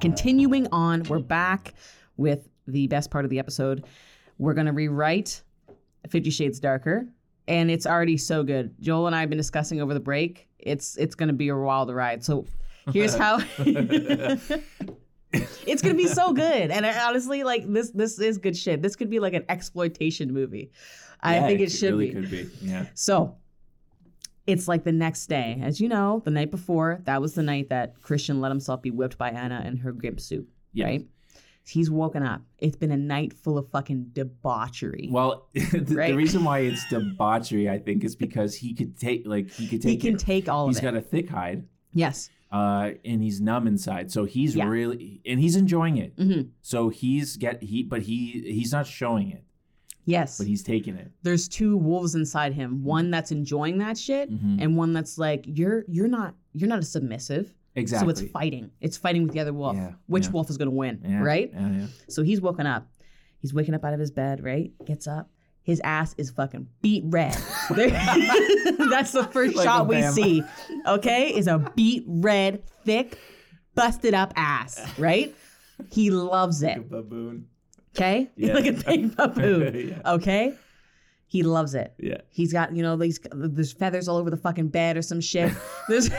Continuing 0.00 0.66
on, 0.72 1.02
we're 1.04 1.18
back 1.18 1.74
with 2.16 2.48
the 2.66 2.86
best 2.88 3.10
part 3.10 3.24
of 3.24 3.30
the 3.30 3.38
episode. 3.38 3.84
We're 4.38 4.54
gonna 4.54 4.72
rewrite 4.72 5.42
Fifty 6.08 6.30
Shades 6.30 6.60
Darker, 6.60 7.06
and 7.48 7.70
it's 7.70 7.86
already 7.86 8.16
so 8.16 8.42
good. 8.42 8.74
Joel 8.80 9.08
and 9.08 9.16
I 9.16 9.20
have 9.20 9.28
been 9.28 9.38
discussing 9.38 9.80
over 9.80 9.94
the 9.94 10.00
break. 10.00 10.48
It's 10.58 10.96
it's 10.96 11.14
gonna 11.14 11.32
be 11.32 11.48
a 11.48 11.56
wild 11.56 11.92
ride. 11.92 12.24
So 12.24 12.46
here's 12.92 13.14
how. 13.14 13.38
it's 15.66 15.82
gonna 15.82 15.94
be 15.94 16.06
so 16.08 16.32
good, 16.32 16.70
and 16.70 16.84
I, 16.84 17.08
honestly, 17.08 17.42
like 17.44 17.64
this 17.72 17.90
this 17.90 18.18
is 18.18 18.38
good 18.38 18.56
shit. 18.56 18.82
This 18.82 18.96
could 18.96 19.10
be 19.10 19.20
like 19.20 19.34
an 19.34 19.44
exploitation 19.48 20.32
movie. 20.32 20.70
I 21.20 21.36
Yeah, 21.36 21.46
think 21.46 21.60
it 21.60 21.70
should 21.70 21.92
really 21.92 22.08
be. 22.08 22.14
could 22.14 22.30
be 22.30 22.48
yeah 22.62 22.86
So 22.94 23.36
it's 24.46 24.66
like 24.66 24.82
the 24.84 24.92
next 24.92 25.26
day. 25.28 25.60
As 25.62 25.80
you 25.80 25.88
know, 25.88 26.20
the 26.24 26.32
night 26.32 26.50
before, 26.50 27.00
that 27.04 27.20
was 27.20 27.34
the 27.34 27.44
night 27.44 27.68
that 27.68 28.00
Christian 28.02 28.40
let 28.40 28.50
himself 28.50 28.82
be 28.82 28.90
whipped 28.90 29.16
by 29.18 29.30
Anna 29.30 29.62
in 29.64 29.76
her 29.78 29.92
gimp 29.92 30.20
suit, 30.20 30.48
yeah 30.72 30.86
right? 30.86 31.06
He's 31.64 31.88
woken 31.88 32.24
up. 32.24 32.42
It's 32.58 32.74
been 32.74 32.90
a 32.90 32.96
night 32.96 33.32
full 33.32 33.56
of 33.56 33.68
fucking 33.70 34.06
debauchery. 34.12 35.08
well 35.12 35.46
the, 35.54 35.94
Right? 35.94 36.10
the 36.10 36.16
reason 36.16 36.42
why 36.42 36.58
it's 36.60 36.84
debauchery 36.88 37.70
i 37.70 37.78
think 37.78 38.02
is 38.02 38.16
because 38.16 38.56
he 38.56 38.74
could 38.74 38.98
take 38.98 39.22
like 39.26 39.48
he 39.52 39.68
could 39.68 39.80
take. 39.80 39.92
he 39.92 39.96
can 39.96 40.14
it. 40.14 40.20
take 40.20 40.48
all 40.48 40.64
it. 40.66 40.70
He's 40.70 40.80
got 40.80 40.96
a 40.96 41.00
thick 41.00 41.30
hide 41.30 41.64
yes. 41.94 42.28
Uh, 42.52 42.90
and 43.04 43.22
he's 43.22 43.40
numb 43.40 43.66
inside. 43.66 44.12
So 44.12 44.24
he's 44.24 44.54
Yeah. 44.54 44.68
really 44.68 45.20
and 45.26 45.40
he's 45.40 45.56
enjoying 45.56 45.96
it. 45.96 46.12
hmm 46.16 46.42
So 46.60 46.90
he's 46.90 47.36
get 47.36 47.62
he, 47.62 47.82
but 47.82 48.02
he 48.02 48.42
he's 48.46 48.72
not 48.72 48.86
showing 48.86 49.30
it, 49.30 49.42
Yes. 50.04 50.36
but 50.38 50.46
he's 50.46 50.62
taking 50.62 50.94
it. 50.96 51.10
There's 51.22 51.48
two 51.48 51.76
wolves 51.76 52.14
inside 52.14 52.52
him. 52.52 52.84
One 52.84 53.10
that's 53.10 53.32
enjoying 53.32 53.78
that 53.78 53.96
shit, 53.96 54.30
Mhm. 54.30 54.58
and 54.60 54.76
one 54.76 54.92
that's 54.92 55.16
like, 55.18 55.44
you're 55.46 55.84
you're 55.88 56.08
not 56.08 56.34
you're 56.52 56.68
not 56.68 56.80
a 56.80 56.84
submissive. 56.84 57.54
Exactly. 57.74 58.14
So 58.14 58.22
it's 58.24 58.30
fighting. 58.32 58.70
It's 58.82 58.98
fighting 58.98 59.22
with 59.22 59.32
the 59.32 59.40
other 59.40 59.54
wolf. 59.54 59.74
Yeah, 59.76 59.92
Which 60.06 60.24
yeah. 60.26 60.30
wolf 60.32 60.50
is 60.50 60.58
gonna 60.58 60.70
win? 60.70 61.00
Yeah, 61.08 61.22
Right? 61.22 61.50
Yeah, 61.54 61.70
yeah. 61.72 61.86
So 62.08 62.22
he's 62.22 62.42
woken 62.42 62.66
up. 62.66 62.86
He's 63.38 63.54
waking 63.54 63.74
up 63.74 63.82
out 63.84 63.94
of 63.94 63.98
his 64.00 64.10
bed, 64.10 64.44
right? 64.44 64.70
Gets 64.84 65.06
up. 65.06 65.30
His 65.64 65.80
ass 65.84 66.14
is 66.18 66.30
fucking 66.30 66.66
beat 66.80 67.04
red. 67.06 67.34
That's 67.70 69.12
the 69.12 69.28
first 69.32 69.54
Like 69.56 69.64
shot 69.64 69.86
we 69.88 70.02
see. 70.08 70.42
Okay? 70.86 71.28
Is 71.34 71.46
a 71.46 71.58
beat 71.76 72.04
red, 72.06 72.62
thick, 72.84 73.18
busted 73.74 74.14
up 74.14 74.32
ass, 74.36 74.80
right? 74.98 75.34
He 75.90 76.10
loves 76.10 76.62
it. 76.62 76.78
Like 76.78 76.88
baboon. 76.88 77.46
Okay? 77.96 78.30
Yeah. 78.36 78.54
like 78.54 78.66
a 78.66 78.72
big 78.72 79.16
baboon. 79.16 79.88
yeah. 80.04 80.12
Okay? 80.14 80.54
He 81.28 81.42
loves 81.42 81.74
it. 81.74 81.94
yeah. 81.98 82.18
He's 82.28 82.52
got, 82.52 82.74
you 82.76 82.82
know, 82.82 82.96
these 82.96 83.18
there's 83.32 83.72
feathers 83.72 84.06
all 84.08 84.18
over 84.18 84.28
the 84.30 84.36
fucking 84.36 84.68
bed 84.68 84.96
or 84.98 85.02
some 85.02 85.20
shit. 85.20 85.50
There's 85.88 86.10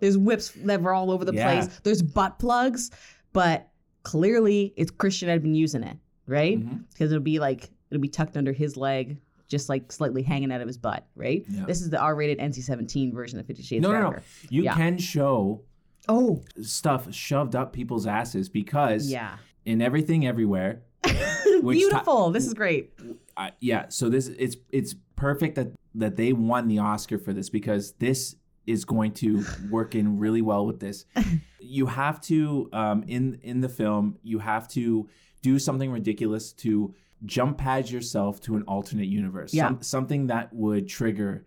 there's 0.00 0.16
whips 0.18 0.50
that 0.64 0.82
were 0.82 0.92
all 0.92 1.10
over 1.10 1.24
the 1.24 1.34
Yeah. 1.34 1.60
place. 1.62 1.80
There's 1.82 2.00
butt 2.02 2.38
plugs, 2.38 2.90
but 3.32 3.68
clearly 4.04 4.72
it's 4.76 4.90
Christian 4.92 5.28
had 5.28 5.42
been 5.42 5.54
using 5.56 5.82
it, 5.82 5.96
right? 6.28 6.58
Mhm. 6.64 6.84
Because 6.92 7.10
it'll 7.10 7.24
be 7.24 7.40
like 7.40 7.70
it'll 7.90 8.00
be 8.00 8.08
tucked 8.08 8.36
under 8.36 8.52
his 8.52 8.76
leg, 8.76 9.18
just 9.48 9.68
like 9.68 9.90
slightly 9.92 10.22
hanging 10.22 10.50
out 10.52 10.60
of 10.60 10.66
his 10.66 10.78
butt, 10.78 11.06
right? 11.16 11.44
Yeah. 11.48 11.64
This 11.66 11.80
is 11.82 11.90
the 11.90 11.98
R-rated 11.98 12.38
NC-17 12.38 13.12
version 13.12 13.38
of 13.38 13.46
Fifty 13.46 13.62
Shades 13.62 13.82
No, 13.82 13.92
no, 13.92 13.98
no. 13.98 14.02
Darker. 14.10 14.22
You 14.50 14.64
Yeah. 14.64 14.74
can 14.74 14.98
show 14.98 15.62
Oh, 16.08 16.42
stuff 16.60 17.12
shoved 17.14 17.56
up 17.56 17.72
people's 17.72 18.06
asses 18.06 18.48
because 18.50 19.10
yeah. 19.10 19.36
in 19.64 19.80
everything 19.80 20.26
everywhere. 20.26 20.82
Beautiful. 21.62 22.30
this 22.30 22.46
is 22.46 22.54
great. 22.54 22.92
I 23.36 23.52
yeah, 23.60 23.86
so 23.88 24.08
this 24.08 24.28
it's 24.28 24.56
it's 24.70 24.94
perfect 25.16 25.54
that 25.56 25.68
that 25.94 26.16
they 26.16 26.32
won 26.32 26.68
the 26.68 26.78
Oscar 26.78 27.18
for 27.18 27.32
this 27.32 27.48
because 27.50 27.92
this 27.92 28.36
is 28.66 28.84
going 28.84 29.12
to 29.12 29.44
work 29.70 29.94
in 29.94 30.18
really 30.18 30.42
well 30.42 30.66
with 30.66 30.80
this. 30.80 31.04
You 31.66 31.86
have 31.86 32.20
to 32.22 32.68
um 32.74 33.04
in 33.08 33.38
in 33.42 33.62
the 33.62 33.70
film 33.70 34.18
you 34.22 34.38
have 34.38 34.68
to 34.68 35.08
do 35.40 35.58
something 35.58 35.90
ridiculous 35.90 36.52
to 36.52 36.94
jump 37.24 37.58
pad 37.58 37.90
yourself 37.90 38.40
to 38.42 38.56
an 38.56 38.62
alternate 38.62 39.06
universe. 39.08 39.52
Yeah. 39.54 39.68
Some, 39.68 39.82
something 39.82 40.26
that 40.28 40.52
would 40.52 40.88
trigger 40.88 41.44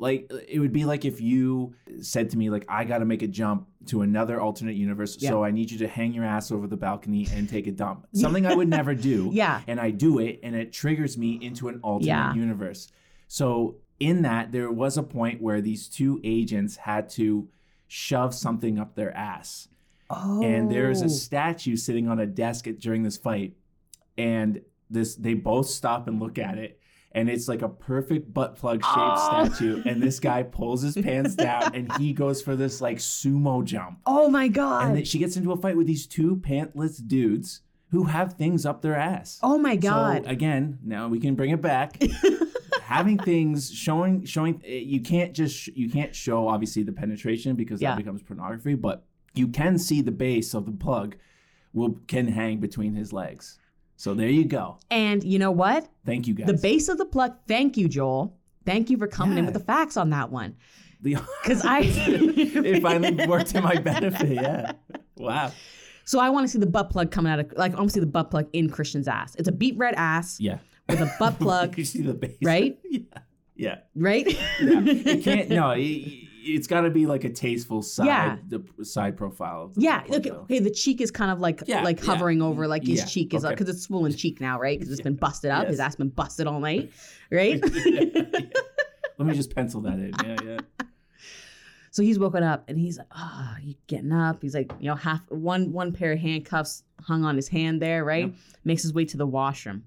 like 0.00 0.28
it 0.48 0.58
would 0.58 0.72
be 0.72 0.84
like 0.84 1.04
if 1.04 1.20
you 1.20 1.72
said 2.00 2.28
to 2.30 2.36
me 2.36 2.50
like 2.50 2.64
I 2.68 2.82
got 2.84 2.98
to 2.98 3.04
make 3.04 3.22
a 3.22 3.28
jump 3.28 3.68
to 3.86 4.02
another 4.02 4.40
alternate 4.40 4.74
universe 4.74 5.16
Yeah. 5.20 5.30
so 5.30 5.44
I 5.44 5.52
need 5.52 5.70
you 5.70 5.78
to 5.78 5.86
hang 5.88 6.12
your 6.12 6.24
ass 6.24 6.50
over 6.50 6.66
the 6.66 6.76
balcony 6.76 7.28
and 7.32 7.48
take 7.48 7.68
a 7.68 7.70
dump. 7.70 8.06
Something 8.14 8.44
I 8.44 8.54
would 8.56 8.68
never 8.68 8.94
do. 8.96 9.30
Yeah. 9.32 9.60
And 9.68 9.78
I 9.78 9.90
do 9.90 10.18
it 10.18 10.40
and 10.42 10.56
it 10.56 10.72
triggers 10.72 11.16
me 11.16 11.38
into 11.40 11.68
an 11.68 11.78
alternate 11.82 12.08
Yeah. 12.08 12.34
universe. 12.34 12.88
So 13.28 13.76
in 14.00 14.22
that 14.22 14.50
there 14.50 14.72
was 14.72 14.96
a 14.98 15.02
point 15.04 15.40
where 15.40 15.60
these 15.60 15.88
two 15.88 16.20
agents 16.24 16.74
had 16.74 17.08
to 17.10 17.48
shove 17.86 18.34
something 18.34 18.80
up 18.80 18.96
their 18.96 19.16
ass 19.16 19.68
Oh. 20.10 20.42
and 20.42 20.70
there's 20.70 21.02
a 21.02 21.08
statue 21.08 21.76
sitting 21.76 22.08
on 22.08 22.18
a 22.18 22.26
desk 22.26 22.66
at, 22.66 22.78
during 22.80 23.04
this 23.04 23.16
fight 23.16 23.54
and 24.18 24.60
this 24.94 25.14
they 25.16 25.34
both 25.34 25.66
stop 25.66 26.08
and 26.08 26.20
look 26.20 26.38
at 26.38 26.56
it 26.58 26.78
and 27.12 27.28
it's 27.30 27.46
like 27.46 27.62
a 27.62 27.68
perfect 27.68 28.32
butt 28.34 28.56
plug 28.56 28.82
shaped 28.82 28.96
Oh. 28.96 29.44
statue 29.48 29.82
and 29.86 30.02
this 30.02 30.18
guy 30.20 30.42
pulls 30.58 30.82
his 30.82 30.94
pants 30.96 31.34
down 31.34 31.74
and 31.74 31.92
he 31.96 32.12
goes 32.12 32.40
for 32.42 32.56
this 32.56 32.80
like 32.80 32.98
sumo 32.98 33.64
jump 33.64 33.98
Oh 34.06 34.28
my 34.30 34.48
god. 34.48 34.86
and 34.86 34.96
then 34.96 35.04
she 35.04 35.18
gets 35.18 35.36
into 35.36 35.52
a 35.52 35.56
fight 35.56 35.76
with 35.76 35.86
these 35.86 36.06
two 36.06 36.36
pantless 36.36 37.06
dudes 37.06 37.60
who 37.90 38.04
have 38.04 38.32
things 38.32 38.64
up 38.66 38.82
their 38.82 38.96
ass 38.96 39.38
oh 39.42 39.58
my 39.58 39.76
god. 39.76 40.24
so 40.24 40.30
again 40.30 40.78
now 40.82 41.08
we 41.08 41.20
can 41.20 41.34
bring 41.34 41.50
it 41.50 41.60
back 41.60 42.02
having 42.82 43.18
things 43.18 43.72
showing 43.72 44.24
showing 44.24 44.60
eh, 44.64 44.74
you 44.78 45.00
can't 45.00 45.34
just 45.34 45.68
you 45.68 45.88
can't 45.90 46.14
show 46.14 46.48
obviously 46.48 46.82
the 46.82 46.92
penetration 46.92 47.54
because 47.56 47.80
Yeah. 47.80 47.90
that 47.90 47.96
becomes 47.98 48.22
pornography 48.22 48.74
but 48.74 49.04
you 49.34 49.48
can 49.48 49.78
see 49.78 50.00
the 50.02 50.12
base 50.12 50.54
of 50.54 50.66
the 50.66 50.72
plug 50.72 51.16
will 51.72 51.98
can 52.06 52.28
hang 52.28 52.58
between 52.60 52.94
his 52.94 53.12
legs 53.12 53.58
so 53.96 54.14
there 54.14 54.28
you 54.28 54.44
go 54.44 54.78
and 54.90 55.22
you 55.24 55.38
know 55.38 55.50
what? 55.50 55.88
thank 56.04 56.26
you 56.26 56.34
guys 56.34 56.46
The 56.46 56.54
base 56.54 56.88
of 56.88 56.98
the 56.98 57.04
plug. 57.06 57.34
Thank 57.48 57.76
you, 57.76 57.88
Joel. 57.88 58.36
Thank 58.66 58.90
you 58.90 58.96
for 58.98 59.06
coming 59.06 59.38
in 59.38 59.44
with 59.44 59.54
the 59.54 59.60
facts 59.60 59.96
on 59.96 60.10
that 60.10 60.30
one. 60.30 60.56
The- 61.02 61.16
Because 61.42 61.64
I 61.64 61.80
it 61.84 62.82
finally 62.82 63.26
worked 63.26 63.50
to 63.50 63.60
my 63.60 63.76
benefit 63.76 64.28
yeah 64.30 64.72
wow 65.16 65.52
So 66.04 66.18
I 66.18 66.30
want 66.30 66.44
to 66.44 66.48
see 66.48 66.58
the 66.58 66.66
butt 66.66 66.90
plug 66.90 67.10
coming 67.10 67.30
out 67.32 67.40
of 67.40 67.52
like 67.56 67.72
I 67.72 67.76
want 67.76 67.90
to 67.90 67.94
see 67.94 68.00
the 68.00 68.06
butt 68.06 68.30
plug 68.30 68.48
in 68.52 68.68
Christian's 68.70 69.08
ass. 69.08 69.34
It's 69.36 69.48
a 69.48 69.52
beat 69.52 69.76
red 69.78 69.94
ass 69.96 70.38
yeah 70.40 70.58
with 70.88 71.00
a 71.00 71.10
butt 71.18 71.38
plug, 71.44 71.76
you 71.78 71.84
see 71.84 72.02
the 72.02 72.14
base 72.14 72.36
right? 72.42 72.78
yeah 72.90 73.00
yeah 73.56 73.78
right? 73.94 74.26
yeah. 74.26 74.82
it 74.84 75.22
can't 75.24 75.48
no 75.50 75.70
it, 75.70 76.28
it's 76.46 76.66
got 76.66 76.82
to 76.82 76.90
be 76.90 77.06
like 77.06 77.24
a 77.24 77.30
tasteful 77.30 77.82
side 77.82 78.06
Yeah. 78.06 78.36
the 78.48 78.84
side 78.84 79.16
profile 79.16 79.62
of 79.64 79.74
the 79.74 79.80
Yeah. 79.80 80.02
Okay. 80.10 80.30
Okay. 80.30 80.58
The 80.58 80.70
cheek 80.70 81.00
is 81.00 81.10
kind 81.10 81.30
of 81.30 81.40
like 81.40 81.62
Yeah, 81.66 81.82
like 81.82 81.98
yeah. 82.00 82.06
hovering 82.06 82.42
over, 82.42 82.66
like 82.68 82.84
his 82.84 83.00
Yeah, 83.00 83.04
cheek 83.06 83.34
is 83.34 83.44
uh, 83.44 83.48
okay. 83.48 83.54
because 83.56 83.74
it's 83.74 83.82
swollen 83.84 84.14
cheek 84.14 84.40
now, 84.40 84.58
right? 84.60 84.78
Because 84.78 84.92
it's 84.92 85.02
been 85.02 85.16
busted 85.16 85.50
up. 85.50 85.66
His 85.68 85.80
ass 85.80 85.96
been 85.96 86.08
busted 86.10 86.46
all 86.46 86.60
night, 86.60 86.92
right? 87.32 87.60
Let 87.62 89.26
me 89.28 89.34
just 89.34 89.54
pencil 89.54 89.80
that 89.82 89.94
in. 89.94 90.12
Yeah, 90.24 90.36
yeah. 90.44 90.58
So 91.90 92.02
he's 92.02 92.18
woken 92.18 92.42
up 92.42 92.64
and 92.66 92.76
he's 92.76 92.98
like, 92.98 93.06
oh, 93.16 93.54
he's 93.60 93.76
getting 93.86 94.10
up. 94.10 94.42
He's 94.42 94.52
like, 94.52 94.72
you 94.80 94.88
know, 94.88 94.96
half 94.96 95.20
one 95.30 95.72
one 95.72 95.92
pair 95.92 96.10
of 96.10 96.18
handcuffs 96.18 96.82
hung 97.00 97.22
on 97.24 97.36
his 97.36 97.46
hand 97.46 97.80
there, 97.80 98.04
right? 98.04 98.34
Makes 98.64 98.82
his 98.82 98.92
way 98.92 99.04
to 99.04 99.16
the 99.16 99.26
washroom. 99.28 99.84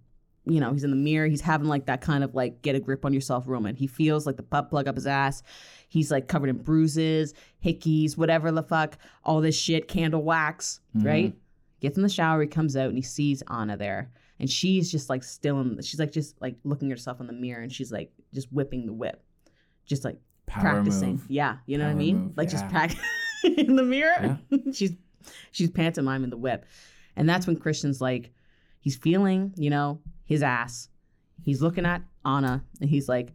You 0.49 0.59
know, 0.59 0.71
he's 0.73 0.83
in 0.83 0.89
the 0.91 0.95
mirror. 0.95 1.27
He's 1.27 1.41
having 1.41 1.67
like 1.67 1.85
that 1.87 2.01
kind 2.01 2.23
of 2.23 2.33
like 2.35 2.61
get 2.61 2.75
a 2.75 2.79
grip 2.79 3.03
on 3.05 3.13
yourself 3.13 3.47
moment. 3.47 3.77
He 3.77 3.87
feels 3.87 4.25
like 4.25 4.37
the 4.37 4.43
butt 4.43 4.69
plug 4.69 4.87
up 4.87 4.95
his 4.95 5.07
ass. 5.07 5.43
He's 5.89 6.11
like 6.11 6.27
covered 6.27 6.49
in 6.49 6.57
bruises, 6.57 7.33
hickeys, 7.63 8.17
whatever 8.17 8.51
the 8.51 8.63
fuck, 8.63 8.97
all 9.23 9.41
this 9.41 9.57
shit, 9.57 9.87
candle 9.87 10.23
wax, 10.23 10.79
Mhm. 10.95 11.05
right? 11.05 11.35
Gets 11.79 11.97
in 11.97 12.03
the 12.03 12.09
shower, 12.09 12.41
he 12.41 12.47
comes 12.47 12.75
out 12.75 12.87
and 12.89 12.97
he 12.97 13.01
sees 13.03 13.43
Anna 13.49 13.77
there. 13.77 14.11
And 14.39 14.49
she's 14.49 14.91
just 14.91 15.09
like 15.09 15.23
still 15.23 15.59
in, 15.61 15.81
she's 15.81 15.99
like 15.99 16.11
just 16.11 16.39
like 16.41 16.55
looking 16.63 16.89
at 16.91 16.97
herself 16.97 17.19
in 17.19 17.27
the 17.27 17.33
mirror 17.33 17.61
and 17.61 17.71
she's 17.71 17.91
like 17.91 18.11
just 18.33 18.51
whipping 18.51 18.85
the 18.85 18.93
whip. 18.93 19.23
Just 19.85 20.03
like 20.05 20.17
Power 20.45 20.61
practicing. 20.61 21.11
move. 21.13 21.25
Yeah, 21.29 21.57
you 21.65 21.77
know 21.77 21.85
what 21.85 21.91
I 21.91 21.95
mean? 21.95 22.17
move, 22.25 22.37
Like 22.37 22.49
just 22.49 22.65
yeah. 22.65 22.69
practice 22.71 22.99
in 23.43 23.75
the 23.75 23.83
mirror. 23.83 24.39
she's 24.73 24.93
she's 25.51 25.69
pantomiming 25.71 26.29
the 26.29 26.37
whip. 26.37 26.65
And 27.15 27.27
that's 27.27 27.47
when 27.47 27.55
Christian's 27.57 27.99
like, 28.01 28.31
he's 28.79 28.95
feeling, 28.95 29.53
you 29.57 29.69
know, 29.69 29.99
his 30.27 30.43
ass. 30.43 30.89
He's 31.41 31.61
looking 31.61 31.85
at 31.85 32.03
Anna 32.23 32.63
and 32.79 32.89
he's 32.89 33.09
like, 33.09 33.33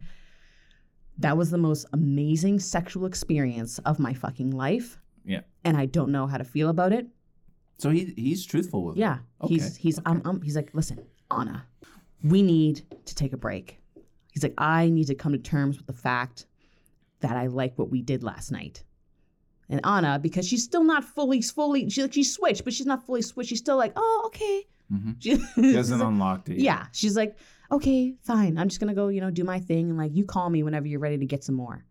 that 1.17 1.35
was 1.35 1.51
the 1.51 1.57
most 1.57 1.85
amazing 1.93 2.59
sexual 2.59 3.05
experience 3.05 3.79
of 3.79 3.99
my 3.99 4.13
fucking 4.13 4.51
life. 4.51 4.99
Yeah. 5.25 5.41
And 5.63 5.75
I 5.75 5.85
don't 5.85 6.11
know 6.11 6.27
how 6.27 6.37
to 6.37 6.43
feel 6.43 6.69
about 6.69 6.93
it. 6.93 7.07
So 7.77 7.89
he 7.89 8.13
he's 8.15 8.45
truthful 8.45 8.85
with 8.85 8.97
it. 8.97 8.99
Yeah. 8.99 9.17
He's 9.45 9.65
Okay, 9.65 9.81
he's 9.81 9.99
um, 10.05 10.17
okay. 10.17 10.29
um 10.29 10.41
he's 10.41 10.55
like, 10.55 10.69
listen, 10.73 11.03
Anna, 11.29 11.65
we 12.23 12.41
need 12.41 12.83
to 13.05 13.15
take 13.15 13.33
a 13.33 13.37
break. 13.37 13.79
He's 14.31 14.43
like, 14.43 14.53
I 14.57 14.89
need 14.89 15.07
to 15.07 15.15
come 15.15 15.33
to 15.33 15.37
terms 15.37 15.77
with 15.77 15.87
the 15.87 15.93
fact 15.93 16.45
that 17.21 17.35
I 17.35 17.47
like 17.47 17.77
what 17.77 17.89
we 17.89 18.01
did 18.01 18.23
last 18.23 18.51
night. 18.51 18.83
And 19.69 19.79
Anna, 19.85 20.19
because 20.19 20.47
she's 20.47 20.63
still 20.63 20.83
not 20.83 21.03
fully, 21.03 21.41
fully, 21.41 21.89
she 21.89 22.01
like 22.01 22.13
she 22.13 22.23
switched, 22.23 22.63
but 22.63 22.73
she's 22.73 22.85
not 22.85 23.05
fully 23.05 23.21
switched. 23.21 23.49
She's 23.49 23.59
still 23.59 23.77
like, 23.77 23.93
oh, 23.95 24.23
okay. 24.27 24.67
Mhm. 24.91 25.15
She, 25.19 25.37
He 25.61 25.73
hasn't 25.75 26.01
unlocked 26.01 26.49
it. 26.49 26.57
yet. 26.57 26.63
yeah. 26.63 26.85
She's 26.91 27.15
like, 27.15 27.37
okay, 27.71 28.15
fine. 28.21 28.57
I'm 28.57 28.67
just 28.69 28.79
gonna 28.79 28.93
go, 28.93 29.07
you 29.09 29.21
know, 29.21 29.29
do 29.31 29.43
my 29.43 29.59
thing, 29.59 29.89
and 29.89 29.97
like 29.97 30.13
you 30.15 30.25
call 30.25 30.49
me 30.49 30.63
whenever 30.63 30.87
you're 30.87 30.99
ready 30.99 31.17
to 31.17 31.25
get 31.25 31.43
some 31.43 31.55
more. 31.55 31.85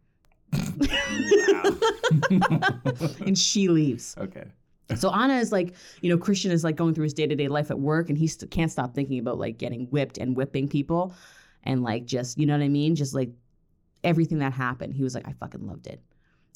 and 2.31 3.37
she 3.39 3.69
leaves. 3.69 4.15
okay. 4.19 4.45
So 4.97 5.11
Anna 5.11 5.37
is 5.39 5.53
like, 5.53 5.75
you 6.03 6.11
know, 6.11 6.19
Christian 6.19 6.51
is 6.53 6.65
like 6.65 6.77
going 6.77 6.93
through 6.95 7.05
his 7.05 7.15
day 7.15 7.27
to 7.27 7.35
day 7.35 7.49
life 7.49 7.71
at 7.71 7.79
work, 7.79 8.11
and 8.11 8.19
he 8.19 8.27
st- 8.27 8.51
can't 8.51 8.71
stop 8.71 8.95
thinking 8.95 9.19
about 9.19 9.39
like 9.39 9.57
getting 9.57 9.87
whipped 9.87 10.19
and 10.19 10.37
whipping 10.37 10.69
people, 10.69 11.15
and 11.63 11.83
like 11.83 12.05
just, 12.05 12.39
you 12.39 12.45
know 12.47 12.53
what 12.57 12.63
I 12.65 12.69
mean? 12.69 12.95
Just 12.95 13.15
like 13.15 13.31
everything 14.05 14.39
that 14.41 14.53
happened. 14.53 14.93
He 14.95 15.03
was 15.03 15.15
like, 15.15 15.27
I 15.27 15.33
fucking 15.33 15.67
loved 15.67 15.87
it. 15.87 16.01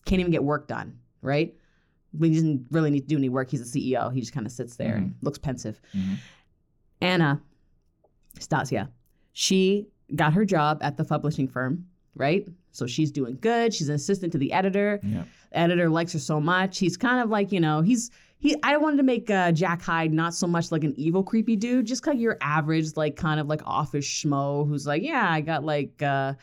Can't 0.05 0.21
even 0.21 0.33
get 0.33 0.45
work 0.45 0.69
done, 0.69 0.99
right? 1.23 1.55
He 2.21 2.31
doesn't 2.35 2.67
really 2.71 2.91
need 2.91 3.01
to 3.03 3.07
do 3.07 3.17
any 3.17 3.29
work, 3.29 3.51
he's 3.51 3.61
a 3.61 3.79
CEO. 3.79 4.13
He 4.13 4.21
just 4.21 4.33
kind 4.33 4.47
of 4.47 4.53
sits 4.53 4.77
there 4.77 4.97
and 4.97 5.15
looks 5.23 5.39
pensive. 5.39 5.81
Mhm. 5.95 6.17
Anna, 7.01 7.41
Stasia, 8.39 8.89
she 9.33 9.87
got 10.15 10.33
her 10.33 10.45
job 10.45 10.79
at 10.83 10.97
the 10.97 11.05
publishing 11.05 11.49
firm, 11.49 11.87
right? 12.15 12.47
So 12.73 12.87
she's 12.87 13.11
doing 13.11 13.39
good. 13.41 13.73
She's 13.75 13.89
an 13.89 13.95
assistant 13.95 14.33
to 14.33 14.39
the 14.39 14.53
editor 14.53 15.01
Yeah. 15.03 15.25
editor 15.53 15.89
likes 15.89 16.13
her 16.13 16.19
so 16.19 16.41
much. 16.41 16.79
He's 16.79 16.97
kind 16.97 17.23
of 17.23 17.31
like, 17.31 17.53
you 17.53 17.61
know, 17.61 17.81
he's 17.81 18.11
he 18.39 18.55
I 18.63 18.77
wanted 18.77 18.99
to 18.99 19.03
make 19.03 19.31
uh, 19.31 19.51
Jack 19.53 19.81
Hyde 19.81 20.13
not 20.13 20.35
so 20.35 20.47
much 20.47 20.71
like 20.71 20.85
an 20.85 20.93
evil 20.99 21.23
creepy 21.23 21.57
dude, 21.57 21.87
just 21.87 22.03
kind 22.03 22.17
of 22.17 22.21
your 22.21 22.37
average 22.43 22.95
like 22.97 23.17
kind 23.17 23.41
of 23.41 23.47
like 23.47 23.63
office 23.65 24.05
schmo 24.07 24.67
who's 24.69 24.87
like, 24.87 25.03
yeah, 25.03 25.27
I 25.31 25.41
got 25.41 25.65
like 25.65 26.03
uh 26.03 26.35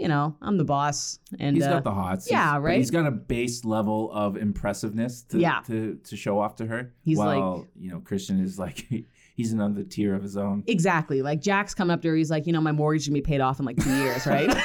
you 0.00 0.08
know, 0.08 0.36
I'm 0.42 0.58
the 0.58 0.64
boss 0.64 1.18
and 1.40 1.56
He's 1.56 1.64
uh, 1.64 1.70
got 1.70 1.84
the 1.84 1.90
hots. 1.92 2.30
yeah, 2.30 2.52
He's- 2.52 2.62
right? 2.62 2.76
He's 2.78 2.90
got 2.90 3.06
a 3.06 3.10
base 3.10 3.64
level 3.64 4.10
of 4.12 4.36
impressiveness 4.36 5.22
to 5.30 5.38
Yeah. 5.38 5.60
to, 5.66 5.94
to 6.04 6.16
show 6.16 6.38
off 6.38 6.56
to 6.56 6.66
her. 6.66 6.92
He's 7.02 7.16
while, 7.18 7.66
you 7.78 7.90
know, 7.90 8.00
Christian 8.00 8.38
is 8.42 8.58
like 8.58 8.86
he's 9.36 9.52
another 9.52 9.82
tier 9.84 10.14
of 10.14 10.22
his 10.22 10.36
own. 10.36 10.64
Exactly. 10.66 11.22
Like 11.22 11.40
Jack's 11.40 11.74
coming 11.74 11.94
up 11.94 12.02
to 12.02 12.08
her. 12.08 12.16
He's 12.16 12.30
like, 12.30 12.46
you 12.46 12.52
know, 12.52 12.60
my 12.60 12.72
mortgage 12.72 13.02
is 13.02 13.08
gonna 13.08 13.14
be 13.18 13.22
paid 13.22 13.40
off 13.40 13.58
in 13.58 13.64
like 13.64 13.76
two 13.82 13.96
years, 13.96 14.26
right? 14.26 14.48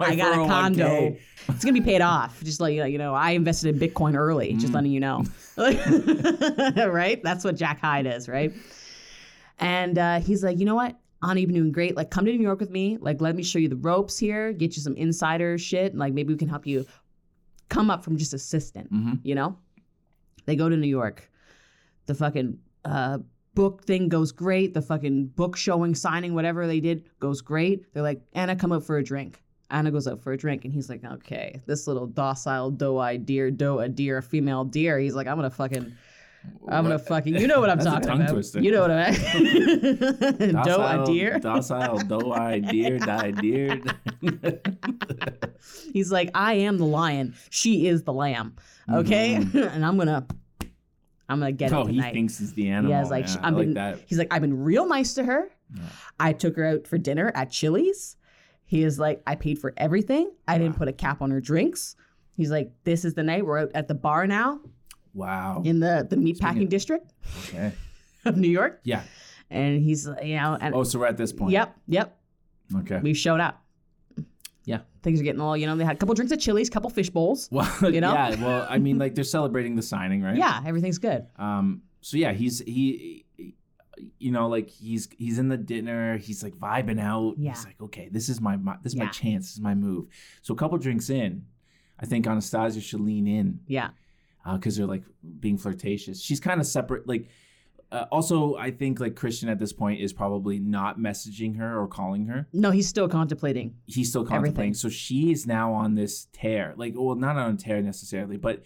I 0.00 0.14
got 0.16 0.34
a 0.34 0.38
401k. 0.38 0.46
condo. 0.48 1.16
It's 1.48 1.64
gonna 1.64 1.72
be 1.72 1.80
paid 1.80 2.00
off. 2.00 2.42
Just 2.42 2.60
like 2.60 2.74
you 2.74 2.98
know, 2.98 3.14
I 3.14 3.30
invested 3.32 3.74
in 3.74 3.80
Bitcoin 3.88 4.14
early. 4.16 4.54
Just 4.54 4.68
Mm. 4.72 4.74
letting 4.74 4.92
you 4.92 5.00
know, 5.00 5.24
right? 6.90 7.22
That's 7.22 7.44
what 7.44 7.56
Jack 7.56 7.80
Hyde 7.80 8.06
is, 8.06 8.28
right? 8.28 8.52
And 9.58 9.98
uh, 9.98 10.20
he's 10.20 10.44
like, 10.44 10.58
you 10.58 10.64
know 10.66 10.74
what? 10.74 10.96
Anna, 11.22 11.40
you've 11.40 11.48
been 11.48 11.56
doing 11.56 11.72
great. 11.72 11.96
Like, 11.96 12.10
come 12.10 12.24
to 12.26 12.32
New 12.32 12.42
York 12.42 12.60
with 12.60 12.70
me. 12.70 12.96
Like, 13.00 13.20
let 13.20 13.34
me 13.34 13.42
show 13.42 13.58
you 13.58 13.68
the 13.68 13.76
ropes 13.76 14.16
here. 14.18 14.52
Get 14.52 14.76
you 14.76 14.82
some 14.82 14.94
insider 14.96 15.58
shit. 15.58 15.94
Like, 15.96 16.12
maybe 16.12 16.32
we 16.32 16.38
can 16.38 16.48
help 16.48 16.66
you 16.66 16.86
come 17.68 17.90
up 17.90 18.02
from 18.02 18.16
just 18.16 18.32
assistant 18.32 18.90
Mhm. 18.90 19.20
you 19.24 19.34
know 19.34 19.58
they 20.46 20.56
go 20.56 20.70
to 20.70 20.76
new 20.76 20.88
york 20.88 21.30
the 22.06 22.14
fucking 22.14 22.56
uh, 22.86 23.18
book 23.54 23.84
thing 23.84 24.08
goes 24.08 24.32
great 24.32 24.72
the 24.72 24.80
fucking 24.80 25.26
book 25.26 25.54
showing 25.54 25.94
signing 25.94 26.32
whatever 26.32 26.66
they 26.66 26.80
did 26.80 27.04
goes 27.20 27.42
great 27.42 27.84
they're 27.92 28.02
like 28.02 28.22
anna 28.32 28.56
come 28.56 28.72
up 28.72 28.82
for 28.82 28.96
a 28.96 29.04
drink 29.04 29.42
anna 29.70 29.90
goes 29.90 30.06
up 30.06 30.22
for 30.22 30.32
a 30.32 30.36
drink 30.38 30.64
and 30.64 30.72
he's 30.72 30.88
like 30.88 31.04
okay 31.04 31.60
this 31.66 31.86
little 31.86 32.06
docile 32.06 32.70
doe-eyed 32.70 33.26
deer 33.26 33.50
doe 33.50 33.80
a 33.80 33.88
deer 33.88 34.16
a 34.16 34.22
female 34.22 34.64
deer 34.64 34.98
he's 34.98 35.14
like 35.14 35.26
i'm 35.26 35.36
gonna 35.36 35.50
fucking 35.50 35.92
i'm 36.68 36.84
gonna 36.84 36.98
fucking 36.98 37.36
you 37.36 37.46
know 37.46 37.60
what 37.60 37.70
i'm 37.70 37.78
talking 37.78 38.10
about 38.10 38.30
twister. 38.30 38.60
you 38.60 38.70
know 38.70 38.80
what 38.80 38.90
i 38.90 39.10
mean 39.10 40.52
doe 40.64 40.80
I 40.80 41.04
deer 41.04 41.38
Docile, 41.38 41.98
doe 41.98 42.32
I 42.32 42.58
deer, 42.58 42.98
die 43.10 43.30
deer. 43.30 43.80
He's 45.92 46.12
like, 46.12 46.30
I 46.34 46.54
am 46.54 46.78
the 46.78 46.84
lion. 46.84 47.34
She 47.50 47.86
is 47.86 48.02
the 48.02 48.12
lamb. 48.12 48.56
Okay, 48.92 49.36
mm-hmm. 49.36 49.58
and 49.58 49.84
I'm 49.84 49.96
gonna, 49.96 50.26
I'm 51.28 51.40
gonna 51.40 51.52
get 51.52 51.72
oh, 51.72 51.86
it 51.86 51.92
he 51.92 52.00
thinks 52.00 52.38
he's 52.38 52.54
the 52.54 52.68
animal. 52.68 52.90
Yeah, 52.90 53.02
it's 53.02 53.10
like, 53.10 53.26
yeah, 53.26 53.36
I've 53.42 53.54
like 53.54 53.66
been- 53.66 53.74
that. 53.74 54.00
He's 54.06 54.18
like, 54.18 54.32
I've 54.32 54.42
been 54.42 54.62
real 54.62 54.86
nice 54.86 55.14
to 55.14 55.24
her. 55.24 55.50
Yeah. 55.74 55.82
I 56.18 56.32
took 56.32 56.56
her 56.56 56.64
out 56.66 56.86
for 56.86 56.98
dinner 56.98 57.32
at 57.34 57.50
Chili's. 57.50 58.16
He 58.64 58.82
is 58.82 58.98
like, 58.98 59.22
I 59.26 59.34
paid 59.34 59.58
for 59.58 59.72
everything. 59.76 60.30
I 60.46 60.58
didn't 60.58 60.76
put 60.76 60.88
a 60.88 60.92
cap 60.92 61.22
on 61.22 61.30
her 61.30 61.40
drinks. 61.40 61.96
He's 62.34 62.50
like, 62.50 62.70
this 62.84 63.04
is 63.04 63.14
the 63.14 63.22
night 63.22 63.44
we're 63.44 63.58
out 63.58 63.70
at 63.74 63.88
the 63.88 63.94
bar 63.94 64.26
now. 64.26 64.60
Wow. 65.18 65.62
in 65.64 65.80
the 65.80 66.06
the 66.08 66.16
meatpacking 66.16 66.68
district 66.68 67.12
Okay. 67.48 67.72
of 68.24 68.36
New 68.36 68.48
York, 68.60 68.80
Yeah. 68.84 69.02
and 69.50 69.80
he's 69.82 70.06
you 70.22 70.36
know 70.36 70.56
and 70.60 70.74
Oh, 70.74 70.84
so 70.84 70.98
we're 71.00 71.06
at 71.06 71.16
this 71.16 71.32
point. 71.32 71.52
yep 71.52 71.76
yep 71.86 72.16
Okay. 72.80 73.00
we 73.02 73.14
showed 73.14 73.40
up. 73.40 73.62
Yeah. 74.64 74.80
things 75.02 75.18
are 75.20 75.24
getting 75.24 75.40
all 75.40 75.56
you 75.56 75.66
know. 75.66 75.76
They 75.76 75.84
had 75.84 75.96
a 75.96 75.98
couple 75.98 76.14
drinks 76.14 76.32
of 76.32 76.38
Chili's, 76.40 76.68
couple 76.68 76.90
fish 76.90 77.08
bowls. 77.10 77.48
Well, 77.50 77.66
You 77.92 78.00
know? 78.02 78.12
yeah. 78.12 78.34
Well, 78.44 78.66
I 78.68 78.76
mean, 78.78 78.98
like 78.98 79.14
they're 79.14 79.24
celebrating 79.38 79.76
the 79.76 79.82
signing, 79.82 80.20
right? 80.22 80.36
Yeah, 80.36 80.62
everything's 80.66 80.98
good. 80.98 81.26
Um. 81.36 81.82
So 82.02 82.16
yeah, 82.18 82.32
he's 82.32 82.60
he, 82.60 83.24
you 84.18 84.30
know, 84.30 84.46
like 84.48 84.68
he's 84.68 85.08
he's 85.18 85.38
in 85.38 85.48
the 85.48 85.56
dinner. 85.56 86.18
He's 86.18 86.42
like 86.42 86.54
vibing 86.54 87.00
out. 87.00 87.34
Yeah. 87.38 87.52
He's 87.52 87.64
like, 87.64 87.80
okay, 87.80 88.08
this 88.12 88.28
is 88.28 88.40
my, 88.40 88.56
my 88.56 88.76
this 88.82 88.92
is 88.92 88.98
my 88.98 89.06
chance. 89.06 89.46
This 89.46 89.54
is 89.54 89.60
my 89.60 89.74
move. 89.74 90.06
So 90.42 90.52
a 90.54 90.56
couple 90.56 90.76
drinks 90.78 91.08
in, 91.10 91.46
I 91.98 92.04
think 92.06 92.26
Anastasia 92.26 92.80
should 92.82 93.00
lean 93.00 93.26
in 93.26 93.60
Yeah, 93.66 93.88
because 94.54 94.76
they're 94.76 94.86
like 94.86 95.04
being 95.40 95.58
flirtatious. 95.58 96.20
She's 96.22 96.40
kind 96.40 96.60
of 96.60 96.66
separate. 96.66 97.06
Like, 97.06 97.28
uh, 97.90 98.04
also, 98.12 98.56
I 98.56 98.70
think 98.70 99.00
like 99.00 99.14
Christian 99.16 99.48
at 99.48 99.58
this 99.58 99.72
point 99.72 100.00
is 100.00 100.12
probably 100.12 100.58
not 100.58 100.98
messaging 100.98 101.56
her 101.56 101.78
or 101.78 101.86
calling 101.86 102.26
her. 102.26 102.46
no, 102.52 102.70
he's 102.70 102.88
still 102.88 103.08
contemplating. 103.08 103.76
He's 103.86 104.10
still 104.10 104.24
contemplating. 104.24 104.54
Everything. 104.56 104.74
So 104.74 104.88
she 104.88 105.30
is 105.32 105.46
now 105.46 105.72
on 105.72 105.94
this 105.94 106.26
tear. 106.32 106.74
Like, 106.76 106.94
well, 106.96 107.14
not 107.16 107.36
on 107.36 107.54
a 107.54 107.56
tear 107.56 107.80
necessarily, 107.82 108.36
but 108.36 108.62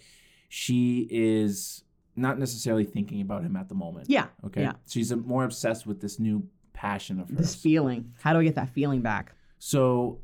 she 0.49 1.07
is 1.11 1.85
not 2.15 2.39
necessarily 2.39 2.85
thinking 2.85 3.21
about 3.23 3.43
him 3.43 3.57
at 3.57 3.69
the 3.69 3.75
moment. 3.75 4.11
Yeah, 4.11 4.27
Okay. 4.45 4.63
Yeah. 4.63 4.73
She's 4.89 5.11
uh, 5.13 5.17
more 5.17 5.45
obsessed 5.45 5.87
with 5.87 6.01
this 6.01 6.19
new 6.19 6.47
passion 6.75 7.21
of 7.21 7.29
hers. 7.31 7.39
this 7.39 7.55
feeling. 7.55 8.13
How 8.21 8.33
do 8.35 8.41
I 8.41 8.45
get 8.45 8.57
that 8.57 8.69
feeling 8.71 9.01
back? 9.01 9.35
So 9.59 10.21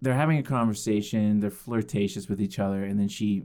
they're 0.00 0.14
having 0.14 0.38
a 0.38 0.42
conversation, 0.42 1.40
they're 1.40 1.50
flirtatious 1.50 2.28
with 2.28 2.40
each 2.40 2.58
other, 2.58 2.84
and 2.84 2.98
then 2.98 3.08
she 3.08 3.44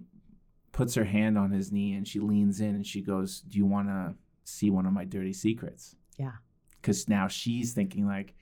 puts 0.72 0.96
her 0.96 1.04
hand 1.04 1.38
on 1.38 1.52
his 1.52 1.72
knee 1.72 1.94
and 1.94 2.08
she 2.08 2.20
leans 2.20 2.60
in 2.62 2.76
and 2.76 2.86
she 2.86 3.02
goes, 3.02 3.42
Do 3.42 3.58
you 3.58 3.66
want 3.66 3.88
to 3.88 4.16
see 4.44 4.70
one 4.70 4.86
of 4.86 4.94
my 4.94 5.06
dirty 5.06 5.34
secrets? 5.34 5.96
Yeah. 6.18 6.34
Because 6.82 7.08
now 7.10 7.28
she's 7.28 7.74
thinking, 7.74 8.08
like, 8.08 8.34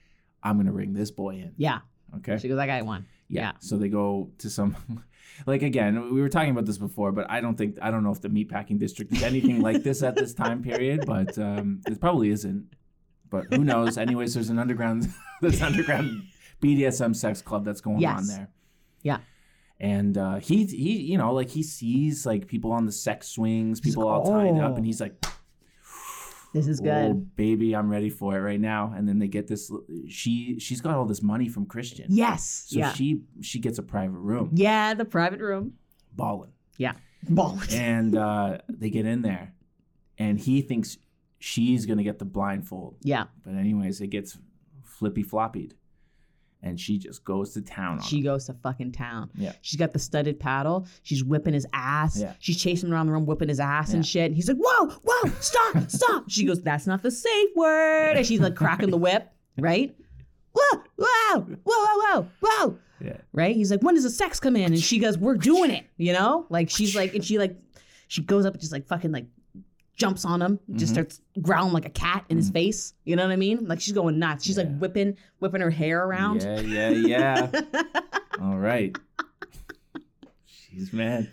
I'm 0.42 0.56
going 0.56 0.66
to 0.66 0.72
bring 0.72 0.92
this 0.92 1.10
boy 1.10 1.36
in. 1.36 1.52
Yeah, 1.56 1.80
Okay. 2.16 2.38
she 2.38 2.48
goes, 2.48 2.58
I 2.58 2.66
got 2.66 2.84
one. 2.84 3.06
Yeah. 3.28 3.42
Yeah. 3.42 3.52
So 3.60 3.76
they 3.76 3.88
go 3.88 4.30
to 4.38 4.48
some, 4.48 4.76
like 5.46 5.62
again, 5.62 6.14
we 6.14 6.20
were 6.20 6.28
talking 6.28 6.50
about 6.50 6.64
this 6.66 6.78
before, 6.78 7.12
but 7.12 7.30
I 7.30 7.40
don't 7.40 7.56
think 7.56 7.76
I 7.82 7.90
don't 7.90 8.02
know 8.04 8.12
if 8.12 8.20
the 8.20 8.28
meatpacking 8.28 8.78
district 8.78 9.12
is 9.12 9.22
anything 9.22 9.60
like 9.60 9.82
this 9.82 10.02
at 10.02 10.16
this 10.16 10.32
time 10.34 10.62
period, 10.62 11.04
but 11.06 11.36
um, 11.38 11.80
it 11.86 12.00
probably 12.00 12.30
isn't. 12.30 12.66
But 13.30 13.52
who 13.52 13.62
knows? 13.64 13.98
Anyways, 13.98 14.32
there's 14.34 14.48
an 14.48 14.58
underground, 14.58 15.12
there's 15.42 15.60
underground 15.60 16.22
BDSM 16.62 17.14
sex 17.14 17.42
club 17.42 17.64
that's 17.64 17.82
going 17.82 18.02
on 18.06 18.26
there. 18.26 18.48
Yeah. 19.02 19.18
And 19.80 20.18
uh, 20.18 20.36
he 20.36 20.64
he 20.64 20.96
you 21.02 21.18
know 21.18 21.32
like 21.32 21.50
he 21.50 21.62
sees 21.62 22.26
like 22.26 22.48
people 22.48 22.72
on 22.72 22.84
the 22.86 22.92
sex 22.92 23.28
swings, 23.28 23.80
people 23.80 24.08
all 24.08 24.24
tied 24.24 24.58
up, 24.58 24.72
"Oh." 24.72 24.76
and 24.76 24.84
he's 24.84 25.00
like, 25.00 25.14
This 26.52 26.66
is 26.66 26.80
"Oh 26.80 26.84
good. 26.84 27.36
baby, 27.36 27.76
I'm 27.76 27.88
ready 27.88 28.10
for 28.10 28.36
it 28.36 28.40
right 28.40 28.60
now." 28.60 28.92
And 28.96 29.08
then 29.08 29.18
they 29.20 29.28
get 29.28 29.46
this. 29.46 29.70
She 30.08 30.58
she's 30.58 30.80
got 30.80 30.94
all 30.96 31.04
this 31.04 31.22
money 31.22 31.48
from 31.48 31.66
Christian. 31.66 32.06
Yes. 32.08 32.64
So 32.68 32.78
yeah. 32.80 32.92
she 32.92 33.22
she 33.40 33.60
gets 33.60 33.78
a 33.78 33.82
private 33.84 34.18
room, 34.18 34.50
yeah, 34.52 34.94
the 34.94 35.04
private 35.04 35.40
room. 35.40 35.74
balling, 36.12 36.52
Ball. 37.28 37.60
and 37.72 38.16
uh, 38.16 38.58
they 38.68 38.90
get 38.90 39.06
in 39.06 39.22
there, 39.22 39.54
and 40.18 40.40
he 40.40 40.60
thinks 40.62 40.96
she's 41.38 41.86
gonna 41.86 42.02
get 42.02 42.18
the 42.18 42.24
blindfold, 42.24 42.96
yeah. 43.02 43.24
but 43.44 43.54
anyways, 43.54 44.00
it 44.00 44.08
gets 44.08 44.38
flippy 44.82 45.22
floppied, 45.22 45.72
and 46.62 46.78
she 46.80 46.98
just 46.98 47.24
goes 47.24 47.52
to 47.54 47.62
town 47.62 47.98
on 47.98 48.02
She 48.04 48.18
him. 48.18 48.24
goes 48.24 48.46
to 48.46 48.54
fucking 48.54 48.92
town. 48.92 49.30
Yeah. 49.34 49.52
She's 49.62 49.78
got 49.78 49.92
the 49.92 49.98
studded 49.98 50.40
paddle. 50.40 50.86
She's 51.02 51.22
whipping 51.22 51.54
his 51.54 51.66
ass. 51.72 52.18
Yeah. 52.18 52.34
She's 52.40 52.60
chasing 52.60 52.88
him 52.88 52.94
around 52.94 53.06
the 53.06 53.12
room, 53.12 53.26
whipping 53.26 53.48
his 53.48 53.60
ass 53.60 53.90
Yeah. 53.90 53.96
and 53.96 54.06
shit. 54.06 54.26
And 54.26 54.34
he's 54.34 54.48
like, 54.48 54.56
whoa, 54.60 54.88
whoa, 55.04 55.30
stop, 55.40 55.88
stop. 55.90 56.24
She 56.28 56.44
goes, 56.44 56.60
that's 56.62 56.86
not 56.86 57.02
the 57.02 57.10
safe 57.10 57.48
word. 57.56 58.16
And 58.16 58.26
she's 58.26 58.40
like 58.40 58.56
cracking 58.56 58.90
the 58.90 58.96
whip, 58.98 59.30
right? 59.58 59.94
Whoa, 60.52 60.82
whoa, 60.96 61.40
whoa, 61.40 61.56
whoa, 61.64 61.96
whoa, 62.22 62.28
whoa. 62.40 62.78
Yeah. 63.00 63.16
Right? 63.32 63.54
He's 63.54 63.70
like, 63.70 63.82
when 63.82 63.94
does 63.94 64.02
the 64.04 64.10
sex 64.10 64.40
come 64.40 64.56
in? 64.56 64.72
And 64.72 64.82
she 64.82 64.98
goes, 64.98 65.16
we're 65.16 65.36
doing 65.36 65.70
it. 65.70 65.86
You 65.96 66.12
know? 66.12 66.46
Like 66.50 66.68
she's 66.70 66.96
like, 66.96 67.14
and 67.14 67.24
she 67.24 67.38
like, 67.38 67.56
she 68.08 68.22
goes 68.22 68.44
up 68.44 68.54
and 68.54 68.60
just 68.60 68.72
like 68.72 68.86
fucking 68.88 69.12
like 69.12 69.26
jumps 69.98 70.24
on 70.24 70.40
him, 70.40 70.58
just 70.74 70.92
Mhm. 70.92 70.94
starts 70.94 71.20
growling 71.42 71.72
like 71.72 71.84
a 71.84 71.90
cat 71.90 72.24
in 72.28 72.36
his 72.36 72.50
Mhm. 72.50 72.54
face. 72.54 72.94
You 73.04 73.16
know 73.16 73.24
what 73.24 73.32
I 73.32 73.36
mean? 73.36 73.66
Like 73.66 73.80
she's 73.80 73.92
going 73.94 74.18
nuts. 74.18 74.44
She's 74.44 74.56
Yeah. 74.56 74.64
like 74.64 74.78
whipping, 74.78 75.16
whipping 75.40 75.60
her 75.60 75.70
hair 75.70 76.04
around. 76.04 76.42
Yeah, 76.42 76.60
yeah, 76.60 76.90
yeah. 77.50 77.60
All 78.40 78.56
right. 78.58 78.96
She's 80.46 80.92
mad. 80.92 81.30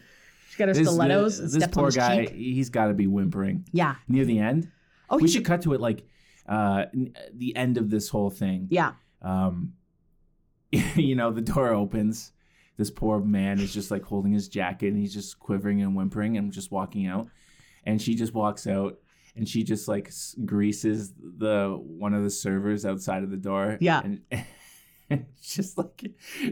She's 0.47 0.55
got 0.57 0.67
her 0.69 0.73
This, 0.73 0.87
stilettos. 0.87 1.53
this, 1.53 1.67
poor 1.67 1.85
his 1.87 1.95
guy, 1.95 2.25
cheek. 2.25 2.35
he's 2.35 2.69
got 2.69 2.87
to 2.87 2.93
be 2.93 3.07
whimpering 3.07 3.65
Yeah. 3.71 3.95
near 4.07 4.25
the 4.25 4.39
end. 4.39 4.69
Oh, 5.09 5.17
we 5.17 5.23
he- 5.23 5.27
should 5.29 5.45
cut 5.45 5.61
to 5.63 5.73
it 5.73 5.81
like 5.81 6.03
uh, 6.47 6.85
n- 6.93 7.13
the 7.33 7.55
end 7.55 7.77
of 7.77 7.89
this 7.89 8.09
whole 8.09 8.29
thing. 8.29 8.67
Yeah. 8.69 8.93
um, 9.21 9.73
you 10.95 11.15
know, 11.15 11.31
the 11.31 11.41
door 11.41 11.69
opens. 11.69 12.31
This 12.77 12.91
poor 12.91 13.19
man 13.19 13.59
is 13.59 13.73
just 13.73 13.89
like 13.89 14.03
holding 14.03 14.33
his 14.33 14.47
jacket 14.49 14.89
and 14.89 14.97
he's 14.99 15.13
just 15.13 15.39
quivering 15.39 15.81
and 15.81 15.95
whimpering 15.95 16.37
and 16.37 16.51
just 16.51 16.71
walking 16.71 17.07
out. 17.07 17.27
And 17.85 18.01
she 18.01 18.15
just 18.15 18.33
walks 18.33 18.67
out 18.67 18.97
and 19.35 19.47
she 19.47 19.63
just 19.63 19.87
like 19.87 20.07
s- 20.07 20.35
greases 20.45 21.13
the 21.37 21.77
one 21.79 22.13
of 22.13 22.23
the 22.23 22.29
servers 22.29 22.85
outside 22.85 23.23
of 23.23 23.29
the 23.31 23.37
door. 23.37 23.77
Yeah. 23.79 24.01
And, 24.03 24.21
it's 25.09 25.53
just 25.55 25.77
like 25.77 26.03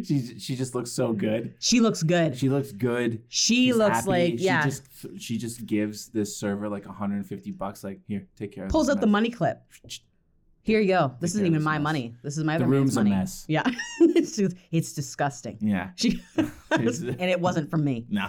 she 0.04 0.38
she 0.38 0.56
just 0.56 0.76
looks 0.76 0.92
so 0.92 1.12
good. 1.12 1.56
She 1.60 1.80
looks 1.80 2.04
good. 2.04 2.38
She 2.38 2.50
looks 2.50 2.72
good. 2.72 3.24
She 3.30 3.56
She's 3.68 3.76
looks 3.76 3.96
happy. 3.98 4.10
like 4.10 4.38
she 4.40 4.46
yeah. 4.46 4.64
Just, 4.64 4.84
she 5.18 5.38
just 5.40 5.66
gives 5.66 6.10
this 6.10 6.38
server 6.38 6.70
like 6.70 6.86
150 6.86 7.52
bucks. 7.52 7.84
Like 7.84 8.00
here, 8.08 8.28
take 8.38 8.52
care 8.54 8.66
of. 8.66 8.70
Pulls 8.72 8.90
out 8.90 9.02
the 9.02 9.08
money 9.08 9.32
clip. 9.32 9.60
Here 10.66 10.80
you 10.80 10.88
go. 10.88 11.14
This 11.20 11.32
Take 11.34 11.40
isn't 11.42 11.48
even 11.48 11.64
my 11.64 11.78
mess. 11.78 11.84
money. 11.84 12.16
This 12.24 12.38
is 12.38 12.44
my 12.46 12.58
The 12.58 12.66
room's 12.66 12.96
a 12.96 13.02
money. 13.02 13.10
mess. 13.10 13.44
Yeah. 13.50 13.64
it's 14.00 14.38
just, 14.38 14.56
it's 14.72 14.94
disgusting. 14.94 15.58
Yeah. 15.60 15.90
She 15.98 16.22
and 16.38 17.20
it 17.20 17.40
wasn't 17.42 17.70
from 17.70 17.84
me. 17.84 18.06
No. 18.10 18.28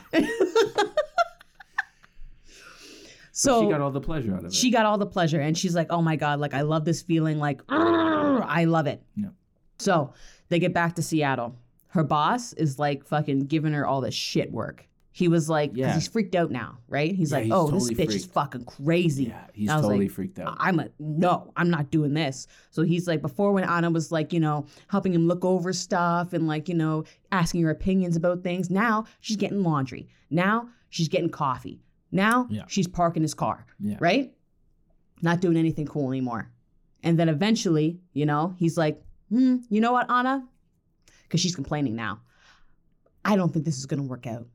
So 3.37 3.63
she 3.63 3.69
got 3.69 3.81
all 3.81 3.91
the 3.91 4.01
pleasure 4.01 4.33
out 4.33 4.39
of 4.41 4.45
it. 4.47 4.55
she 4.55 4.71
got 4.71 4.87
all 4.87 4.97
the 4.97 5.07
pleasure 5.07 5.41
and 5.41 5.59
she's 5.59 5.75
like 5.75 5.89
oh 5.91 6.01
my 6.01 6.15
god 6.15 6.39
like 6.39 6.55
i 6.55 6.61
love 6.61 6.85
this 6.85 7.03
feeling 7.03 7.39
like 7.41 7.61
i 7.69 8.65
love 8.65 8.87
it 8.87 9.03
Yeah. 9.17 9.31
so 9.79 10.13
they 10.51 10.59
get 10.61 10.73
back 10.73 10.95
to 10.97 11.03
seattle 11.03 11.57
her 11.89 12.05
boss 12.05 12.53
is 12.53 12.79
like 12.79 13.05
fucking 13.05 13.41
giving 13.47 13.73
her 13.73 13.87
all 13.87 14.01
this 14.01 14.15
shit 14.15 14.53
work 14.53 14.87
he 15.17 15.29
was 15.29 15.49
like, 15.49 15.71
Yeah. 15.75 15.95
he's 15.95 16.09
freaked 16.09 16.35
out 16.35 16.51
now 16.51 16.79
right 16.89 17.15
he's 17.15 17.31
Yeah, 17.31 17.37
like 17.39 17.45
he's 17.45 17.53
oh 17.53 17.71
totally 17.71 17.95
this 17.95 18.07
bitch 18.09 18.15
is 18.17 18.25
fucking 18.25 18.65
crazy 18.65 19.25
Yeah, 19.27 19.47
he's 19.53 19.69
totally 19.71 19.99
like, 20.01 20.11
freaked 20.11 20.41
out. 20.41 20.57
I'm 20.59 20.81
a 20.81 20.89
no, 20.99 21.53
I'm 21.57 21.71
not 21.71 21.93
doing 21.93 22.15
this. 22.15 22.49
So 22.71 22.83
he's 22.83 23.07
like, 23.07 23.23
before 23.23 23.53
when 23.53 23.63
Anna 23.63 23.91
was 23.91 24.11
like, 24.11 24.33
you 24.33 24.41
know, 24.41 24.67
helping 24.89 25.15
him 25.15 25.29
look 25.29 25.45
over 25.45 25.73
stuff 25.73 26.33
and 26.33 26.49
like, 26.49 26.69
you 26.69 26.75
know, 26.75 27.05
asking 27.31 27.63
her 27.63 27.71
opinions 27.71 28.17
about 28.17 28.43
things. 28.43 28.71
Now 28.71 29.05
she's 29.21 29.37
getting 29.37 29.63
laundry. 29.63 30.09
Now 30.31 30.69
she's 30.89 31.07
getting 31.09 31.31
coffee. 31.31 31.81
Now 32.15 32.47
Yeah. 32.49 32.63
she's 32.69 32.87
parking 32.89 33.23
his 33.23 33.35
car, 33.35 33.67
yeah. 33.81 33.97
right? 34.01 34.33
Not 35.21 35.41
doing 35.41 35.57
anything 35.57 35.87
cool 35.87 36.09
anymore. 36.11 36.51
And 37.03 37.19
then 37.19 37.29
eventually, 37.29 37.99
you 38.15 38.25
know, 38.25 38.55
he's 38.57 38.79
like, 38.79 39.03
hmm, 39.29 39.57
you 39.69 39.81
know 39.81 39.93
what, 39.93 40.11
Anna? 40.11 40.47
Because 41.25 41.41
she's 41.41 41.55
complaining 41.55 41.97
now. 41.97 42.21
I 43.25 43.37
don't 43.37 43.53
think 43.53 43.65
this 43.65 43.79
is 43.79 43.87
going 43.87 44.01
to 44.03 44.09
work 44.09 44.27
out. 44.27 44.47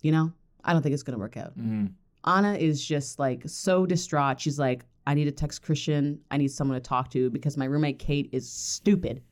You 0.00 0.12
know, 0.12 0.32
I 0.64 0.72
don't 0.72 0.82
think 0.82 0.94
it's 0.94 1.02
going 1.02 1.16
to 1.16 1.20
work 1.20 1.36
out. 1.36 1.56
Mhm. 1.58 1.92
Anna 2.24 2.54
is 2.54 2.84
just 2.84 3.18
like 3.18 3.42
so 3.46 3.84
distraught. 3.84 4.40
She's 4.40 4.58
like, 4.58 4.84
I 5.06 5.14
need 5.14 5.24
to 5.24 5.32
text 5.32 5.62
Christian. 5.62 6.20
I 6.30 6.38
need 6.38 6.48
someone 6.50 6.76
to 6.76 6.80
talk 6.80 7.10
to 7.10 7.28
because 7.30 7.56
my 7.56 7.64
roommate 7.66 7.98
Kate 7.98 8.28
is 8.32 8.48
stupid. 8.50 9.22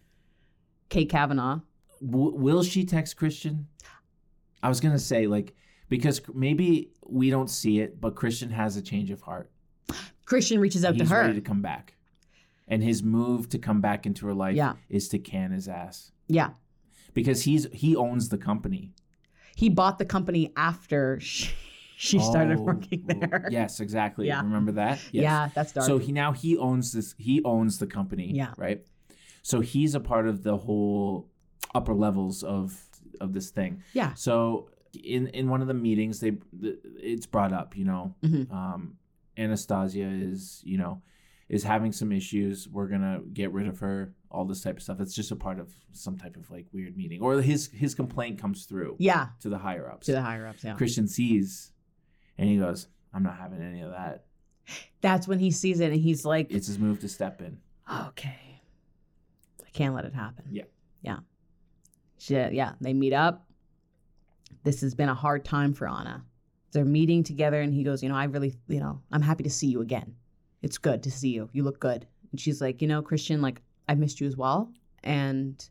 Kate 0.91 1.09
Kavanagh. 1.09 1.61
W- 2.05 2.35
will 2.37 2.63
she 2.63 2.85
text 2.85 3.17
Christian? 3.17 3.69
I 4.63 4.69
was 4.69 4.81
gonna 4.81 4.99
say 4.99 5.27
like 5.29 5.55
because 5.91 6.23
maybe 6.33 6.93
we 7.07 7.29
don't 7.29 7.51
see 7.51 7.81
it, 7.81 8.01
but 8.01 8.15
Christian 8.15 8.49
has 8.51 8.77
a 8.79 8.83
change 8.83 9.11
of 9.11 9.21
heart. 9.21 9.51
Christian 10.25 10.59
reaches 10.61 10.85
out 10.85 10.95
He's 10.95 11.09
to 11.09 11.15
her. 11.15 11.21
ready 11.23 11.35
to 11.35 11.41
come 11.43 11.61
back, 11.61 11.97
and 12.69 12.83
his 12.83 13.03
move 13.03 13.49
to 13.51 13.59
come 13.59 13.81
back 13.83 14.07
into 14.07 14.27
her 14.27 14.33
life 14.35 14.57
Yeah. 14.57 14.75
is 14.89 15.09
to 15.09 15.19
can 15.19 15.51
his 15.51 15.69
ass 15.69 16.13
yeah. 16.29 16.51
because 17.13 17.43
he's 17.43 17.67
he 17.73 17.95
owns 17.97 18.29
the 18.31 18.39
company. 18.39 18.93
He 19.57 19.69
bought 19.69 19.99
the 19.99 20.05
company 20.07 20.53
after 20.57 21.19
she, 21.21 21.51
she 21.97 22.19
started 22.21 22.59
Oh, 22.59 22.63
working 22.63 23.03
there. 23.07 23.49
Yes, 23.51 23.81
exactly. 23.81 24.29
Yeah. 24.29 24.41
Remember 24.43 24.73
that? 24.73 25.01
Yes. 25.13 25.23
Yeah, 25.25 25.49
that's 25.55 25.73
dark. 25.73 25.87
So 25.87 25.99
he 25.99 26.13
now 26.13 26.33
he 26.33 26.57
owns 26.57 26.93
this. 26.93 27.15
He 27.19 27.43
owns 27.45 27.79
the 27.79 27.87
company. 27.89 28.31
Yeah. 28.33 28.55
Right. 28.57 28.87
So 29.43 29.61
he's 29.61 29.95
a 29.97 30.01
part 30.01 30.29
of 30.29 30.43
the 30.45 30.57
whole 30.57 31.29
upper 31.75 31.93
levels 31.95 32.45
of 32.45 32.81
of 33.21 33.33
this 33.33 33.51
thing. 33.51 33.83
yeah. 33.93 34.15
So 34.15 34.71
in 34.95 35.29
in 35.29 35.49
one 35.49 35.61
of 35.63 35.69
the 35.69 35.75
meetings, 35.75 36.21
they 36.21 36.31
the, 36.53 36.79
it's 36.97 37.27
brought 37.27 37.53
up. 37.53 37.77
You 37.77 37.85
know, 37.85 38.15
Mhm. 38.23 38.51
um, 38.53 38.97
Anastasia 39.37 40.09
is 40.09 40.61
you 40.65 40.79
know 40.79 41.03
is 41.49 41.65
having 41.65 41.93
some 41.93 42.13
issues. 42.13 42.69
We're 42.69 42.87
gonna 42.89 43.21
get 43.33 43.53
rid 43.53 43.67
of 43.69 43.79
her. 43.81 44.15
All 44.31 44.45
this 44.45 44.61
type 44.63 44.77
of 44.77 44.83
stuff. 44.85 45.01
It's 45.01 45.15
just 45.15 45.33
a 45.33 45.37
part 45.37 45.59
of 45.59 45.75
some 45.93 46.17
type 46.17 46.37
of 46.37 46.49
like 46.53 46.67
weird 46.73 46.97
meeting, 46.97 47.21
or 47.21 47.41
his 47.43 47.69
his 47.73 47.95
complaint 47.97 48.39
comes 48.39 48.65
through 48.67 48.95
Yeah. 49.01 49.31
to 49.41 49.49
the 49.49 49.59
higher 49.59 49.91
ups. 49.91 50.07
To 50.07 50.13
the 50.13 50.23
higher 50.23 50.47
ups. 50.47 50.63
Yeah. 50.63 50.75
Christian 50.77 51.09
sees, 51.09 51.73
and 52.39 52.49
he 52.49 52.57
goes, 52.57 52.87
I'm 53.13 53.25
not 53.25 53.37
having 53.39 53.61
any 53.61 53.81
of 53.81 53.91
that. 53.91 54.27
That's 55.01 55.27
when 55.27 55.41
he 55.41 55.51
sees 55.51 55.81
it 55.81 55.91
and 55.93 56.01
he's 56.01 56.25
like, 56.25 56.53
It's 56.53 56.69
his 56.69 56.79
move 56.79 57.01
to 57.01 57.09
step 57.09 57.43
in. 57.43 57.59
okay, 57.93 58.63
I 59.67 59.71
can't 59.73 59.95
let 59.97 60.05
it 60.05 60.15
happen. 60.15 60.45
Yeah. 60.53 60.65
Yeah. 61.03 61.19
She, 62.19 62.35
yeah. 62.35 62.75
They 62.81 62.93
meet 62.95 63.13
up. 63.13 63.50
This 64.65 64.81
has 64.83 64.95
been 64.95 65.09
a 65.09 65.15
hard 65.15 65.45
time 65.45 65.73
for 65.73 65.89
Anna. 65.89 66.25
They're 66.73 66.85
meeting 66.85 67.25
together 67.25 67.61
and 67.61 67.75
he 67.75 67.83
goes, 67.83 68.03
you 68.03 68.09
know, 68.09 68.15
I 68.15 68.25
really, 68.25 68.55
you 68.69 68.81
know, 68.81 69.01
I'm 69.11 69.23
happy 69.23 69.43
to 69.45 69.51
see 69.51 69.67
you 69.67 69.81
again. 69.81 70.15
It's 70.63 70.79
good 70.79 71.03
to 71.05 71.11
see 71.11 71.31
you. 71.31 71.49
You 71.53 71.65
look 71.65 71.81
good. 71.81 72.07
And 72.31 72.41
she's 72.41 72.61
like, 72.61 72.81
you 72.81 72.89
know, 72.89 73.03
Christian, 73.03 73.43
like, 73.43 73.61
I've 73.89 73.99
missed 73.99 74.21
you 74.21 74.27
as 74.27 74.37
well. 74.37 74.73
And 75.03 75.69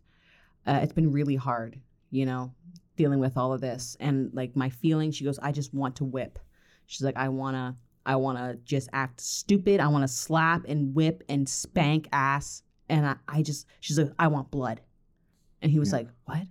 uh, 0.65 0.79
it's 0.83 0.93
been 0.93 1.11
really 1.11 1.35
hard, 1.35 1.79
you 2.11 2.25
know, 2.25 2.53
dealing 2.97 3.19
with 3.19 3.37
all 3.37 3.53
of 3.53 3.61
this. 3.61 3.95
And 3.99 4.31
like 4.33 4.55
my 4.55 4.69
feeling, 4.69 5.11
she 5.11 5.23
goes, 5.23 5.39
I 5.39 5.51
just 5.51 5.73
want 5.73 5.95
to 5.97 6.03
whip. 6.03 6.37
She's 6.87 7.03
like, 7.03 7.15
I 7.15 7.29
want 7.29 7.55
to, 7.55 7.75
I 8.05 8.15
want 8.15 8.39
to 8.39 8.55
just 8.65 8.89
act 8.91 9.21
stupid. 9.21 9.79
I 9.79 9.87
want 9.87 10.01
to 10.03 10.07
slap 10.07 10.65
and 10.67 10.93
whip 10.95 11.23
and 11.29 11.47
spank 11.47 12.09
ass. 12.11 12.63
And 12.89 13.05
I, 13.05 13.15
I 13.27 13.41
just, 13.43 13.67
she's 13.79 13.99
like, 13.99 14.11
I 14.17 14.27
want 14.27 14.51
blood. 14.51 14.81
And 15.61 15.71
he 15.71 15.79
was 15.79 15.89
Yeah. 15.91 15.97
like, 15.97 16.07
what? 16.25 16.47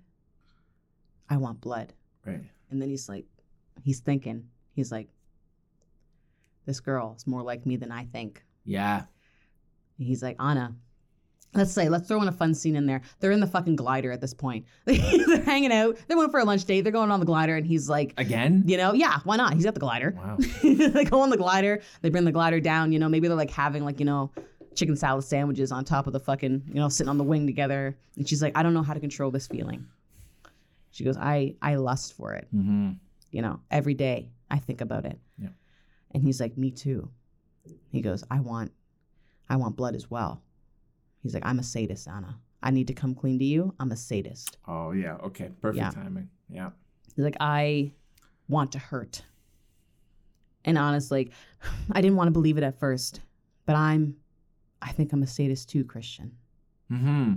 I 1.29 1.37
want 1.37 1.61
blood. 1.61 1.93
Right. 2.25 2.41
And 2.71 2.81
then 2.81 2.89
he's 2.89 3.09
like, 3.09 3.25
he's 3.83 4.01
thinking, 4.01 4.45
he's 4.75 4.93
like, 4.93 5.09
this 6.66 6.81
girl 6.81 7.14
is 7.16 7.27
more 7.27 7.43
like 7.43 7.64
me 7.64 7.77
than 7.77 7.91
I 7.91 8.05
think. 8.05 8.45
Yeah. 8.64 9.03
And 9.99 10.07
he's 10.07 10.23
like, 10.23 10.37
Anna, 10.39 10.75
let's 11.55 11.73
say, 11.73 11.89
let's 11.89 12.07
throw 12.07 12.21
in 12.21 12.29
a 12.29 12.33
fun 12.33 12.55
scene 12.55 12.77
in 12.77 12.87
there. 12.87 13.01
They're 13.21 13.31
in 13.31 13.41
the 13.41 13.47
fucking 13.47 13.77
glider 13.77 14.12
at 14.12 14.21
this 14.21 14.35
point. 14.35 14.66
They're 14.85 15.43
hanging 15.43 15.73
out. 15.73 15.97
They're 16.07 16.16
going 16.16 16.31
for 16.31 16.41
a 16.41 16.45
lunch 16.45 16.64
date. 16.64 16.83
They're 16.83 16.93
going 16.93 17.11
on 17.11 17.21
the 17.21 17.27
glider. 17.27 17.57
And 17.57 17.66
he's 17.66 17.89
like, 17.89 18.14
Again? 18.19 18.64
you 18.66 18.77
know, 18.77 18.93
yeah, 18.93 19.21
why 19.25 19.37
not? 19.37 19.55
He's 19.55 19.64
got 19.64 19.75
the 19.75 19.81
glider. 19.81 20.14
Wow. 20.16 20.37
they 20.62 21.05
go 21.05 21.21
on 21.21 21.31
the 21.31 21.37
glider. 21.37 21.81
They 22.03 22.11
bring 22.11 22.25
the 22.25 22.33
glider 22.33 22.61
down. 22.61 22.93
You 22.93 22.99
know, 22.99 23.09
maybe 23.09 23.29
they're 23.29 23.37
like 23.37 23.51
having 23.51 23.85
like, 23.85 23.99
you 23.99 24.07
know, 24.07 24.31
chicken 24.75 24.97
salad 24.97 25.25
sandwiches 25.25 25.73
on 25.73 25.85
top 25.85 26.07
of 26.07 26.12
the 26.12 26.21
fucking, 26.21 26.62
you 26.69 26.75
know, 26.75 26.89
sitting 26.89 27.09
on 27.09 27.19
the 27.19 27.25
wing 27.25 27.47
together. 27.47 27.97
And 28.16 28.29
she's 28.29 28.43
like, 28.43 28.57
I 28.57 28.62
don't 28.62 28.75
know 28.75 28.83
how 28.83 28.95
to 28.95 29.01
control 29.01 29.31
this 29.31 29.47
feeling. 29.47 29.87
She 30.99 31.05
goes, 31.05 31.16
I, 31.16 31.55
I 31.62 31.76
lust 31.76 32.14
for 32.16 32.34
it 32.34 32.49
Mm-hmm. 32.53 32.90
you 33.30 33.40
know, 33.40 33.61
every 33.70 33.94
day 33.94 34.30
I 34.51 34.59
think 34.59 34.80
about 34.80 35.05
it. 35.05 35.16
Yeah. 35.38 35.51
And 36.12 36.24
he's 36.24 36.40
like, 36.40 36.59
me 36.59 36.72
too. 36.72 37.09
He 37.92 38.01
goes, 38.01 38.24
I 38.32 38.40
want, 38.40 38.72
I 39.49 39.55
want 39.57 39.76
blood 39.76 39.94
as 39.94 40.11
well. 40.11 40.42
He's 41.22 41.34
like, 41.34 41.46
I'm 41.46 41.61
a 41.61 41.62
sadist, 41.62 42.09
Anna. 42.09 42.36
I 42.64 42.72
need 42.72 42.88
to 42.88 42.94
come 42.94 43.14
clean 43.14 43.38
to 43.38 43.44
you. 43.44 43.72
I'm 43.78 43.92
a 43.92 43.96
sadist. 43.96 44.59
Oh 44.66 44.90
yeah. 44.90 45.14
Okay. 45.22 45.51
Perfect 45.61 45.76
Yeah. 45.84 45.90
timing. 45.90 46.28
Yeah. 46.51 46.70
He's 47.14 47.24
like, 47.24 47.36
I 47.38 47.92
want 48.49 48.72
to 48.72 48.80
hurt. 48.80 49.22
And 50.64 50.76
Anna's 50.76 51.12
like, 51.12 51.30
I 51.92 52.01
didn't 52.01 52.16
want 52.16 52.26
to 52.26 52.32
believe 52.32 52.59
it 52.59 52.64
at 52.64 52.78
first, 52.80 53.20
but 53.66 53.76
I'm, 53.76 54.16
I 54.82 54.90
think 54.90 55.12
I'm 55.12 55.22
a 55.22 55.26
sadist 55.28 55.68
too, 55.68 55.84
Christian. 55.84 56.32
Mm-hmm. 56.90 57.34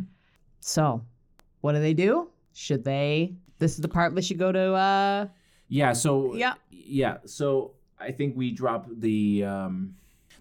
So, 0.61 1.03
what 1.61 1.73
do 1.73 1.79
they 1.79 1.93
do? 1.93 2.29
Should 2.53 2.83
they? 2.83 3.35
This 3.61 3.75
is 3.75 3.81
the 3.81 3.87
part 3.87 4.13
they 4.15 4.21
should 4.21 4.39
go 4.39 4.51
to. 4.51 4.73
uh 4.73 5.27
Yeah. 5.69 5.93
So 5.93 6.35
Yeah. 6.35 6.55
Yeah. 6.69 7.17
So 7.25 7.75
I 7.99 8.11
think 8.11 8.35
we 8.35 8.51
drop 8.51 8.87
the. 8.91 9.45
Um, 9.45 9.95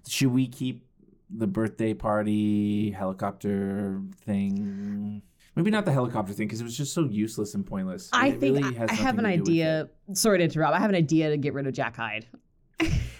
should 0.09 0.33
we 0.33 0.49
keep 0.49 0.87
the 1.29 1.47
birthday 1.47 1.95
party 1.95 2.91
helicopter 2.91 4.01
thing? 4.25 5.23
Maybe 5.55 5.71
not 5.71 5.85
the 5.85 5.93
helicopter 5.93 6.33
thing 6.33 6.47
because 6.47 6.61
it 6.61 6.65
was 6.65 6.77
just 6.77 6.95
so 6.95 7.05
useless 7.05 7.55
and 7.55 7.67
pointless. 7.67 8.09
I 8.13 8.29
It 8.29 8.41
think 8.41 8.57
really 8.57 8.79
I, 8.79 8.87
I 8.89 8.95
have 8.95 9.19
an 9.19 9.25
nothing 9.25 9.41
to 9.41 9.45
do 9.45 9.51
with 9.51 9.51
idea. 9.51 9.89
Sorry 10.15 10.39
to 10.39 10.45
interrupt. 10.45 10.75
I 10.75 10.81
have 10.81 10.91
an 10.91 10.97
idea 10.97 11.31
to 11.31 11.37
get 11.37 11.53
rid 11.53 11.67
of 11.67 11.75
Jack 11.75 11.97
Hyde. 11.97 12.27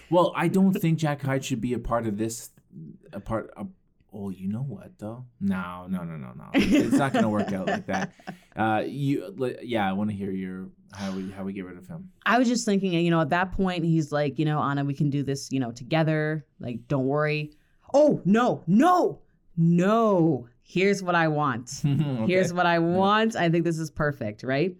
Well, 0.09 0.33
I 0.35 0.47
don't 0.47 0.73
think 0.73 0.97
Jack 0.97 1.21
Hyde 1.21 1.45
should 1.45 1.61
be 1.61 1.73
a 1.73 1.79
part 1.79 2.07
of 2.07 2.17
this. 2.17 2.49
A 3.13 3.19
part. 3.19 3.51
Of, 3.55 3.67
oh, 4.13 4.29
you 4.29 4.47
know 4.47 4.61
what 4.63 4.97
though? 4.97 5.25
No, 5.39 5.85
no, 5.89 6.03
no, 6.03 6.15
no, 6.17 6.33
no. 6.35 6.45
It's 6.53 6.93
not 6.95 7.13
going 7.13 7.23
to 7.23 7.29
work 7.29 7.51
out 7.53 7.67
like 7.67 7.85
that. 7.87 8.13
Uh, 8.55 8.83
you, 8.85 9.33
yeah. 9.63 9.89
I 9.89 9.93
want 9.93 10.09
to 10.09 10.15
hear 10.15 10.31
your 10.31 10.69
how 10.93 11.11
we 11.13 11.31
how 11.31 11.43
we 11.43 11.53
get 11.53 11.65
rid 11.65 11.77
of 11.77 11.87
him. 11.87 12.11
I 12.25 12.37
was 12.37 12.47
just 12.47 12.65
thinking, 12.65 12.91
you 12.93 13.09
know, 13.11 13.21
at 13.21 13.29
that 13.29 13.53
point, 13.53 13.83
he's 13.85 14.11
like, 14.11 14.37
you 14.39 14.45
know, 14.45 14.59
Anna, 14.59 14.83
we 14.83 14.93
can 14.93 15.09
do 15.09 15.23
this, 15.23 15.51
you 15.51 15.59
know, 15.59 15.71
together. 15.71 16.45
Like, 16.59 16.87
don't 16.87 17.05
worry. 17.07 17.53
Oh, 17.93 18.21
no, 18.25 18.63
no, 18.67 19.19
no. 19.57 20.47
Here's 20.63 21.01
what 21.03 21.15
I 21.15 21.27
want. 21.27 21.69
Okay. 21.85 22.25
Here's 22.27 22.53
what 22.53 22.65
I 22.65 22.79
want. 22.79 23.35
I 23.35 23.49
think 23.49 23.63
this 23.65 23.79
is 23.79 23.89
perfect, 23.91 24.43
right? 24.43 24.75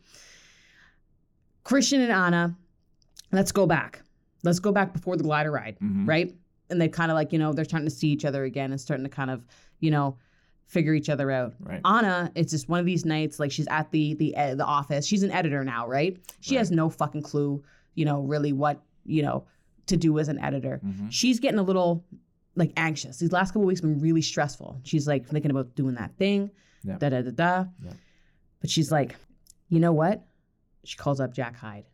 Christian 1.64 2.02
and 2.02 2.12
Anna, 2.12 2.56
let's 3.32 3.52
go 3.52 3.66
back. 3.66 4.02
Let's 4.44 4.60
go 4.60 4.72
back 4.72 4.94
before 4.94 5.18
the 5.18 5.24
glider 5.24 5.52
ride, 5.52 5.78
Mhm. 5.82 6.08
right? 6.08 6.34
And 6.72 6.82
they 6.82 6.88
kind 6.90 7.12
of 7.12 7.16
like, 7.16 7.32
you 7.34 7.40
know, 7.40 7.54
they're 7.54 7.66
starting 7.66 7.88
to 7.88 7.94
see 7.96 8.08
each 8.10 8.26
other 8.26 8.44
again 8.46 8.72
and 8.72 8.80
starting 8.80 9.04
to 9.04 9.10
kind 9.10 9.30
of, 9.30 9.46
you 9.80 9.92
know, 9.92 10.18
figure 10.68 10.94
each 10.94 11.10
other 11.10 11.30
out. 11.32 11.54
Right. 11.60 11.82
Anna, 11.86 12.32
it's 12.34 12.52
just 12.52 12.70
one 12.70 12.80
of 12.80 12.86
these 12.86 13.06
nights. 13.06 13.40
Like 13.40 13.52
she's 13.52 13.68
at 13.68 13.92
the 13.92 14.14
the 14.16 14.36
uh, 14.38 14.56
the 14.56 14.66
office. 14.66 15.06
She's 15.06 15.22
an 15.24 15.32
editor 15.32 15.64
now, 15.64 15.86
right? 15.88 16.18
She 16.40 16.56
has 16.56 16.72
no 16.72 16.90
fucking 16.90 17.24
clue, 17.24 17.62
you 17.96 18.06
know, 18.06 18.22
really 18.22 18.54
what 18.54 18.82
you 19.06 19.22
know 19.22 19.46
to 19.88 19.98
do 19.98 20.18
as 20.20 20.30
an 20.30 20.40
editor. 20.40 20.80
Mhm. 20.86 21.12
She's 21.12 21.40
getting 21.40 21.60
a 21.60 21.64
little 21.64 22.06
like 22.56 22.72
anxious. 22.78 23.18
These 23.20 23.32
last 23.32 23.52
couple 23.52 23.64
weeks 23.64 23.82
been 23.82 24.00
really 24.00 24.22
stressful. 24.22 24.80
She's 24.84 25.08
like 25.08 25.28
thinking 25.28 25.52
about 25.52 25.76
doing 25.76 25.96
that 25.96 26.16
thing, 26.18 26.52
Yeah. 26.84 26.98
da 26.98 27.10
da 27.10 27.22
da 27.22 27.32
da. 27.32 27.66
Yeah. 27.84 27.92
But 28.62 28.70
she's 28.70 28.92
like, 28.92 29.16
you 29.70 29.80
know 29.80 29.92
what? 29.94 30.26
She 30.84 30.96
calls 30.98 31.20
up 31.20 31.34
Jack 31.34 31.56
Hyde. 31.58 31.86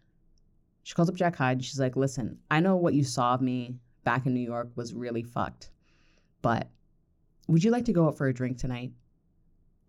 She 0.83 0.93
calls 0.95 1.09
up 1.09 1.15
Jack 1.15 1.35
Hyde. 1.35 1.57
And 1.57 1.65
she's 1.65 1.79
like, 1.79 1.95
listen, 1.95 2.37
I 2.51 2.59
know 2.59 2.75
what 2.75 2.93
you 2.93 3.03
saw 3.03 3.33
of 3.33 3.41
me 3.41 3.75
back 4.07 4.25
in 4.25 4.33
New 4.33 4.39
York 4.39 4.69
was 4.77 4.93
really 4.93 5.21
fucked, 5.23 5.69
but 6.41 6.69
would 7.49 7.61
you 7.63 7.71
like 7.71 7.85
to 7.85 7.93
go 7.93 8.07
out 8.07 8.17
for 8.17 8.27
a 8.27 8.33
drink 8.33 8.57
tonight? 8.57 8.91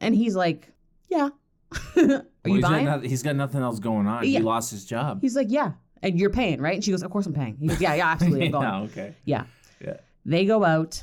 And 0.01 0.13
he's 0.15 0.35
like, 0.35 0.69
yeah. 1.09 1.29
Are 1.73 1.79
Well, 1.97 2.23
you 2.47 2.55
he's 2.55 2.63
got 2.63 2.71
buying? 2.71 3.03
he's 3.05 3.23
got 3.23 3.37
nothing 3.37 3.63
else 3.63 3.79
going 3.79 4.07
on. 4.09 4.25
Yeah. 4.25 4.39
He 4.41 4.45
lost 4.45 4.73
his 4.73 4.85
job. 4.85 5.21
He's 5.23 5.37
like, 5.37 5.47
yeah. 5.51 5.73
And 6.03 6.19
you're 6.19 6.31
paying, 6.31 6.61
right? 6.61 6.75
And 6.75 6.83
she 6.85 6.91
goes, 6.91 7.03
of 7.05 7.11
course 7.13 7.27
I'm 7.27 7.33
paying. 7.33 7.57
He 7.61 7.69
goes, 7.69 7.81
yeah, 7.81 7.95
yeah, 7.95 8.09
absolutely. 8.09 8.47
I'm 8.47 8.51
going. 8.59 8.65
yeah, 8.65 8.81
okay. 8.81 9.15
Yeah. 9.25 9.45
Yeah. 9.81 9.97
They 10.25 10.45
go 10.47 10.65
out. 10.65 11.03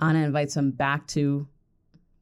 Anna 0.00 0.20
invites 0.20 0.56
him 0.56 0.70
back 0.70 1.06
to 1.08 1.48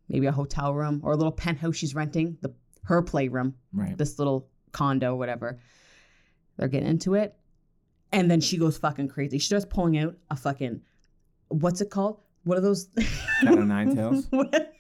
maybe 0.09 0.25
a 0.27 0.33
hotel 0.33 0.73
room 0.75 1.01
or 1.05 1.13
a 1.13 1.17
little 1.17 1.33
penthouse 1.33 1.77
she's 1.77 1.95
renting, 1.95 2.39
the 2.41 2.55
her 2.85 3.03
playroom, 3.03 3.55
Right. 3.75 3.99
this 3.99 4.19
little 4.19 4.49
condo, 4.73 5.15
whatever. 5.17 5.59
They're 6.57 6.69
getting 6.69 6.89
into 6.89 7.15
it. 7.15 7.35
And 8.13 8.31
then 8.31 8.41
she 8.41 8.57
goes 8.57 8.79
fucking 8.79 9.09
crazy. 9.09 9.39
She 9.39 9.47
starts 9.47 9.67
pulling 9.69 9.99
out 9.99 10.17
a 10.31 10.37
fucking 10.37 10.81
what's 11.49 11.81
it 11.81 11.91
called? 11.91 12.21
What 12.45 12.59
are 12.59 12.61
those 12.61 12.89
Cat 13.41 13.59
o' 13.59 13.65
nine 13.65 13.95
tails? 13.95 14.29
What- 14.31 14.73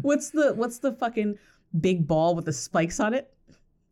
what's 0.00 0.30
the 0.30 0.52
what's 0.54 0.78
the 0.78 0.92
fucking 0.92 1.38
big 1.80 2.06
ball 2.06 2.34
with 2.34 2.44
the 2.44 2.52
spikes 2.52 3.00
on 3.00 3.14
it? 3.14 3.32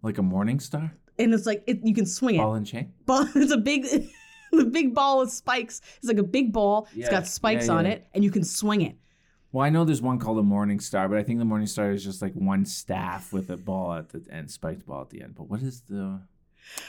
Like 0.03 0.19
a 0.19 0.23
morning 0.23 0.61
star? 0.61 0.93
And 1.19 1.33
it's 1.33 1.47
like 1.47 1.65
it, 1.67 1.81
you 1.83 1.95
can 1.95 2.07
swing 2.07 2.37
it. 2.37 2.39
Ball 2.39 2.55
and 2.55 2.67
chain? 2.67 2.93
ball. 3.07 3.27
It's 3.35 3.53
a 3.53 3.57
big, 3.57 3.85
the 4.53 4.65
big 4.67 4.95
ball 4.95 5.21
with 5.21 5.33
spikes. 5.33 5.81
It's 5.97 6.07
like 6.07 6.19
a 6.19 6.23
big 6.23 6.53
ball. 6.53 6.89
it's 6.95 7.09
got 7.09 7.27
spikes 7.27 7.69
yeah, 7.69 7.75
on 7.75 7.87
it, 7.87 8.07
and 8.15 8.23
you 8.23 8.31
can 8.31 8.45
swing 8.45 8.83
it. 8.83 8.97
Well, 9.53 9.65
I 9.65 9.71
know 9.71 9.85
there's 9.85 10.03
one 10.03 10.19
called 10.19 10.39
a 10.39 10.43
morning 10.43 10.81
star, 10.81 11.09
but 11.09 11.17
I 11.17 11.23
think 11.23 11.39
the 11.39 11.47
morning 11.47 11.67
star 11.67 11.91
is 11.91 12.05
just 12.05 12.21
like 12.21 12.35
one 12.35 12.67
staff 12.67 13.33
with 13.33 13.49
a 13.49 13.57
ball 13.57 13.95
at 13.95 14.11
the 14.11 14.23
end, 14.31 14.51
spiked 14.51 14.87
ball 14.87 15.01
at 15.01 15.11
the 15.11 15.23
end. 15.23 15.35
But 15.35 15.49
what 15.49 15.63
is 15.63 15.81
the? 15.83 16.21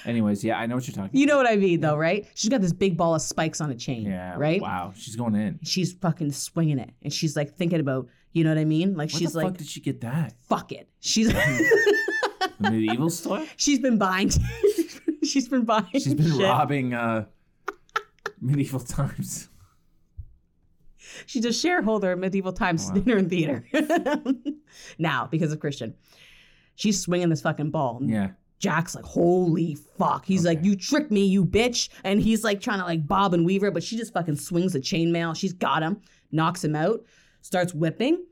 Anyways, 0.06 0.44
yeah, 0.44 0.58
I 0.60 0.66
know 0.66 0.76
what 0.76 0.88
you're 0.88 0.96
talking. 0.96 1.18
You 1.20 1.26
know 1.26 1.38
what 1.38 1.48
I 1.48 1.56
mean, 1.56 1.80
though, 1.82 1.96
right? 1.96 2.26
She's 2.36 2.50
got 2.50 2.62
this 2.62 2.74
big 2.74 2.98
ball 2.98 3.16
of 3.16 3.22
spikes 3.22 3.62
on 3.62 3.70
a 3.72 3.76
chain. 3.76 4.04
Yeah. 4.04 4.36
Right. 4.38 4.62
Wow, 4.62 4.94
she's 4.96 5.16
going 5.16 5.36
in. 5.36 5.60
She's 5.64 5.94
fucking 5.94 6.32
swinging 6.32 6.80
it, 6.80 6.92
and 7.04 7.12
she's 7.14 7.36
like 7.36 7.56
thinking 7.56 7.80
about, 7.80 8.08
you 8.34 8.44
know 8.44 8.50
what 8.52 8.58
I 8.58 8.66
mean? 8.66 8.96
Like 8.96 9.12
Where 9.12 9.20
she's 9.20 9.32
the 9.34 9.38
like, 9.40 9.48
fuck 9.48 9.58
did 9.58 9.68
she 9.68 9.80
get 9.82 10.02
that? 10.02 10.34
fuck 10.50 10.72
it. 10.72 10.90
She's 11.00 11.28
The 11.28 12.52
medieval 12.60 13.10
store? 13.10 13.46
she's 13.56 13.80
been 13.80 13.98
buying. 13.98 14.30
she's 15.24 15.48
been 15.48 15.64
buying. 15.66 15.86
She's 15.94 16.14
been 16.14 16.32
shit. 16.32 16.42
robbing 16.42 16.94
uh, 16.94 17.26
medieval 18.42 18.80
times. 18.80 19.50
She's 21.26 21.46
a 21.46 21.54
shareholder 21.54 22.12
of 22.12 22.20
Medieval 22.20 22.54
Times 22.54 22.88
Wow. 22.88 22.94
Dinner 22.96 23.18
and 23.18 23.30
Theater. 23.30 23.66
now, 25.00 25.28
because 25.32 25.52
of 25.52 25.60
Christian, 25.60 25.96
she's 26.76 27.02
swinging 27.02 27.30
this 27.30 27.42
fucking 27.42 27.72
ball. 27.72 28.00
Yeah. 28.04 28.32
Jack's 28.60 28.96
like, 28.96 29.06
holy 29.06 29.76
fuck. 29.98 30.26
He's 30.26 30.44
like, 30.46 30.64
you 30.64 30.76
tricked 30.76 31.12
me, 31.12 31.26
you 31.26 31.46
bitch. 31.46 31.90
And 32.04 32.20
he's 32.22 32.44
like 32.44 32.60
trying 32.60 32.80
to 32.80 32.86
like 32.86 33.06
bob 33.08 33.34
and 33.34 33.46
weave 33.46 33.62
her, 33.62 33.70
but 33.72 33.84
she 33.84 33.98
just 33.98 34.14
fucking 34.14 34.38
swings 34.38 34.74
the 34.74 34.80
chainmail. 34.80 35.36
She's 35.36 35.54
got 35.54 35.84
him, 35.84 36.02
knocks 36.32 36.64
him 36.64 36.76
out, 36.76 37.04
starts 37.42 37.74
whipping. 37.74 38.24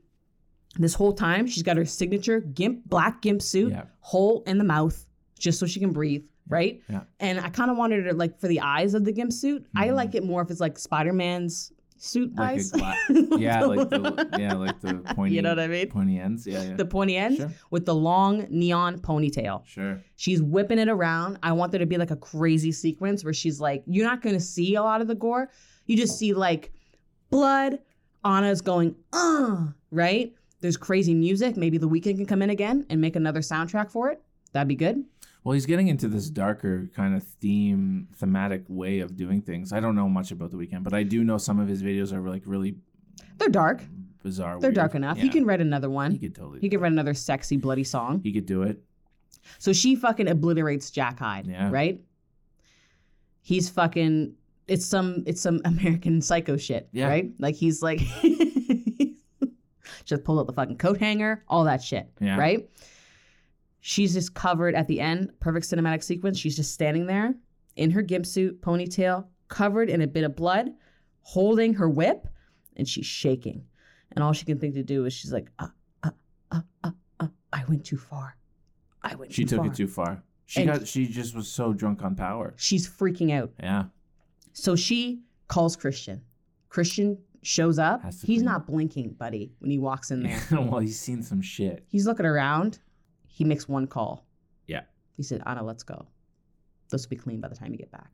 This 0.78 0.94
whole 0.94 1.12
time, 1.12 1.46
she's 1.46 1.62
got 1.62 1.76
her 1.76 1.84
signature 1.84 2.40
gimp, 2.40 2.86
black 2.86 3.22
gimp 3.22 3.40
suit, 3.40 3.70
Yeah. 3.72 3.84
hole 4.00 4.42
in 4.46 4.58
the 4.58 4.64
mouth, 4.64 5.06
just 5.38 5.58
so 5.58 5.66
she 5.66 5.80
can 5.80 5.92
breathe, 5.92 6.24
right? 6.48 6.82
Yeah. 6.90 7.02
And 7.20 7.40
I 7.40 7.48
kind 7.48 7.70
of 7.70 7.76
wanted 7.76 8.04
her 8.04 8.12
like 8.12 8.38
for 8.40 8.48
the 8.48 8.60
eyes 8.60 8.94
of 8.94 9.04
the 9.04 9.12
gimp 9.12 9.32
suit. 9.32 9.64
I 9.76 9.88
Mhm. 9.88 9.94
like 9.94 10.14
it 10.14 10.24
more 10.24 10.42
if 10.42 10.50
it's 10.50 10.60
like 10.60 10.78
Spider 10.78 11.12
Man's 11.12 11.72
suit 11.98 12.34
like 12.36 12.60
gla- 12.72 12.94
yeah, 13.38 13.64
like 13.64 13.88
the 13.90 14.28
yeah, 14.38 14.54
like 14.54 14.80
the 14.80 14.94
pointy 15.14 15.34
you 15.36 15.42
know 15.42 15.50
what 15.50 15.58
I 15.60 15.66
mean? 15.68 15.88
pointy 15.88 16.18
ends. 16.18 16.46
Yeah, 16.46 16.62
yeah. 16.62 16.74
The 16.76 16.84
pointy 16.84 17.16
ends 17.16 17.38
Sure. 17.38 17.52
with 17.70 17.86
the 17.86 17.94
long 17.94 18.46
neon 18.50 18.98
ponytail. 19.00 19.64
sure. 19.66 20.02
She's 20.16 20.42
whipping 20.42 20.78
it 20.78 20.88
around. 20.88 21.38
I 21.42 21.52
want 21.52 21.72
there 21.72 21.78
to 21.78 21.86
be 21.86 21.96
like 21.98 22.10
a 22.10 22.16
crazy 22.16 22.72
sequence 22.72 23.24
where 23.24 23.32
she's 23.34 23.60
like, 23.60 23.82
you're 23.86 24.06
not 24.06 24.22
going 24.22 24.34
to 24.34 24.40
see 24.40 24.74
a 24.74 24.82
lot 24.82 25.00
of 25.00 25.08
the 25.08 25.14
gore. 25.14 25.50
You 25.86 25.96
just 25.96 26.18
see 26.18 26.32
like 26.34 26.72
blood. 27.30 27.78
Anna's 28.24 28.60
going, 28.60 28.96
uh, 29.12 29.66
right? 29.92 30.32
There's 30.60 30.76
crazy 30.76 31.14
music. 31.14 31.56
Maybe 31.56 31.78
the 31.78 31.88
Weeknd 31.88 32.16
can 32.16 32.26
come 32.26 32.42
in 32.42 32.50
again 32.50 32.84
and 32.90 33.00
make 33.00 33.14
another 33.14 33.40
soundtrack 33.40 33.90
for 33.90 34.10
it. 34.10 34.20
That'd 34.52 34.66
be 34.68 34.74
good. 34.74 35.04
Well, 35.46 35.52
he's 35.54 35.64
getting 35.66 35.86
into 35.86 36.08
this 36.08 36.28
darker 36.28 36.90
kind 36.96 37.14
of 37.14 37.22
theme, 37.22 38.08
thematic 38.16 38.64
way 38.66 38.98
of 38.98 39.16
doing 39.16 39.40
things. 39.40 39.72
I 39.72 39.78
don't 39.78 39.94
know 39.94 40.08
much 40.08 40.32
about 40.32 40.50
the 40.50 40.56
Weeknd, 40.56 40.82
but 40.82 40.92
I 40.92 41.04
do 41.04 41.22
know 41.22 41.38
some 41.38 41.60
of 41.60 41.68
his 41.68 41.84
videos 41.84 42.12
are 42.12 42.20
like 42.28 42.42
really 42.46 42.74
They're 43.38 43.48
dark. 43.48 43.80
bizarre. 44.24 44.54
They're 44.58 44.70
weird. 44.70 44.74
dark 44.74 44.94
enough. 44.96 45.18
He 45.18 45.28
can 45.28 45.44
write 45.44 45.60
another 45.60 45.88
one. 45.88 46.10
He 46.10 46.18
could 46.18 46.34
totally. 46.34 46.58
He 46.58 46.68
could 46.68 46.80
write 46.80 46.90
another 46.90 47.14
sexy, 47.14 47.56
bloody 47.58 47.84
song. 47.84 48.22
He 48.24 48.32
could 48.32 48.44
do 48.46 48.62
it. 48.62 48.82
So 49.60 49.72
she 49.72 49.94
fucking 49.94 50.26
obliterates 50.26 50.90
Jack 50.90 51.20
Hyde, 51.20 51.46
Yeah. 51.46 51.70
right? 51.70 52.00
He's 53.42 53.68
fucking 53.68 54.34
it's 54.66 54.84
some 54.84 55.22
it's 55.28 55.40
some 55.40 55.60
American 55.64 56.22
psycho 56.22 56.56
shit, 56.56 56.88
Yeah. 56.90 57.06
right? 57.06 57.30
Like 57.38 57.54
he's 57.54 57.82
like 57.82 58.00
just 60.04 60.24
pulled 60.24 60.40
out 60.40 60.48
the 60.48 60.52
fucking 60.54 60.78
coat 60.78 60.98
hanger, 60.98 61.44
all 61.46 61.62
that 61.64 61.84
shit, 61.84 62.10
Yeah. 62.20 62.36
right? 62.36 62.68
She's 63.88 64.14
just 64.14 64.34
covered 64.34 64.74
at 64.74 64.88
the 64.88 65.00
end, 65.00 65.30
perfect 65.38 65.64
cinematic 65.66 66.02
sequence. 66.02 66.36
She's 66.36 66.56
just 66.56 66.72
standing 66.74 67.06
there 67.06 67.36
in 67.76 67.92
her 67.92 68.02
gimp 68.02 68.26
suit, 68.26 68.60
ponytail, 68.60 69.26
covered 69.46 69.88
in 69.88 70.00
a 70.02 70.08
bit 70.08 70.24
of 70.24 70.34
blood, 70.34 70.70
holding 71.20 71.72
her 71.74 71.88
whip, 71.88 72.26
and 72.76 72.88
she's 72.88 73.06
shaking. 73.06 73.64
And 74.10 74.24
all 74.24 74.32
she 74.32 74.44
can 74.44 74.58
think 74.58 74.74
to 74.74 74.82
do 74.82 75.04
is 75.04 75.12
she's 75.12 75.32
like, 75.32 75.46
uh, 75.60 75.68
uh, 76.02 76.10
uh, 76.50 76.60
uh, 76.82 76.90
uh, 77.20 77.28
I 77.52 77.64
went 77.68 77.84
too 77.84 77.96
far. 77.96 78.36
I 79.02 79.14
went 79.14 79.32
She 79.32 79.44
too. 79.44 79.48
She 79.50 79.50
took 79.50 79.58
far. 79.58 79.66
it 79.68 79.76
too 79.76 79.86
far. 79.86 80.22
She 80.46 80.62
And- 80.62 80.70
got. 80.80 80.88
She 80.88 81.06
just 81.06 81.36
was 81.36 81.46
so 81.46 81.72
drunk 81.72 82.02
on 82.02 82.16
power. 82.16 82.54
She's 82.56 82.88
freaking 82.88 83.30
out. 83.30 83.52
Yeah. 83.62 83.84
So 84.52 84.74
she 84.74 85.20
calls 85.46 85.76
Christian. 85.76 86.22
Christian 86.70 87.18
shows 87.42 87.78
up. 87.78 88.02
He's 88.24 88.42
not 88.42 88.66
blinking, 88.66 89.10
buddy, 89.12 89.52
when 89.60 89.70
he 89.70 89.78
walks 89.78 90.10
in 90.10 90.22
there. 90.24 90.40
well, 90.50 90.80
he's 90.80 90.98
seen 90.98 91.22
some 91.22 91.40
shit. 91.40 91.84
He's 91.86 92.04
looking 92.04 92.26
around. 92.26 92.80
He 93.36 93.44
makes 93.44 93.68
one 93.68 93.86
call. 93.86 94.26
Yeah. 94.66 94.80
He 95.18 95.22
said, 95.22 95.42
Anna, 95.44 95.62
let's 95.62 95.82
go. 95.82 96.06
This 96.90 97.04
will 97.04 97.10
be 97.10 97.16
clean 97.16 97.38
by 97.38 97.48
the 97.48 97.54
time 97.54 97.70
you 97.70 97.76
get 97.76 97.92
back. 97.92 98.10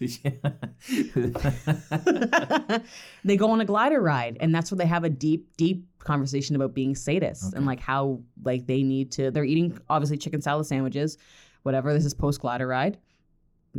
they 3.24 3.36
go 3.36 3.50
on 3.50 3.60
a 3.60 3.66
glider 3.66 4.00
ride, 4.00 4.38
and 4.40 4.54
that's 4.54 4.70
where 4.70 4.78
they 4.78 4.86
have 4.86 5.04
a 5.04 5.10
deep, 5.10 5.54
deep 5.58 5.86
conversation 5.98 6.56
about 6.56 6.72
being 6.72 6.94
sadists 6.94 7.52
and 7.52 7.66
like 7.66 7.80
how 7.80 8.22
like 8.42 8.66
they 8.66 8.82
need 8.82 9.12
to. 9.12 9.30
They're 9.30 9.44
eating 9.44 9.78
obviously 9.90 10.16
chicken 10.16 10.40
salad 10.40 10.64
sandwiches, 10.64 11.18
whatever. 11.64 11.92
This 11.92 12.06
is 12.06 12.14
post 12.14 12.40
glider 12.40 12.66
ride, 12.66 12.96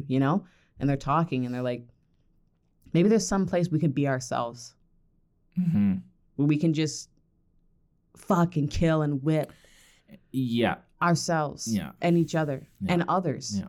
you 0.06 0.20
know, 0.20 0.46
and 0.80 0.88
they're 0.88 0.96
talking 0.96 1.48
and 1.48 1.56
they're 1.56 1.64
like, 1.64 1.88
maybe 2.94 3.10
there's 3.10 3.28
some 3.28 3.48
place 3.48 3.72
we 3.72 3.80
can 3.80 3.92
be 3.92 4.08
ourselves 4.08 4.76
hmm 5.56 5.96
where 6.36 6.48
we 6.48 6.58
can 6.58 6.74
just 6.74 7.10
fuck 8.16 8.58
and 8.58 8.70
kill 8.70 9.02
and 9.02 9.24
whip 9.24 9.52
Yeah. 10.32 10.76
ourselves 11.02 11.68
Yeah. 11.68 11.92
and 12.02 12.18
each 12.18 12.36
other 12.36 12.68
Yeah. 12.82 12.94
and 12.94 13.04
others. 13.08 13.58
Yeah. 13.60 13.68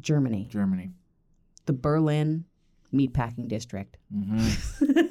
Germany, 0.00 0.46
Germany. 0.50 0.92
the 1.66 1.72
Berlin 1.72 2.44
meatpacking 2.92 3.48
district, 3.48 3.98
hmm 4.12 4.46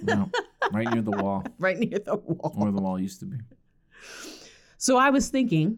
No. 0.03 0.30
Right 0.72 0.89
near 0.91 1.01
the 1.01 1.12
wall, 1.12 1.43
right 1.60 1.78
near 1.78 1.99
the 1.99 2.16
wall. 2.18 2.51
where 2.55 2.72
the 2.72 2.82
wall 2.82 2.99
used 2.99 3.20
to 3.22 3.26
be. 3.26 3.38
So 4.78 4.97
I 4.97 5.10
was 5.10 5.30
thinking, 5.30 5.78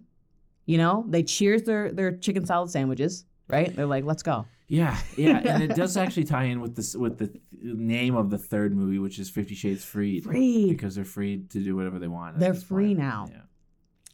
you 0.66 0.78
know, 0.78 1.06
they 1.08 1.24
cheers 1.24 1.64
their 1.64 1.92
their 1.92 2.12
chicken 2.18 2.46
salad 2.46 2.70
sandwiches, 2.70 3.26
right? 3.48 3.76
They're 3.76 3.86
like, 3.86 4.04
let's 4.06 4.24
go. 4.24 4.46
Yeah, 4.68 4.98
yeah, 5.18 5.38
and 5.40 5.64
it 5.64 5.76
does 5.76 5.98
actually 6.04 6.24
tie 6.26 6.46
in 6.46 6.62
with 6.62 6.76
this 6.76 6.96
with 6.96 7.18
the 7.18 7.30
name 7.62 8.16
of 8.16 8.30
the 8.30 8.38
third 8.38 8.76
movie, 8.76 9.00
which 9.00 9.20
is 9.20 9.30
Fifty 9.30 9.56
Shades 9.56 9.84
Freed, 9.84 10.24
Freed. 10.24 10.70
because 10.70 10.96
they're 10.96 11.04
free 11.06 11.44
to 11.50 11.60
do 11.60 11.76
whatever 11.76 12.00
they 12.00 12.08
want. 12.08 12.40
They're 12.40 12.54
free 12.54 12.88
point. 12.96 13.00
now. 13.00 13.28
Yeah. 13.30 13.42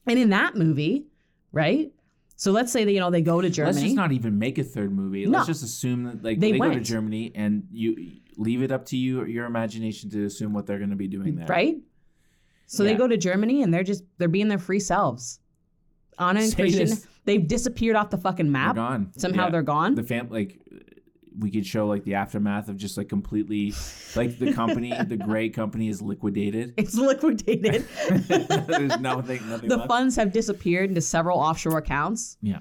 And 0.08 0.18
in 0.18 0.30
that 0.30 0.56
movie, 0.56 1.06
right? 1.52 1.92
So 2.36 2.52
let's 2.52 2.72
say 2.72 2.84
that 2.86 2.92
you 2.92 3.00
know 3.00 3.10
they 3.12 3.22
go 3.22 3.42
to 3.42 3.50
Germany. 3.50 3.74
Let's 3.76 3.84
just 3.84 3.96
not 3.96 4.12
even 4.12 4.38
make 4.38 4.58
a 4.58 4.64
third 4.64 4.92
movie. 4.92 5.26
No. 5.26 5.32
Let's 5.40 5.48
just 5.48 5.64
assume 5.64 6.04
that 6.04 6.24
like 6.24 6.40
They 6.40 6.52
they, 6.52 6.60
go 6.60 6.72
to. 6.72 6.80
Germany 6.80 7.32
and 7.36 7.64
you 7.72 8.12
leave 8.38 8.62
it 8.62 8.72
up 8.72 8.86
to 8.88 8.98
you 8.98 9.26
your 9.26 9.46
imagination 9.46 10.10
to 10.12 10.26
assume 10.26 10.54
what 10.54 10.66
they're 10.68 10.78
going 10.78 10.92
to 10.92 10.96
be 10.96 11.08
doing 11.08 11.36
there. 11.36 11.48
right? 11.48 11.78
So 12.68 12.84
they 12.84 12.96
go 12.96 13.08
to 13.08 13.18
Germany 13.18 13.64
and 13.64 13.74
they're 13.74 13.84
just 13.84 14.04
they're 14.18 14.28
being 14.28 14.48
their 14.50 14.60
free 14.60 14.80
selves. 14.80 15.40
Anna 16.20 16.42
and 16.42 16.56
Christian, 16.56 16.90
they've 17.26 17.48
disappeared 17.48 17.96
off 17.96 18.10
the 18.10 18.18
fucking 18.18 18.52
map. 18.52 18.76
They're 18.76 18.84
gone. 18.84 19.12
Somehow 19.18 19.46
Yeah. 19.46 19.50
they're 19.52 19.62
gone. 19.64 19.96
the 19.96 20.04
fam 20.04 20.30
like 20.30 20.60
we 21.40 21.52
could 21.52 21.66
show 21.66 21.86
like 21.88 22.04
the 22.04 22.16
aftermath 22.16 22.68
of 22.70 22.78
just 22.78 22.98
like 22.98 23.10
completely 23.10 23.74
like 24.16 24.40
the 24.40 24.52
company 24.54 24.92
the 25.08 25.18
gray 25.18 25.50
company 25.50 25.88
is 25.88 26.02
liquidated 26.02 26.74
it's 26.78 26.96
liquidated. 26.96 27.88
there's 28.28 29.00
nothing 29.00 29.48
nothing 29.50 29.70
the 29.70 29.78
left. 29.78 29.88
funds 29.88 30.16
have 30.16 30.32
disappeared 30.32 30.90
into 30.90 31.02
several 31.02 31.38
offshore 31.40 31.78
accounts. 31.78 32.38
yeah 32.42 32.60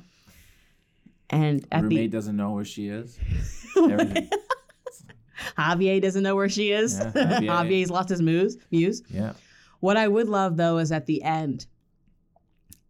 And 1.30 1.66
at 1.72 1.82
roommate 1.84 2.10
the 2.10 2.16
doesn't 2.16 2.36
know 2.36 2.52
where 2.52 2.64
she 2.64 2.88
is 2.88 3.18
Javier 5.58 6.00
doesn't 6.00 6.22
know 6.22 6.34
where 6.34 6.48
she 6.48 6.70
is. 6.72 6.98
Yeah, 6.98 7.10
Javier. 7.12 7.40
Javier's 7.46 7.90
lost 7.90 8.08
his 8.08 8.22
muse. 8.22 8.56
Muse. 8.70 9.02
yeah 9.10 9.32
What 9.80 9.96
I 9.96 10.08
would 10.08 10.28
love 10.28 10.56
though 10.56 10.78
is 10.78 10.92
at 10.92 11.06
the 11.06 11.22
end, 11.22 11.66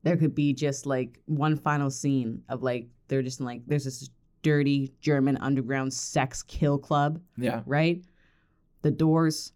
there 0.03 0.17
could 0.17 0.35
be 0.35 0.53
just 0.53 0.87
like 0.87 1.19
one 1.27 1.57
final 1.57 1.91
scene 1.91 2.43
of 2.49 2.63
like 2.63 2.89
they're 3.09 3.23
just 3.23 3.41
like 3.41 3.63
there's 3.67 3.85
this 3.85 4.09
dirty 4.47 4.93
German 5.01 5.37
underground 5.39 5.93
sex 5.93 6.45
kill 6.45 6.79
club, 6.79 7.21
yeah 7.37 7.63
right? 7.67 8.05
The 8.83 8.93
doors 8.93 9.53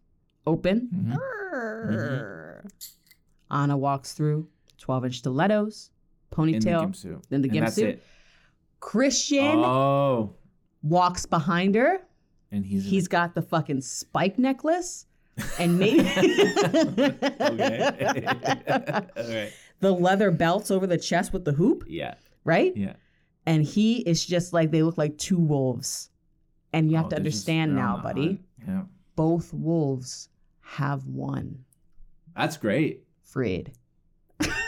open. 0.47 0.88
Mhm. 0.93 2.70
Anna 3.53 3.76
walks 3.76 4.14
through, 4.14 4.49
12 4.78 5.05
inch 5.05 5.18
stilettos, 5.18 5.91
in 6.32 6.47
the 6.47 6.59
ponytail, 6.59 6.80
gimp 6.80 6.97
suit 6.97 7.22
the 7.30 7.49
gimp 7.49 7.68
suit. 7.68 8.03
Christian 8.80 9.59
oh 9.61 10.34
walks 10.82 11.24
behind 11.26 11.76
her. 11.76 12.01
and 12.51 12.64
he's 12.66 12.84
He's 12.84 13.07
got 13.07 13.34
the 13.36 13.43
fucking 13.43 13.82
spike 13.82 14.38
necklace. 14.41 15.07
And 15.59 15.78
maybe 15.82 16.01
okay 16.01 17.28
okay 19.16 19.53
the 19.80 19.93
leather 19.93 20.30
belts 20.32 20.70
over 20.72 20.86
the 20.88 20.99
chest 20.99 21.32
with 21.32 21.45
the 21.45 21.53
hoop, 21.53 21.84
yeah 21.86 22.14
right? 22.45 22.76
yeah 22.76 22.95
And 23.47 23.64
he 23.64 23.99
is 24.01 24.24
just 24.24 24.53
like 24.53 24.70
they 24.70 24.82
look 24.82 24.99
like 24.99 25.16
two 25.18 25.38
wolves. 25.38 26.11
And 26.72 26.91
you 26.91 26.97
have 26.99 27.07
Oh, 27.07 27.11
to 27.11 27.16
understand 27.16 27.74
now, 27.74 28.01
buddy, 28.03 28.41
yeah 28.66 28.82
both 29.16 29.53
wolves 29.53 30.28
have 30.61 31.05
won. 31.07 31.64
that's 32.34 32.57
great 32.57 33.03
Freed. 33.24 33.72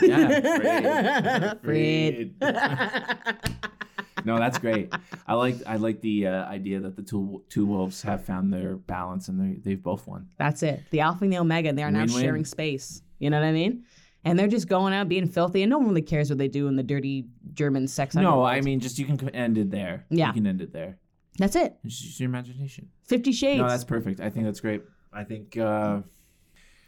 Yeah, 0.01 1.53
Freed. 1.63 2.35
no 4.25 4.37
that's 4.37 4.57
great 4.59 4.93
i 5.27 5.33
like 5.33 5.55
i 5.65 5.75
like 5.75 5.99
the 6.01 6.27
uh, 6.27 6.45
idea 6.45 6.79
that 6.79 6.95
the 6.95 7.01
two 7.01 7.43
two 7.49 7.65
wolves 7.65 8.01
have 8.03 8.23
found 8.23 8.53
their 8.53 8.75
balance 8.77 9.27
and 9.27 9.39
they 9.41 9.59
they've 9.59 9.81
both 9.83 10.07
won 10.07 10.27
That's 10.37 10.61
it. 10.63 10.83
The 10.91 10.99
Alpha 11.01 11.23
and 11.23 11.33
the 11.33 11.39
Omega, 11.39 11.69
and 11.69 11.77
they 11.77 11.83
are 11.83 11.91
now 11.91 12.01
Win-win. 12.01 12.21
sharing 12.21 12.45
space. 12.45 13.01
You 13.19 13.29
know 13.29 13.39
what 13.39 13.45
I 13.47 13.51
mean? 13.51 13.83
And 14.25 14.39
they're 14.39 14.47
just 14.47 14.69
going 14.69 14.93
out 14.93 15.09
being 15.09 15.27
filthy, 15.27 15.63
and 15.63 15.69
no 15.69 15.77
one 15.79 15.87
really 15.89 16.01
cares 16.01 16.29
what 16.29 16.37
they 16.37 16.47
do 16.47 16.67
in 16.67 16.75
the 16.77 16.83
dirty 16.83 17.25
German 17.53 17.87
sex. 17.87 18.15
no 18.15 18.43
i 18.43 18.61
mean 18.61 18.79
just 18.79 18.97
you 18.97 19.05
can 19.05 19.29
end 19.29 19.57
it 19.57 19.69
there 19.71 20.05
Yeah. 20.09 20.27
you 20.27 20.33
can 20.33 20.47
end 20.47 20.61
it 20.61 20.71
there 20.73 20.97
that's 21.37 21.55
it. 21.55 21.75
it's 21.83 21.99
just 21.99 22.19
your 22.19 22.29
imagination 22.29 22.89
Fifty 23.03 23.31
Shades. 23.31 23.59
no 23.61 23.67
that's 23.67 23.83
perfect 23.83 24.19
i 24.21 24.29
think 24.29 24.45
that's 24.45 24.59
great 24.59 24.81
i 25.11 25.23
think 25.23 25.57
uh 25.57 26.01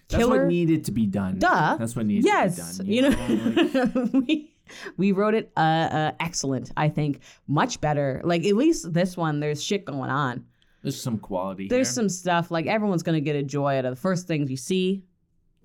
that's 0.07 0.21
Killer. 0.23 0.41
what 0.43 0.47
needed 0.47 0.85
to 0.85 0.91
be 0.91 1.05
done 1.07 1.39
Duh. 1.39 1.77
that's 1.77 1.95
what 1.95 2.05
needs 2.05 2.25
yes, 2.25 2.77
to 2.77 2.83
be 2.83 3.01
done 3.01 3.11
you 3.15 3.25
know, 3.27 3.83
know, 3.83 3.91
Like, 4.13 4.13
we 4.27 4.51
we 4.97 5.11
wrote 5.11 5.35
it 5.35 5.51
uh, 5.55 5.59
uh, 5.59 6.11
excellent. 6.19 6.71
I 6.75 6.89
think 6.89 7.19
much 7.47 7.79
better. 7.81 8.19
Like 8.23 8.45
at 8.45 8.55
least 8.55 8.91
this 8.93 9.15
one, 9.15 9.39
there's 9.39 9.63
shit 9.63 9.85
going 9.85 10.09
on. 10.09 10.43
there's 10.81 10.99
some 10.99 11.19
quality 11.19 11.67
There's 11.67 11.87
here. 11.87 11.93
some 11.93 12.09
stuff 12.09 12.49
like 12.49 12.65
everyone's 12.65 13.03
gonna 13.03 13.19
get 13.19 13.35
a 13.35 13.43
joy 13.43 13.77
out 13.77 13.85
of 13.85 13.91
the 13.95 14.01
first 14.01 14.25
things 14.27 14.49
you 14.49 14.57
see. 14.57 15.03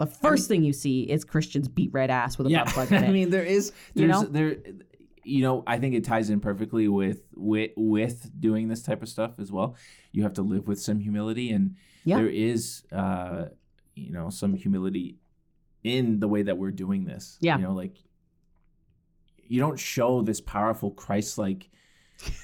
The 0.01 0.07
first 0.07 0.49
thing 0.49 0.65
you 0.65 0.73
see 0.73 1.03
is 1.03 1.25
Christian's 1.25 1.69
beat 1.69 1.93
red 1.93 2.11
ass 2.11 2.37
with 2.39 2.49
a 2.49 2.51
yeah 2.51 2.65
butt 2.65 2.73
plug 2.75 2.93
in 2.99 3.05
it. 3.05 3.09
i 3.09 3.13
mean 3.13 3.31
there 3.31 3.45
is 3.45 3.73
You 3.95 4.09
there's 4.09 4.23
know? 4.23 4.29
there 4.29 4.57
you 5.23 5.43
know 5.43 5.63
i 5.67 5.79
think 5.79 5.95
it 5.95 6.03
ties 6.05 6.31
in 6.31 6.41
perfectly 6.41 6.89
with 6.89 7.21
with 7.37 7.71
with 7.77 8.31
doing 8.41 8.69
this 8.69 8.83
type 8.83 9.03
of 9.03 9.09
stuff 9.09 9.33
as 9.39 9.53
well 9.53 9.77
you 10.13 10.23
have 10.23 10.33
to 10.35 10.43
live 10.43 10.67
with 10.67 10.81
some 10.81 10.99
humility 10.99 11.51
and 11.51 11.77
Yeah. 12.05 12.17
there 12.17 12.29
is 12.29 12.83
uh 12.91 13.45
you 13.95 14.11
know 14.13 14.31
some 14.31 14.55
humility 14.55 15.19
in 15.85 16.19
the 16.21 16.29
way 16.29 16.43
that 16.43 16.57
we're 16.57 16.71
doing 16.73 17.05
this 17.05 17.37
Yeah. 17.41 17.59
you 17.59 17.65
know 17.65 17.75
like 17.75 17.97
you 19.47 19.61
don't 19.61 19.79
show 19.79 20.23
this 20.23 20.41
powerful 20.41 20.91
christ-like 20.93 21.69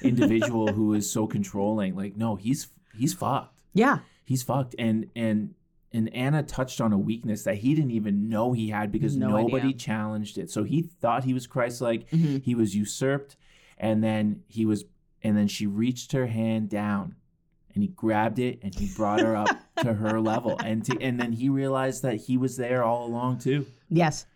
individual 0.03 0.67
who 0.77 0.93
is 0.95 1.11
so 1.11 1.27
controlling 1.27 1.95
like 1.97 2.17
no 2.17 2.37
he's 2.37 2.69
he's 2.97 3.15
fucked 3.15 3.63
yeah, 3.75 3.99
he's 4.25 4.43
fucked. 4.43 4.75
And 4.79 5.07
and 5.15 5.55
and 5.97 6.15
Anna 6.15 6.43
touched 6.43 6.81
on 6.81 6.93
a 6.93 6.99
weakness 6.99 7.43
that 7.45 7.57
he 7.57 7.75
didn't 7.75 7.91
even 7.93 8.29
know 8.29 8.53
he 8.53 8.69
had 8.69 8.93
because 8.93 9.17
No 9.17 9.31
nobody 9.31 9.69
idea. 9.69 9.79
challenged 9.79 10.37
it. 10.39 10.51
So 10.51 10.63
he 10.65 10.83
thought 10.83 11.25
he 11.25 11.33
was 11.35 11.47
Christ-like. 11.47 12.11
Mhm. 12.11 12.43
He 12.43 12.55
was 12.55 12.77
usurped, 12.77 13.37
and 13.79 14.05
then 14.05 14.43
he 14.47 14.67
was, 14.67 14.85
and 15.23 15.37
then 15.37 15.49
she 15.49 15.67
reached 15.67 16.13
her 16.13 16.27
hand 16.27 16.69
down, 16.69 17.17
and 17.75 17.83
he 17.83 17.89
grabbed 17.89 18.39
it 18.39 18.59
and 18.63 18.75
he 18.75 18.89
brought 18.95 19.21
her 19.21 19.35
up 19.37 19.49
to 19.79 19.95
her 19.95 20.21
level, 20.21 20.57
and 20.65 20.85
to, 20.85 21.01
and 21.01 21.19
then 21.19 21.33
he 21.33 21.49
realized 21.49 22.03
that 22.03 22.17
he 22.17 22.37
was 22.37 22.57
there 22.57 22.85
all 22.85 23.07
along 23.07 23.39
too, 23.39 23.67
Yes. 23.89 24.27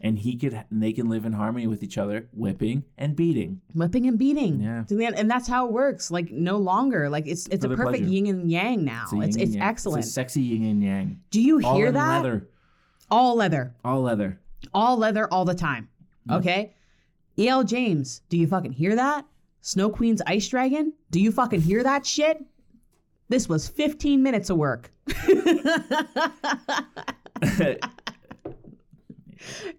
And 0.00 0.16
he 0.18 0.36
could, 0.36 0.52
and 0.70 0.80
they 0.82 0.92
can 0.92 1.08
live 1.08 1.24
in 1.24 1.32
harmony 1.32 1.66
with 1.66 1.82
each 1.82 1.98
other, 1.98 2.28
whipping 2.32 2.84
and 2.96 3.16
beating. 3.16 3.60
Whipping 3.74 4.06
and 4.06 4.16
beating. 4.16 4.60
Yeah. 4.60 4.84
To 4.84 4.94
the 4.94 5.04
end- 5.06 5.16
And 5.16 5.28
that's 5.28 5.48
how 5.48 5.66
it 5.66 5.72
works. 5.72 6.10
Like 6.12 6.30
no 6.30 6.56
longer. 6.58 7.08
Like 7.10 7.26
it's 7.26 7.48
it's 7.48 7.64
For 7.66 7.72
a 7.72 7.76
perfect 7.76 8.04
pleasure. 8.04 8.12
yin 8.12 8.26
and 8.28 8.48
yang 8.50 8.84
now. 8.84 9.06
It's 9.12 9.36
it's, 9.36 9.54
yang. 9.54 9.62
excellent. 9.62 9.98
It's 10.04 10.08
a 10.08 10.12
sexy 10.12 10.42
yin 10.42 10.62
and 10.64 10.82
yang. 10.84 11.20
Do 11.30 11.40
you 11.40 11.60
All 11.64 11.74
hear 11.76 11.90
that? 11.90 12.22
leather. 12.22 12.48
All 13.10 13.34
leather. 13.34 13.74
All 13.84 14.02
leather. 14.02 14.38
All 14.72 14.96
leather 14.96 15.26
all 15.32 15.44
the 15.44 15.54
time. 15.54 15.88
Yep. 16.30 16.38
Okay? 16.40 16.74
E.L. 17.38 17.64
James, 17.64 18.20
do 18.28 18.36
you 18.36 18.46
fucking 18.46 18.72
hear 18.72 18.94
that? 18.96 19.24
Snowqueens 19.64 20.20
Icedragon? 20.26 20.92
Do 21.10 21.20
you 21.20 21.32
fucking 21.32 21.60
hear 21.62 21.82
that 21.82 22.04
shit? 22.06 22.44
This 23.28 23.48
was 23.48 23.66
15 23.68 24.22
minutes 24.22 24.48
of 24.50 24.58
work. 24.58 24.92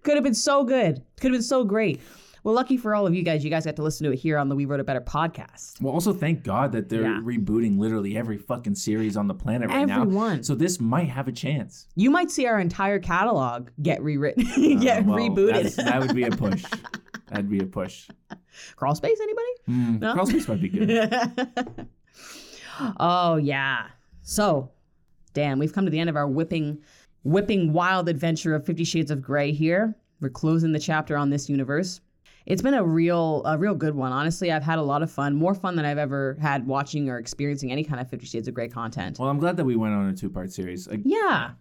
Could 0.02 0.14
have 0.14 0.24
been 0.24 0.34
so 0.34 0.64
good. 0.64 1.02
Could 1.20 1.30
have 1.30 1.38
been 1.38 1.42
so 1.42 1.64
great. 1.64 2.00
Well, 2.42 2.54
lucky 2.54 2.78
for 2.78 2.94
all 2.94 3.06
of 3.06 3.14
you 3.14 3.22
guys, 3.22 3.44
you 3.44 3.50
guys 3.50 3.66
got 3.66 3.76
to 3.76 3.82
listen 3.82 4.06
to 4.06 4.12
it 4.12 4.18
here 4.18 4.38
on 4.38 4.48
the 4.48 4.56
We 4.56 4.64
Wrote 4.64 4.80
It 4.80 4.86
Better 4.86 5.02
podcast. 5.02 5.78
Well, 5.82 5.92
also 5.92 6.14
thank 6.14 6.42
God 6.42 6.72
that 6.72 6.88
they're 6.88 7.02
Yeah. 7.02 7.20
rebooting 7.22 7.78
literally 7.78 8.16
every 8.16 8.38
fucking 8.38 8.76
series 8.76 9.14
on 9.18 9.26
the 9.28 9.34
planet 9.34 9.68
right 9.68 9.86
now. 9.86 10.00
Everyone. 10.02 10.42
So 10.42 10.54
this 10.54 10.80
might 10.80 11.10
have 11.10 11.28
a 11.28 11.32
chance. 11.32 11.86
You 11.96 12.10
might 12.10 12.30
see 12.30 12.46
our 12.46 12.58
entire 12.58 12.98
catalog 12.98 13.68
get 13.82 14.02
rewritten, 14.02 14.44
get 14.80 15.00
Uh, 15.00 15.02
well, 15.08 15.18
rebooted. 15.18 15.74
That 15.76 16.00
would 16.00 16.14
be 16.16 16.22
a 16.24 16.30
push. 16.30 16.64
That'd 17.28 17.50
be 17.50 17.58
a 17.60 17.66
push. 17.66 18.08
Crawl 18.76 18.94
space, 18.94 19.18
anybody? 19.20 19.46
Mm, 19.68 20.00
No? 20.00 20.12
Crawl 20.14 20.26
Space 20.26 20.48
might 20.48 20.60
be 20.62 20.68
good. 20.70 20.90
oh 22.98 23.36
yeah. 23.36 23.86
So, 24.22 24.70
damn, 25.34 25.58
we've 25.58 25.72
come 25.72 25.84
to 25.84 25.90
the 25.90 25.98
end 25.98 26.10
of 26.10 26.16
our 26.16 26.26
whipping, 26.26 26.78
whipping 27.22 27.72
wild 27.72 28.08
adventure 28.08 28.54
of 28.54 28.64
Fifty 28.64 28.84
Shades 28.84 29.10
of 29.10 29.22
Grey. 29.22 29.52
Here, 29.52 29.96
we're 30.20 30.30
closing 30.30 30.72
the 30.72 30.78
chapter 30.78 31.16
on 31.16 31.30
this 31.30 31.48
universe. 31.48 32.00
It's 32.46 32.62
been 32.62 32.74
a 32.74 32.84
real, 32.84 33.42
a 33.44 33.58
real 33.58 33.74
good 33.74 33.94
one. 33.94 34.12
Honestly, 34.12 34.50
I've 34.50 34.62
had 34.62 34.78
a 34.78 34.82
lot 34.82 35.02
of 35.02 35.10
fun, 35.10 35.36
more 35.36 35.54
fun 35.54 35.76
than 35.76 35.84
I've 35.84 35.98
ever 35.98 36.36
had 36.40 36.66
watching 36.66 37.08
or 37.10 37.18
experiencing 37.18 37.70
any 37.70 37.84
kind 37.84 38.00
of 38.00 38.08
Fifty 38.08 38.26
Shades 38.26 38.48
of 38.48 38.54
Grey 38.54 38.68
content. 38.68 39.18
Well, 39.18 39.28
I'm 39.28 39.38
glad 39.38 39.56
that 39.58 39.64
we 39.64 39.76
went 39.76 39.94
on 39.94 40.08
a 40.08 40.14
two 40.14 40.30
part 40.30 40.50
series. 40.52 40.88
Like, 40.88 41.00
yeah, 41.04 41.52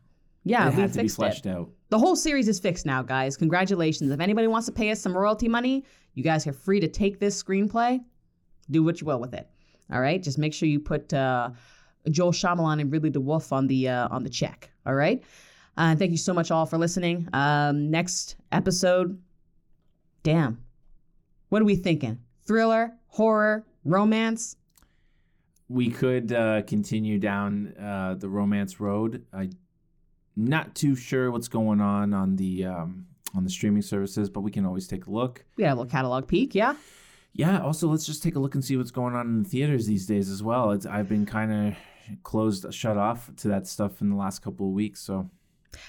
yeah, 0.45 0.68
it 0.68 0.76
we 0.76 0.82
had 0.82 0.93
to 0.93 0.97
be 0.97 1.03
fixed 1.03 1.16
it. 1.16 1.22
fleshed 1.22 1.47
out. 1.47 1.70
The 1.89 1.99
whole 1.99 2.16
series 2.16 2.47
is 2.47 2.60
fixed 2.60 2.86
now, 2.86 3.03
guys. 3.03 3.36
Congratulations. 3.36 4.12
If 4.12 4.20
anybody 4.20 4.47
wants 4.47 4.68
to 4.68 4.72
pay 4.72 4.91
us 4.91 5.01
some 5.01 5.16
royalty 5.16 5.47
money, 5.47 5.84
you 6.14 6.24
guys 6.24 6.47
are 6.47 6.53
free 6.53 6.80
to 6.80 6.88
take 6.88 7.20
this 7.20 7.41
screenplay, 7.41 7.99
do 8.72 8.84
what 8.84 9.01
you 9.01 9.07
will 9.07 9.20
with 9.20 9.34
it. 9.34 9.47
All 9.91 9.99
right, 9.99 10.22
just 10.22 10.38
make 10.38 10.53
sure 10.53 10.70
you 10.70 10.80
put 10.80 11.14
uh, 11.14 11.49
Joel 12.10 12.32
Shyamalan 12.32 12.80
and 12.80 12.91
Ridley 12.91 13.12
DeWolf 13.12 13.51
on 13.51 13.68
the 13.68 13.89
uh, 13.89 14.07
on 14.10 14.24
the 14.24 14.30
check. 14.30 14.72
All 14.86 14.95
right, 14.95 15.24
uh, 15.78 15.96
thank 15.96 16.12
you 16.12 16.18
so 16.18 16.34
much 16.34 16.52
all 16.52 16.66
for 16.66 16.78
listening. 16.78 17.28
Um, 17.34 17.90
next 17.90 18.36
episode, 18.52 19.22
damn, 20.24 20.64
what 21.50 21.62
are 21.62 21.66
we 21.66 21.76
thinking? 21.76 22.20
Thriller, 22.46 22.94
horror, 23.08 23.66
romance? 23.84 24.56
We 25.68 25.90
could 25.90 26.32
uh, 26.34 26.64
continue 26.64 27.20
down 27.20 27.76
uh, 27.78 28.16
the 28.18 28.28
romance 28.28 28.80
road. 28.80 29.26
I'm 29.32 29.52
not 30.36 30.74
too 30.74 30.96
sure 30.96 31.32
what's 31.32 31.48
going 31.48 31.82
on 31.82 32.14
on 32.14 32.36
the 32.38 32.66
um, 32.66 33.06
on 33.36 33.44
the 33.44 33.50
streaming 33.50 33.82
services, 33.82 34.30
but 34.30 34.42
we 34.42 34.52
can 34.52 34.66
always 34.66 34.88
take 34.88 35.06
a 35.06 35.12
look. 35.12 35.46
We 35.58 35.64
got 35.64 35.72
a 35.72 35.76
little 35.76 35.86
catalog 35.86 36.28
peek, 36.28 36.56
yeah. 36.56 36.76
Yeah. 37.34 37.62
Also, 37.62 37.88
let's 37.88 38.06
just 38.06 38.24
take 38.24 38.36
a 38.36 38.40
look 38.40 38.56
and 38.56 38.66
see 38.66 38.76
what's 38.76 38.92
going 38.92 39.16
on 39.16 39.28
in 39.28 39.44
the 39.44 39.50
theaters 39.50 39.86
these 39.86 40.08
days 40.08 40.30
as 40.30 40.42
well. 40.42 40.72
It's, 40.72 40.86
I've 40.86 41.08
been 41.08 41.26
kind 41.26 41.52
of 41.54 42.24
closed, 42.24 42.74
shut 42.74 42.98
off 42.98 43.30
to 43.38 43.48
that 43.50 43.68
stuff 43.68 44.02
in 44.02 44.10
the 44.10 44.16
last 44.16 44.40
couple 44.40 44.68
of 44.68 44.74
weeks. 44.74 45.02
So 45.02 45.30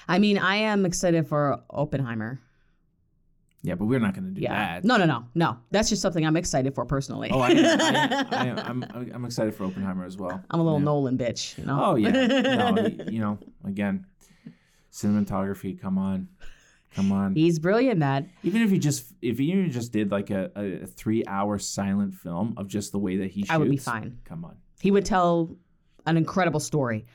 I 0.07 0.19
mean, 0.19 0.37
I 0.37 0.55
am 0.57 0.85
excited 0.85 1.27
for 1.27 1.61
Oppenheimer. 1.69 2.39
yeah, 3.63 3.75
but 3.75 3.85
we're 3.85 3.99
not 3.99 4.13
going 4.13 4.25
to 4.25 4.31
do 4.31 4.41
Yeah. 4.41 4.53
that. 4.75 4.83
No, 4.85 4.97
no, 4.97 5.05
no, 5.05 5.25
no. 5.35 5.57
That's 5.71 5.89
just 5.89 6.01
something 6.01 6.25
I'm 6.25 6.37
excited 6.37 6.73
for 6.75 6.85
personally. 6.85 7.29
Oh, 7.31 7.39
I, 7.39 7.49
I, 7.49 8.25
I, 8.31 8.63
I'm 8.69 8.83
I'm 9.13 9.25
excited 9.25 9.53
for 9.53 9.65
Oppenheimer 9.65 10.05
as 10.05 10.17
well. 10.17 10.43
I'm 10.49 10.59
a 10.59 10.63
little 10.63 10.79
Yeah. 10.79 10.85
Nolan 10.85 11.17
bitch, 11.17 11.57
you 11.57 11.65
know. 11.65 11.79
Oh 11.83 11.95
yeah. 11.95 12.11
No, 12.71 12.87
you 13.11 13.19
know, 13.19 13.37
again, 13.65 14.05
cinematography. 14.91 15.79
Come 15.79 15.97
on, 15.97 16.27
come 16.95 17.11
on. 17.11 17.35
He's 17.35 17.59
brilliant, 17.59 17.99
Matt. 17.99 18.25
Even 18.43 18.61
if 18.61 18.71
you 18.71 18.77
just 18.79 19.13
if 19.21 19.39
you 19.39 19.67
just 19.67 19.91
did 19.91 20.11
like 20.11 20.29
a, 20.29 20.51
a 20.55 20.87
three 20.87 21.23
hour 21.27 21.57
silent 21.59 22.13
film 22.15 22.53
of 22.57 22.67
just 22.67 22.91
the 22.91 22.99
way 22.99 23.17
that 23.17 23.31
he 23.31 23.41
shoots, 23.41 23.51
I 23.51 23.57
would 23.57 23.69
be 23.69 23.77
fine. 23.77 24.19
Come 24.25 24.45
on. 24.45 24.57
He 24.79 24.91
would 24.91 25.05
tell 25.05 25.55
an 26.05 26.17
incredible 26.17 26.59
story. 26.59 27.05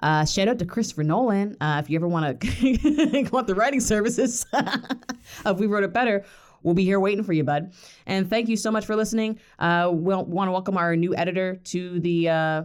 Uh, 0.00 0.24
shout 0.24 0.48
out 0.48 0.58
to 0.58 0.64
Christopher 0.64 1.04
Nolan. 1.04 1.56
Uh, 1.60 1.80
if 1.82 1.90
you 1.90 1.96
ever 1.96 2.08
want 2.08 2.40
to 2.40 3.28
want 3.32 3.46
the 3.46 3.54
writing 3.54 3.80
services 3.80 4.46
of 5.44 5.60
We 5.60 5.66
Wrote 5.66 5.84
It 5.84 5.92
Better, 5.92 6.24
we'll 6.62 6.74
be 6.74 6.84
here 6.84 7.00
waiting 7.00 7.24
for 7.24 7.32
you, 7.32 7.44
bud. 7.44 7.72
And 8.06 8.28
thank 8.28 8.48
you 8.48 8.56
so 8.56 8.70
much 8.70 8.86
for 8.86 8.96
listening. 8.96 9.38
Uh, 9.58 9.90
we'll 9.92 10.24
want 10.24 10.48
to 10.48 10.52
welcome 10.52 10.76
our 10.76 10.96
new 10.96 11.14
editor 11.14 11.56
to 11.64 12.00
the 12.00 12.28
uh, 12.28 12.62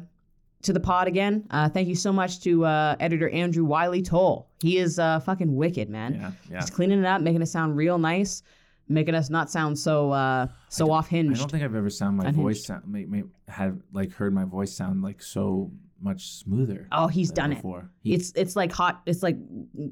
to 0.63 0.73
the 0.73 0.79
pod 0.79 1.07
again. 1.07 1.45
Uh, 1.51 1.69
thank 1.69 1.87
you 1.87 1.95
so 1.95 2.11
much 2.11 2.41
to 2.41 2.65
uh, 2.65 2.95
editor 2.99 3.29
Andrew 3.29 3.63
Wylie-Toal. 3.65 4.49
He 4.61 4.77
is 4.77 4.97
uh, 4.97 5.19
fucking 5.19 5.55
wicked, 5.55 5.89
man. 5.89 6.15
Yeah, 6.15 6.31
yeah. 6.49 6.59
He's 6.61 6.69
cleaning 6.69 6.99
it 6.99 7.05
up, 7.05 7.21
making 7.21 7.41
it 7.41 7.47
sound 7.47 7.75
real 7.75 7.97
nice, 7.99 8.41
making 8.87 9.13
us 9.13 9.29
not 9.29 9.51
sound 9.51 9.77
so 9.77 10.11
uh, 10.11 10.47
so 10.69 10.91
off 10.91 11.13
I 11.13 11.21
don't 11.21 11.51
think 11.51 11.63
I've 11.63 11.75
ever 11.75 11.89
sound 11.89 12.17
my 12.17 12.25
Unhinged. 12.29 12.41
voice 12.41 12.65
sound 12.65 12.87
make, 12.87 13.07
make, 13.09 13.25
have 13.47 13.77
like 13.93 14.11
heard 14.11 14.33
my 14.33 14.45
voice 14.45 14.73
sound 14.73 15.01
like 15.03 15.21
so 15.21 15.71
much 16.01 16.29
smoother. 16.31 16.87
Oh, 16.91 17.07
he's 17.07 17.31
done 17.31 17.51
it. 17.51 17.55
before. 17.55 17.89
He, 18.03 18.13
It's 18.13 18.31
it's 18.35 18.55
like 18.55 18.71
hot. 18.71 19.01
It's 19.05 19.23
like 19.23 19.37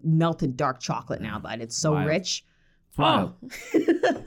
melted 0.03 0.57
dark 0.57 0.79
chocolate 0.79 1.21
now, 1.21 1.39
but 1.39 1.61
it's 1.61 1.75
so 1.77 1.93
Wild. 1.93 2.07
rich. 2.07 2.45
it's 2.89 2.97
wild. 2.97 3.33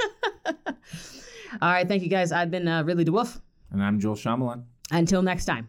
All 1.63 1.71
right, 1.73 1.87
thank 1.89 2.03
you 2.03 2.09
guys. 2.09 2.33
I've 2.33 2.51
been 2.51 2.69
uh, 2.69 2.83
Ridley 2.83 3.05
DeWolf. 3.05 3.41
And 3.71 3.83
I'm 3.83 3.99
Joel 3.99 4.15
Shyamalan. 4.17 4.65
Until 4.91 5.23
next 5.23 5.45
time. 5.47 5.69